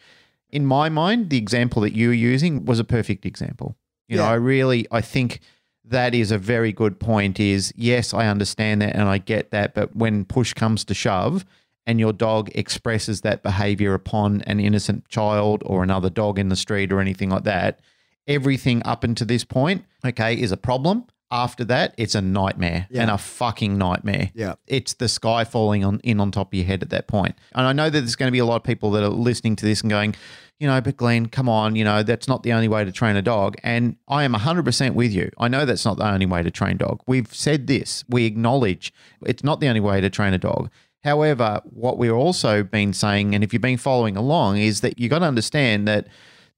[0.50, 3.76] In my mind, the example that you were using was a perfect example.
[4.06, 5.40] You know, I really I think
[5.84, 9.74] that is a very good point is yes, I understand that and I get that,
[9.74, 11.44] but when push comes to shove
[11.90, 16.54] and your dog expresses that behavior upon an innocent child or another dog in the
[16.54, 17.80] street or anything like that,
[18.28, 21.04] everything up until this point, okay, is a problem.
[21.32, 23.02] After that, it's a nightmare Yeah.
[23.02, 24.30] and a fucking nightmare.
[24.34, 24.54] Yeah.
[24.68, 27.34] It's the sky falling on in on top of your head at that point.
[27.56, 29.56] And I know that there's going to be a lot of people that are listening
[29.56, 30.14] to this and going,
[30.60, 33.16] you know, but Glenn, come on, you know, that's not the only way to train
[33.16, 33.56] a dog.
[33.62, 35.30] And I am 100% with you.
[35.38, 37.00] I know that's not the only way to train a dog.
[37.06, 38.04] We've said this.
[38.08, 38.92] We acknowledge
[39.24, 40.70] it's not the only way to train a dog.
[41.02, 45.10] However, what we've also been saying, and if you've been following along, is that you've
[45.10, 46.08] got to understand that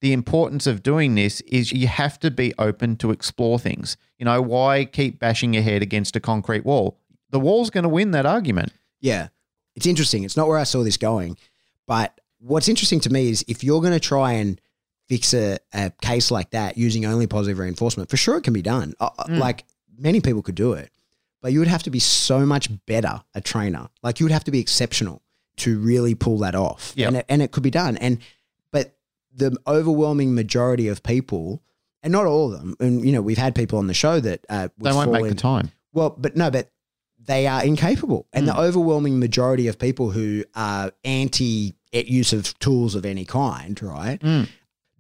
[0.01, 3.97] the importance of doing this is you have to be open to explore things.
[4.19, 6.99] You know, why keep bashing your head against a concrete wall?
[7.31, 8.73] The wall's going to win that argument.
[9.01, 9.29] Yeah.
[9.77, 10.25] It's interesting.
[10.25, 11.37] It's not where I saw this going.
[11.87, 14.61] But what's interesting to me is if you're going to try and
[15.09, 18.63] fix a, a case like that using only positive reinforcement, for sure it can be
[18.63, 18.95] done.
[19.01, 19.39] Uh, uh, Mm.
[19.39, 19.65] Like
[19.97, 20.91] many people could do it,
[21.43, 23.89] but you would have to be so much better a trainer.
[24.03, 25.21] Like you would have to be exceptional
[25.59, 26.93] to really pull that off.
[26.97, 27.09] Yep.
[27.09, 27.99] And, it, and it could be done.
[27.99, 28.19] And,
[28.71, 28.97] but
[29.35, 31.63] the overwhelming majority of people,
[32.03, 34.45] and not all of them, and you know, we've had people on the show that
[34.49, 35.71] uh, They won't make the time.
[35.93, 36.71] well, but no, but
[37.25, 38.27] they are incapable.
[38.33, 38.55] And Hmm.
[38.55, 44.19] the overwhelming majority of people who are anti use of tools of any kind, right,
[44.21, 44.49] Mm.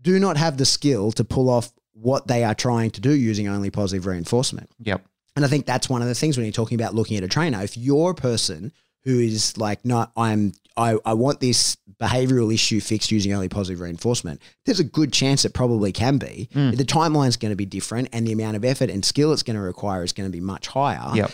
[0.02, 3.48] do not have the skill to pull off what they are trying to do using
[3.48, 4.68] only positive reinforcement.
[4.80, 5.04] Yep.
[5.36, 7.28] And I think that's one of the things when you're talking about looking at a
[7.28, 7.62] trainer.
[7.62, 8.72] If you're a person
[9.04, 13.80] who is like, no, I'm, I, I want this behavioral issue fixed using only positive
[13.80, 16.48] reinforcement, there's a good chance it probably can be.
[16.54, 16.76] Mm.
[16.76, 19.56] The timeline's going to be different and the amount of effort and skill it's going
[19.56, 21.30] to require is going to be much higher Yep.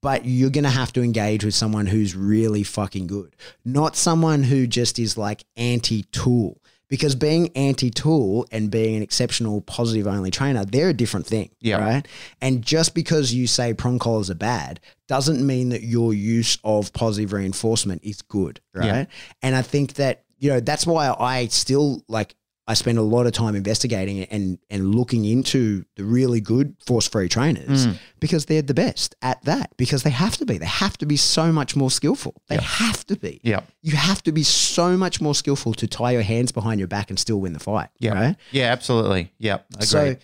[0.00, 3.34] but you're going to have to engage with someone who's really fucking good,
[3.64, 6.60] not someone who just is like anti tool.
[6.88, 11.50] Because being anti tool and being an exceptional positive only trainer, they're a different thing.
[11.60, 11.78] Yeah.
[11.78, 12.08] Right.
[12.40, 14.78] And just because you say prong collars are bad
[15.08, 18.60] doesn't mean that your use of positive reinforcement is good.
[18.72, 18.86] Right.
[18.86, 19.04] Yeah.
[19.42, 22.36] And I think that, you know, that's why I still like,
[22.68, 27.06] I spend a lot of time investigating and and looking into the really good force
[27.08, 27.98] free trainers Mm.
[28.18, 30.58] because they're the best at that because they have to be.
[30.58, 32.34] They have to be so much more skillful.
[32.48, 32.62] They Yeah.
[32.62, 33.40] have to be.
[33.44, 33.68] Yep.
[33.82, 37.08] You have to be so much more skillful to tie your hands behind your back
[37.10, 37.88] and still win the fight.
[38.00, 38.14] Yeah.
[38.14, 38.36] Right?
[38.50, 39.30] Yeah, absolutely.
[39.40, 39.60] Agreed.
[39.82, 40.16] So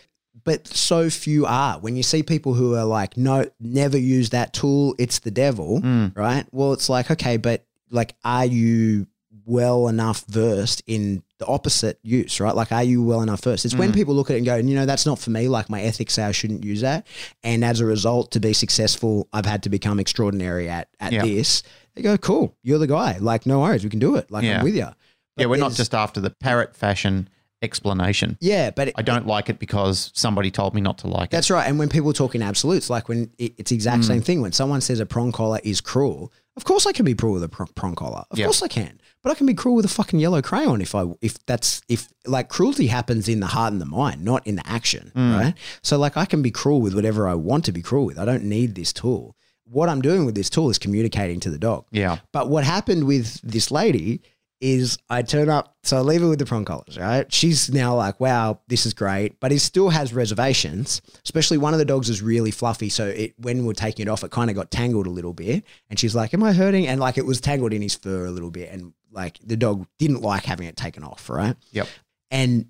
[0.44, 1.78] but so few are.
[1.78, 5.80] When you see people who are like, no, never use that tool, it's the devil,
[5.80, 6.16] Mm.
[6.16, 6.44] right?
[6.50, 9.06] Well, it's like, okay, but like, are you
[9.44, 12.54] well enough versed in the opposite use, right?
[12.54, 13.64] Like, are you well enough first?
[13.64, 13.94] It's when Mm.
[13.94, 15.48] people look at it and go, you know, that's not for me.
[15.48, 17.06] Like, my ethics say I shouldn't use that.
[17.42, 21.22] And as a result, to be successful, I've had to become extraordinary at, at Yeah.
[21.22, 21.62] this.
[21.94, 23.18] They go, cool, you're the guy.
[23.20, 24.30] Like, no worries, we can do it.
[24.30, 24.58] Like, Yeah.
[24.58, 24.88] I'm with you.
[25.36, 27.28] yeah, we're not just after the parrot fashion
[27.62, 28.36] explanation.
[28.40, 31.30] Yeah, but it, I don't like it because somebody told me not to like it.
[31.30, 31.66] That's right.
[31.68, 34.06] And when people talk in absolutes, like when it, it's the exact Mm.
[34.06, 34.40] same thing.
[34.42, 37.42] When someone says a prong collar is cruel, of course I can be cruel with
[37.44, 38.24] a pr- prong collar.
[38.30, 38.46] Of Yeah.
[38.46, 39.00] course I can.
[39.22, 42.08] But I can be cruel with a fucking yellow crayon if I if that's if
[42.26, 45.38] like cruelty happens in the heart and the mind, not in the action, Mm.
[45.38, 45.54] right?
[45.82, 48.18] So like I can be cruel with whatever I want to be cruel with.
[48.18, 49.36] I don't need this tool.
[49.64, 51.86] What I'm doing with this tool is communicating to the dog.
[51.92, 52.18] Yeah.
[52.32, 54.20] But what happened with this lady
[54.62, 57.30] is I turn up, so I leave her with the prong collars, right?
[57.32, 61.02] She's now like, wow, this is great, but he still has reservations.
[61.24, 64.22] Especially one of the dogs is really fluffy, so it when we're taking it off,
[64.22, 67.00] it kind of got tangled a little bit, and she's like, "Am I hurting?" And
[67.00, 70.22] like it was tangled in his fur a little bit, and like the dog didn't
[70.22, 71.56] like having it taken off, right?
[71.72, 71.88] Yep.
[72.30, 72.66] And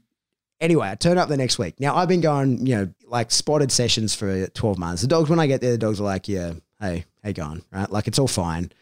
[0.62, 1.78] anyway, I turn up the next week.
[1.78, 5.02] Now I've been going, you know, like spotted sessions for 12 months.
[5.02, 7.62] The dogs, when I get there, the dogs are like, yeah, hey, hey, going?
[7.70, 7.90] Right?
[7.90, 8.72] Like it's all fine.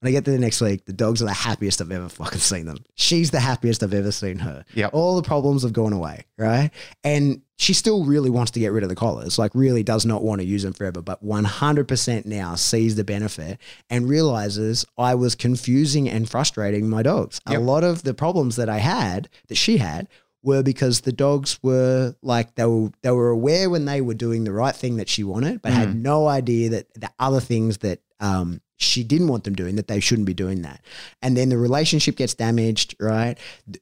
[0.00, 2.40] When I get there the next week, the dogs are the happiest I've ever fucking
[2.40, 2.78] seen them.
[2.94, 4.64] She's the happiest I've ever seen her.
[4.74, 4.86] Yeah.
[4.86, 6.70] All the problems have gone away, right?
[7.04, 10.22] And she still really wants to get rid of the collars, like really does not
[10.22, 13.58] want to use them forever, but 100% now sees the benefit
[13.90, 17.38] and realizes I was confusing and frustrating my dogs.
[17.46, 20.08] A lot of the problems that I had, that she had,
[20.42, 24.44] were because the dogs were like they were they were aware when they were doing
[24.44, 26.00] the right thing that she wanted, but had mm.
[26.00, 30.00] no idea that the other things that um, she didn't want them doing that they
[30.00, 30.80] shouldn't be doing that.
[31.20, 33.36] And then the relationship gets damaged, right?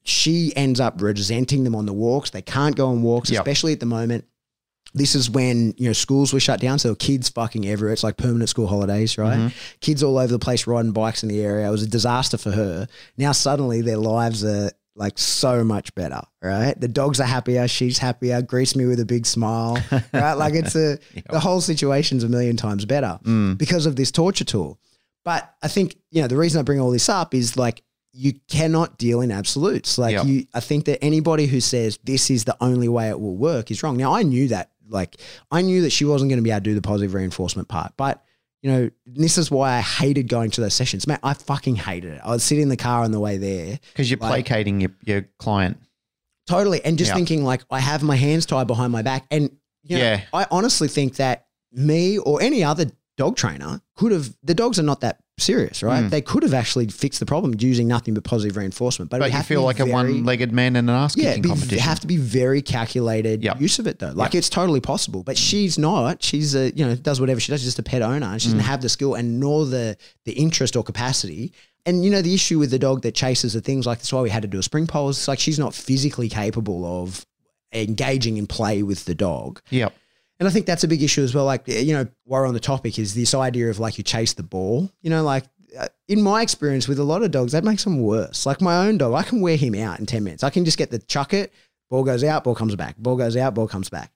[0.05, 2.30] She ends up resenting them on the walks.
[2.30, 3.41] They can't go on walks, Yep.
[3.41, 4.24] especially at the moment.
[4.95, 7.93] This is when you know schools were shut down, so kids fucking everywhere.
[7.93, 9.53] It's like permanent school holidays, right?
[9.82, 11.68] Kids all over the place riding bikes in the area.
[11.68, 12.89] It was a disaster for her.
[13.18, 16.79] Now suddenly their lives are like so much better, right?
[16.79, 19.79] The dogs are happier, she's happier, greets me with a big smile,
[20.13, 20.35] right?
[20.35, 20.99] Like it's a
[21.31, 23.57] the whole situation's a million times better mm.
[23.57, 24.79] because of this torture tool.
[25.25, 27.83] But I think you know the reason I bring all this up is like
[28.13, 29.99] you cannot deal in absolutes.
[29.99, 30.27] Like Yep.
[30.27, 33.71] you, I think that anybody who says this is the only way it will work
[33.71, 33.97] is wrong.
[33.97, 35.17] Now I knew that, like
[35.53, 37.93] I knew that she wasn't going to be able to do the positive reinforcement part,
[37.97, 38.25] but
[38.63, 41.07] you know this is why I hated going to those sessions.
[41.07, 42.21] Man, I fucking hated it.
[42.25, 44.91] I would sit in the car on the way there, Because you're Like- placating your,
[45.05, 45.79] your client.
[46.47, 47.15] totally, and just Yeah.
[47.17, 49.51] thinking like I have my hands tied behind my back, and
[49.85, 50.21] you know, Yeah.
[50.33, 54.35] I honestly think that me or any other dog trainer could have.
[54.43, 56.05] The dogs are not that serious, right?
[56.05, 56.11] Mm.
[56.11, 59.11] They could have actually fixed the problem using nothing but positive reinforcement.
[59.11, 61.78] But, But you feel like a one-legged man in an ass Yeah, kicking competition.
[61.78, 63.61] have to be very calculated Yep.
[63.61, 64.12] use of it though.
[64.15, 64.39] Like Yep.
[64.39, 66.23] it's totally possible, but she's not.
[66.23, 67.60] She's a you know does whatever she does.
[67.60, 68.52] She's just a pet owner, and she Mm.
[68.52, 71.52] doesn't have the skill and nor the the interest or capacity.
[71.86, 74.20] And you know the issue with the dog that chases the things like that's why
[74.20, 75.09] we had to do a spring pole.
[75.10, 77.24] It's like she's not physically capable of
[77.73, 79.60] engaging in play with the dog.
[79.70, 79.94] Yep.
[80.39, 81.44] And I think that's a big issue as well.
[81.44, 84.35] Like, you know, while we're on the topic, is this idea of like you chase
[84.35, 84.90] the ball.
[85.02, 85.44] You know, like
[85.78, 88.47] uh, in my experience with a lot of dogs, that makes them worse.
[88.47, 90.44] Like my own dog, I can wear him out in 10 minutes.
[90.44, 91.52] I can just get the chuck it,
[91.90, 94.12] ball goes out, ball comes back, ball goes out, ball comes back.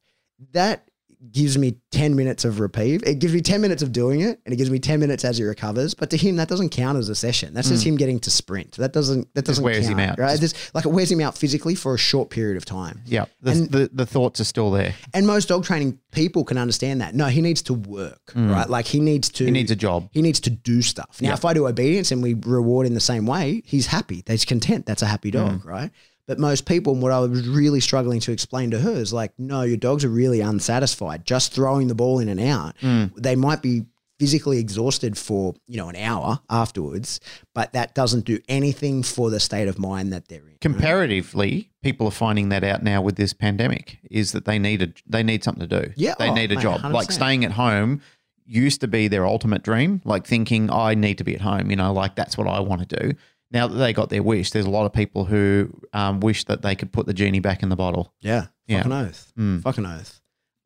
[0.53, 0.89] That
[1.31, 3.03] gives me 10 minutes of reprieve.
[3.07, 5.39] It gives me 10 minutes of doing it and it gives me 10 minutes as
[5.39, 5.95] he recovers.
[5.95, 7.55] But to him, that doesn't count as a session.
[7.55, 8.73] That's just him getting to sprint.
[8.73, 9.65] That doesn't, that doesn't Mm.
[9.65, 10.19] wears count, him out.
[10.19, 10.41] Right.
[10.41, 13.03] Just, like it wears him out physically for a short period of time.
[13.07, 13.27] Yeah.
[13.41, 14.95] The, And- the, the thoughts are still there.
[15.15, 17.15] And most dog training people can understand that.
[17.15, 18.69] No, he needs to work, right?
[18.69, 19.47] Like he needs to, Mm.
[19.47, 20.09] He needs a job.
[20.13, 21.19] he needs to do stuff.
[21.21, 24.23] Now, if I do obedience and we reward in the same way, he's happy.
[24.27, 24.87] He's content.
[24.87, 25.91] That's a happy dog, right?
[26.27, 29.33] But most people, and what I was really struggling to explain to her is like,
[29.39, 31.25] no, your dogs are really unsatisfied.
[31.25, 32.77] Just throwing the ball in and out.
[32.79, 33.13] Mm.
[33.17, 33.87] They might be
[34.23, 37.19] physically exhausted for, you know, an hour afterwards,
[37.55, 40.59] but that doesn't do anything for the state of mind that they're in.
[40.61, 44.93] Comparatively, people are finding that out now with this pandemic is that they need a
[45.09, 45.93] they need something to do.
[45.97, 46.85] Yeah, they oh, need a oh, mate, job.
[46.93, 47.13] Like 100%.
[47.13, 48.01] staying at home
[48.47, 50.01] used to be their ultimate dream.
[50.05, 51.69] Like thinking, I need to be at home.
[51.69, 53.13] You know, like that's what I want to do.
[53.53, 56.63] Now that they got their wish, there's a lot of people who um, wish that
[56.63, 58.13] they could put the genie back in the bottle.
[58.21, 58.47] Yeah.
[58.67, 58.79] Yeah.
[58.79, 59.33] Fucking oath.
[59.39, 59.63] Mm.
[59.63, 60.21] Fucking oath.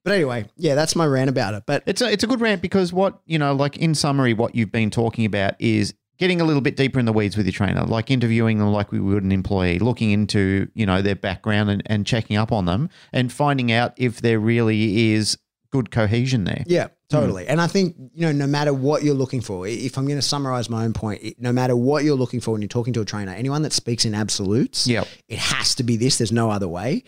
[0.04, 1.64] But anyway, yeah, that's my rant about it.
[1.66, 4.54] But It's a, it's a good rant because what, you know, like in summary, what
[4.54, 7.52] you've been talking about is getting a little bit deeper in the weeds with your
[7.52, 11.70] trainer, like interviewing them like we would an employee, looking into, you know, their background
[11.70, 15.36] and, and checking up on them and finding out if there really is
[15.72, 16.62] good cohesion there.
[16.66, 17.16] Yeah, Hmm.
[17.16, 17.46] totally.
[17.46, 20.22] And I think, you know, no matter what you're looking for, if I'm going to
[20.22, 23.00] summarize my own point, it- no matter what you're looking for when you're talking to
[23.00, 25.06] a trainer, anyone that speaks in absolutes, Yep.
[25.28, 26.18] it has to be this.
[26.18, 27.04] There's no other way.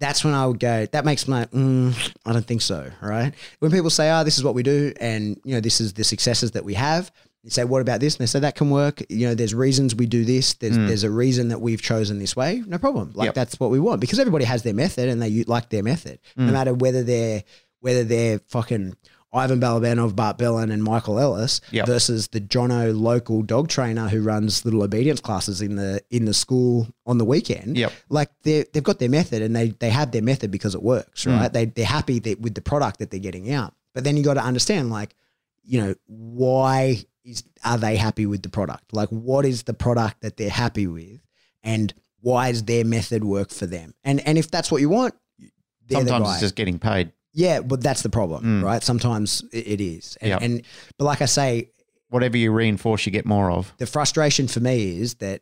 [0.00, 2.90] That's when I would go, that makes me like, mm, I don't think so.
[3.00, 3.32] Right.
[3.60, 6.02] When people say, oh, this is what we do and, you know, this is the
[6.02, 7.12] successes that we have,
[7.44, 8.14] you say, what about this?
[8.14, 9.02] And they say, that can work.
[9.08, 10.54] You know, there's reasons we do this.
[10.54, 10.86] There's, hmm.
[10.86, 12.62] there's a reason that we've chosen this way.
[12.66, 13.12] No problem.
[13.14, 13.34] Like Yep.
[13.34, 16.46] that's what we want because everybody has their method and they like their method, no
[16.46, 16.52] hmm.
[16.52, 17.44] matter whether they're,
[17.80, 18.96] whether they're fucking
[19.34, 21.86] Ivan Balabanov, Bart Bellon, and Michael Ellis Yep.
[21.86, 26.34] versus the Jono local dog trainer who runs little obedience classes in the in the
[26.34, 27.76] school on the weekend.
[27.78, 27.92] Yep.
[28.10, 31.24] Like they they've got their method and they they have their method because it works,
[31.24, 31.38] Mm.
[31.40, 31.52] right?
[31.52, 33.74] They they're happy that, with the product that they're getting out.
[33.94, 35.14] But then you got to understand, like,
[35.64, 38.92] you know, why is are they happy with the product?
[38.92, 41.20] Like, what is the product that they're happy with,
[41.62, 43.94] and why does their method work for them?
[44.04, 45.14] And and if that's what you want,
[45.88, 47.12] they're the Sometimes it's just getting paid.
[47.34, 48.62] Yeah, but that's the problem, Mm.
[48.64, 48.82] right?
[48.82, 50.16] Sometimes it is.
[50.20, 50.42] And, Yep.
[50.42, 50.62] and
[50.98, 51.70] but like I say,
[52.10, 53.72] Whatever you reinforce, you get more of.
[53.78, 55.40] the frustration for me is that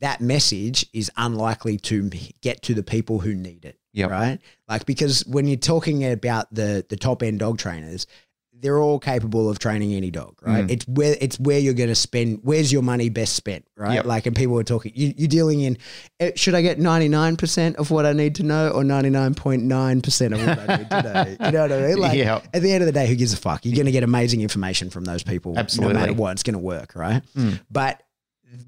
[0.00, 2.10] that message is unlikely to
[2.40, 3.78] get to the people who need it.
[3.92, 4.10] Yep.
[4.10, 4.38] Right?
[4.68, 8.06] Like because when you're talking about the the top end dog trainers,
[8.60, 10.66] they're all capable of training any dog, right?
[10.66, 10.70] Mm.
[10.70, 12.40] It's where it's where you're going to spend.
[12.42, 13.94] Where's your money best spent, right?
[13.94, 14.06] Yep.
[14.06, 14.92] Like, and people are talking.
[14.94, 15.78] You, you're dealing in.
[16.18, 20.34] eh, Should I get 99 percent of what I need to know, or 99.9 percent
[20.34, 21.46] of what I need to know?
[21.46, 21.98] You know what I mean?
[21.98, 22.40] Like, Yeah.
[22.52, 23.64] at the end of the day, who gives a fuck?
[23.64, 25.94] You're going to get amazing information from those people, Absolutely.
[25.94, 26.32] no matter what.
[26.32, 27.22] It's going to work, right?
[27.36, 27.60] Mm.
[27.70, 28.02] But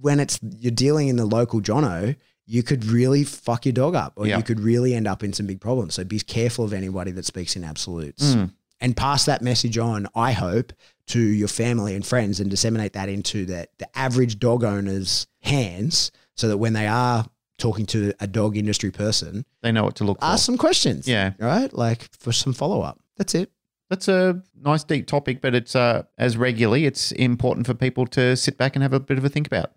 [0.00, 4.14] when it's you're dealing in the local Jono, you could really fuck your dog up,
[4.16, 4.36] or Yeah.
[4.38, 5.94] you could really end up in some big problems.
[5.94, 8.52] So be careful of anybody that speaks in absolutes, Mm.
[8.80, 10.06] And pass that message on.
[10.14, 10.72] I hope
[11.08, 16.10] to your family and friends, and disseminate that into that the average dog owner's hands,
[16.36, 17.26] so that when they are
[17.58, 20.24] talking to a dog industry person, They know what to look for.
[20.24, 21.06] ask some questions.
[21.06, 21.32] Yeah.
[21.38, 21.70] right.
[21.74, 22.98] Like for some follow up.
[23.18, 23.50] That's it.
[23.90, 28.36] That's a nice deep topic, but it's uh, as regularly, it's important for people to
[28.36, 29.72] sit back and have a bit of a think about.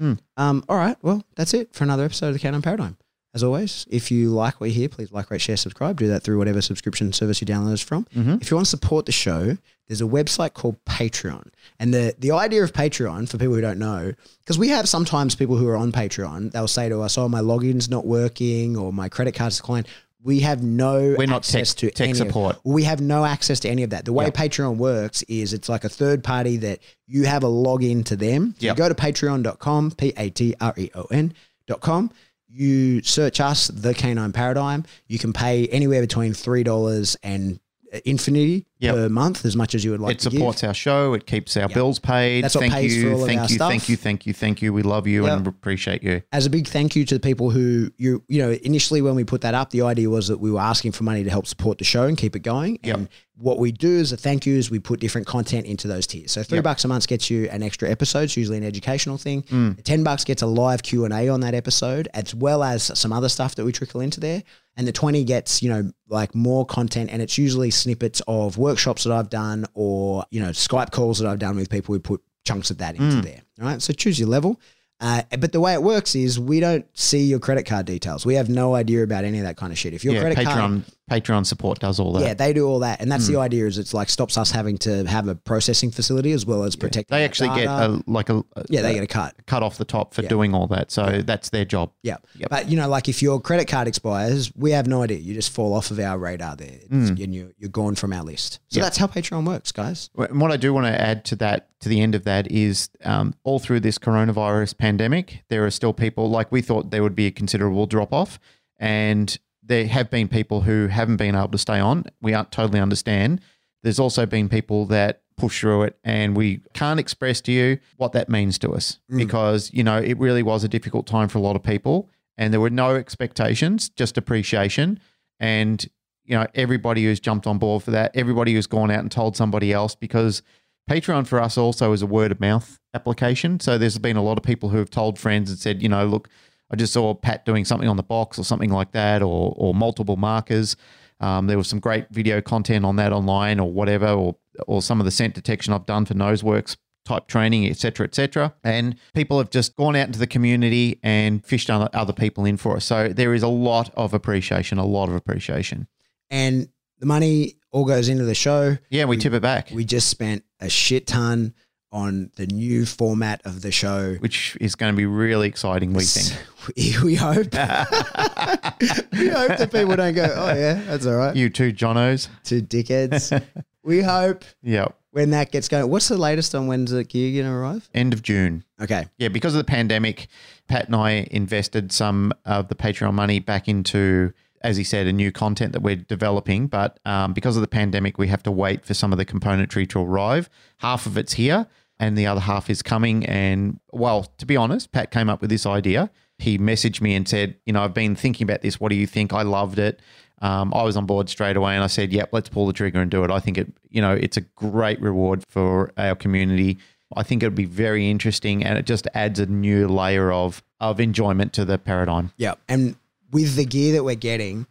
[0.00, 0.96] Um, all right.
[1.02, 2.96] Well, that's it for another episode of the Canine Paradigm.
[3.38, 5.96] As always, if you like what you hear, please like, rate, share, subscribe.
[5.96, 8.04] Do that through whatever subscription service you download us from.
[8.16, 8.42] Mhm.
[8.42, 9.56] If you want to support the show,
[9.86, 11.46] there's a website called Patreon.
[11.78, 15.36] And the, the idea of Patreon, for people who don't know, because we have sometimes
[15.36, 18.92] people who are on Patreon, they'll say to us, oh, my login's not working or
[18.92, 19.86] my credit card's declined.
[20.20, 22.58] We have no We're not tech, access to tech any of- support.
[22.64, 24.04] we have no access to any of that.
[24.04, 24.34] The way Yep.
[24.34, 28.56] Patreon works is it's like a third party that you have a login to them.
[28.58, 32.10] You go to patreon.com, P A T R E O N.com.
[32.50, 34.84] You search us, The Canine Paradigm.
[35.06, 37.60] You can pay anywhere between $3 and
[38.04, 38.94] infinity Yep.
[38.94, 41.12] per month, as much as you would like it supports our show.
[41.14, 42.44] It keeps our bills paid.
[42.44, 43.70] That's what thank pays you, for all of thank our you, stuff.
[43.70, 44.72] thank you, thank you, thank you.
[44.72, 46.22] We love you and appreciate you.
[46.32, 49.24] as a big thank you to the people who you you know initially when we
[49.24, 51.78] put that up the idea was that we were asking for money to help support
[51.78, 52.96] the show and keep it going Yep.
[52.96, 56.06] and what we do as a thank you is we put different content into those
[56.06, 56.64] tiers so three Yep.
[56.64, 59.82] bucks a month gets you an extra episode it's usually an educational thing Mm.
[59.82, 63.56] 10 bucks gets a live q&a on that episode as well as some other stuff
[63.56, 64.44] that we trickle into there
[64.78, 69.04] and the 20 gets you know like more content and it's usually snippets of workshops
[69.04, 72.22] that i've done or you know skype calls that i've done with people who put
[72.46, 73.22] chunks of that into Mm.
[73.24, 74.58] there right so choose your level
[75.00, 78.26] uh, but the way it works is we don't see your credit card details.
[78.26, 79.94] We have no idea about any of that kind of shit.
[79.94, 82.22] If your yeah, credit Patreon card, Patreon support does all that.
[82.22, 83.34] Yeah, they do all that, and that's Hmm.
[83.34, 83.66] the idea.
[83.66, 87.16] Is it's like stops us having to have a processing facility as well as protecting.
[87.16, 89.34] they actually get a, like a, yeah, they a get a cut.
[89.46, 90.28] cut off the top for Yeah.
[90.28, 90.90] doing all that.
[90.90, 91.90] So that's their job.
[92.02, 92.50] Yeah, Yep.
[92.50, 95.18] but you know, like if your credit card expires, we have no idea.
[95.18, 98.22] You just fall off of our radar there, It's- and you, you're gone from our
[98.24, 98.54] list.
[98.68, 98.76] So Hmm.
[98.78, 98.84] Yep.
[98.84, 100.10] that's how Patreon works, guys.
[100.16, 102.88] And what I do want to add to that, to the end of that, is
[103.04, 107.14] um, all through this coronavirus pandemic, there are still people like we thought there would
[107.14, 108.38] be a considerable drop off,
[108.78, 109.38] and
[109.68, 112.04] there have been people who haven't been able to stay on.
[112.20, 113.40] We aren't totally understand.
[113.82, 118.12] There's also been people that push through it, and we can't express to you what
[118.12, 119.18] that means to us mm.
[119.18, 122.52] because you know it really was a difficult time for a lot of people, and
[122.52, 124.98] there were no expectations, just appreciation,
[125.38, 125.88] and
[126.24, 129.36] you know everybody who's jumped on board for that, everybody who's gone out and told
[129.36, 130.42] somebody else because
[130.88, 133.60] Patreon for us also is a word of mouth application.
[133.60, 136.06] So there's been a lot of people who have told friends and said, you know,
[136.06, 136.28] look,
[136.70, 139.74] I just saw Pat doing something on the box or something like that, or or
[139.74, 140.76] multiple markers.
[141.20, 144.36] Um, there was some great video content on that online or whatever, or
[144.66, 146.76] or some of the scent detection I've done for Noseworks
[147.08, 148.54] type training, etc., cetera, et cetera.
[148.62, 152.56] And people have just gone out into the community and fished other, other people in
[152.58, 152.84] for us.
[152.84, 155.88] So there is a lot of appreciation, a lot of appreciation.
[156.30, 156.68] And
[156.98, 158.76] the money all goes into the show.
[158.90, 161.54] Yeah, we, tip it back, We just spent a shit ton
[161.90, 164.14] on the new format of the show.
[164.20, 166.38] which is going to be really exciting, we think.
[167.02, 167.54] We, hope.
[167.54, 171.34] we hope that people don't go, oh, yeah, that's all right.
[171.34, 172.28] You two Jonos.
[172.44, 173.42] Two dickheads.
[173.82, 174.94] we hope Yep.
[175.12, 175.88] when that gets going.
[175.90, 177.88] What's the latest on when's the gear going to arrive?
[177.94, 178.64] End of June.
[178.80, 179.06] Okay.
[179.16, 180.28] Yeah, because of the pandemic,
[180.68, 184.32] Pat and I invested some of the Patreon money back into,
[184.62, 186.66] as he said, a new content that we're developing.
[186.66, 189.88] But um, because of the pandemic, we have to wait for some of the componentry
[189.90, 190.48] to arrive.
[190.78, 191.66] Half of it's here,
[191.98, 193.24] and the other half is coming.
[193.26, 196.10] And well, to be honest, Pat came up with this idea.
[196.38, 198.78] He messaged me and said, "You know, I've been thinking about this.
[198.78, 199.32] What do you think?
[199.32, 200.00] I loved it."
[200.40, 203.00] Um, I was on board straight away, and I said, "Yep, let's pull the trigger
[203.00, 206.78] and do it." I think it, you know, it's a great reward for our community.
[207.16, 211.00] I think it'd be very interesting, and it just adds a new layer of of
[211.00, 212.32] enjoyment to the paradigm.
[212.36, 212.54] Yeah.
[212.68, 212.96] And
[213.30, 214.66] with the gear that we're getting,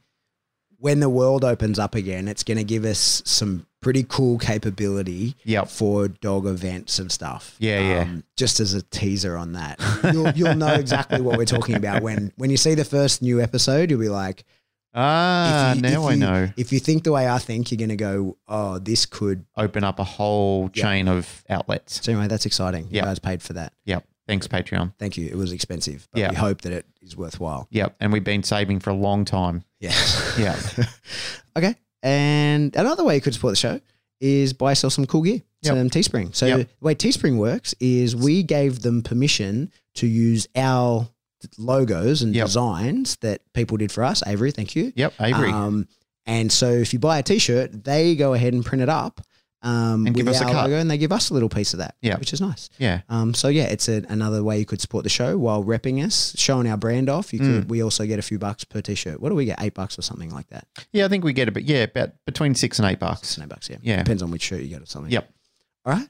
[0.79, 5.35] when the world opens up again, it's going to give us some pretty cool capability
[5.43, 5.69] Yep.
[5.69, 7.51] for dog events and stuff.
[7.59, 8.15] Um, Yeah, yeah.
[8.35, 9.79] Just as a teaser on that,
[10.13, 13.41] you'll, you'll know exactly what we're talking about when when you see the first new
[13.41, 13.89] episode.
[13.89, 14.43] You'll be like,
[14.93, 16.49] Ah, you- now if I you- know.
[16.57, 19.45] If you think the way I think, you're going to go, oh, this could.
[19.55, 20.84] Open up a whole Yeah.
[20.84, 22.03] chain of outlets.
[22.03, 22.88] So anyway, that's exciting.
[22.89, 23.01] Yeah.
[23.03, 23.73] You guys paid for that.
[23.85, 24.05] Yep.
[24.28, 24.94] Thanks, Patreon.
[24.99, 25.28] Thank you.
[25.28, 26.30] It was expensive, but Yeah.
[26.32, 27.68] we hope that it is worthwhile.
[27.72, 27.95] Yep.
[27.99, 29.64] And we've been saving for a long time.
[29.80, 29.94] Yeah.
[30.38, 30.60] Yeah.
[31.58, 31.76] okay.
[32.04, 33.82] And another way you could support the show
[34.22, 35.76] is buy yourself some cool gear, Yep.
[35.76, 36.36] some Teespring.
[36.36, 36.58] So Yep.
[36.80, 41.08] the way Teespring works is we gave them permission to use our
[41.58, 42.45] logos and Yep.
[42.48, 44.22] designs that people did for us.
[44.28, 44.91] Avery, thank you.
[44.95, 45.14] Yep.
[45.20, 45.52] Avery.
[45.52, 45.88] Um,
[46.26, 49.22] and so if you buy a T-shirt, they go ahead and print it up
[49.68, 50.56] um, And give us a cut.
[50.56, 52.18] logo, and they give us a little piece of that, Yeah.
[52.18, 52.69] which is nice.
[52.77, 53.02] yeah.
[53.10, 56.34] Um, so yeah, it's a, another way you could support the show while repping us,
[56.38, 57.34] showing our brand off.
[57.34, 57.44] You Mm.
[57.61, 57.69] could.
[57.69, 59.19] We also get a few bucks per T-shirt.
[59.19, 59.61] What do we get?
[59.61, 60.68] Eight bucks or something like that.
[60.94, 61.06] Yeah.
[61.06, 61.64] I think we get a bit.
[61.65, 63.35] yeah, about between six and eight Six bucks.
[63.38, 63.69] and eight bucks.
[63.69, 63.77] Yeah.
[63.81, 63.98] Yeah.
[63.98, 65.11] Depends on which shirt you get or something.
[65.11, 65.30] Yep.
[65.85, 66.07] All right.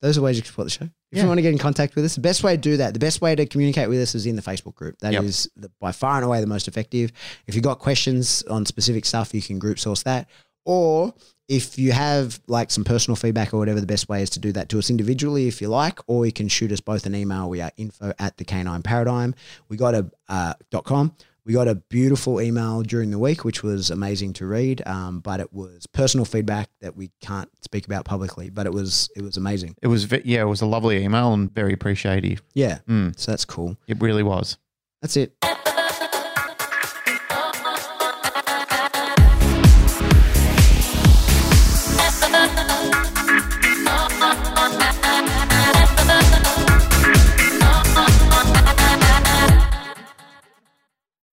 [0.00, 0.84] Those are ways you can support the show.
[1.10, 1.22] If Yeah.
[1.22, 3.00] you want to get in contact with us, the best way to do that, the
[3.00, 4.96] best way to communicate with us is in the Facebook group.
[5.00, 5.62] That is Yep.
[5.64, 7.10] the, by far and away the most effective.
[7.46, 10.28] If you've got questions on specific stuff, you can group source that.
[10.64, 11.14] Or
[11.48, 14.52] if you have like some personal feedback or whatever, the best way is to do
[14.52, 17.48] that to us individually if you like, or you can shoot us both an email.
[17.48, 19.34] We are info at the canine paradigm.
[19.68, 21.14] We got a uh, dot com.
[21.46, 24.82] We got a beautiful email during the week, which was amazing to read.
[24.86, 28.50] Um, but it was personal feedback that we can't speak about publicly.
[28.50, 29.74] But it was it was amazing.
[29.80, 32.42] It was, yeah, it was a lovely email and very appreciative.
[32.52, 32.80] Yeah.
[32.86, 33.18] Mm.
[33.18, 33.78] So that's cool.
[33.86, 34.58] It really was.
[35.00, 35.32] That's it.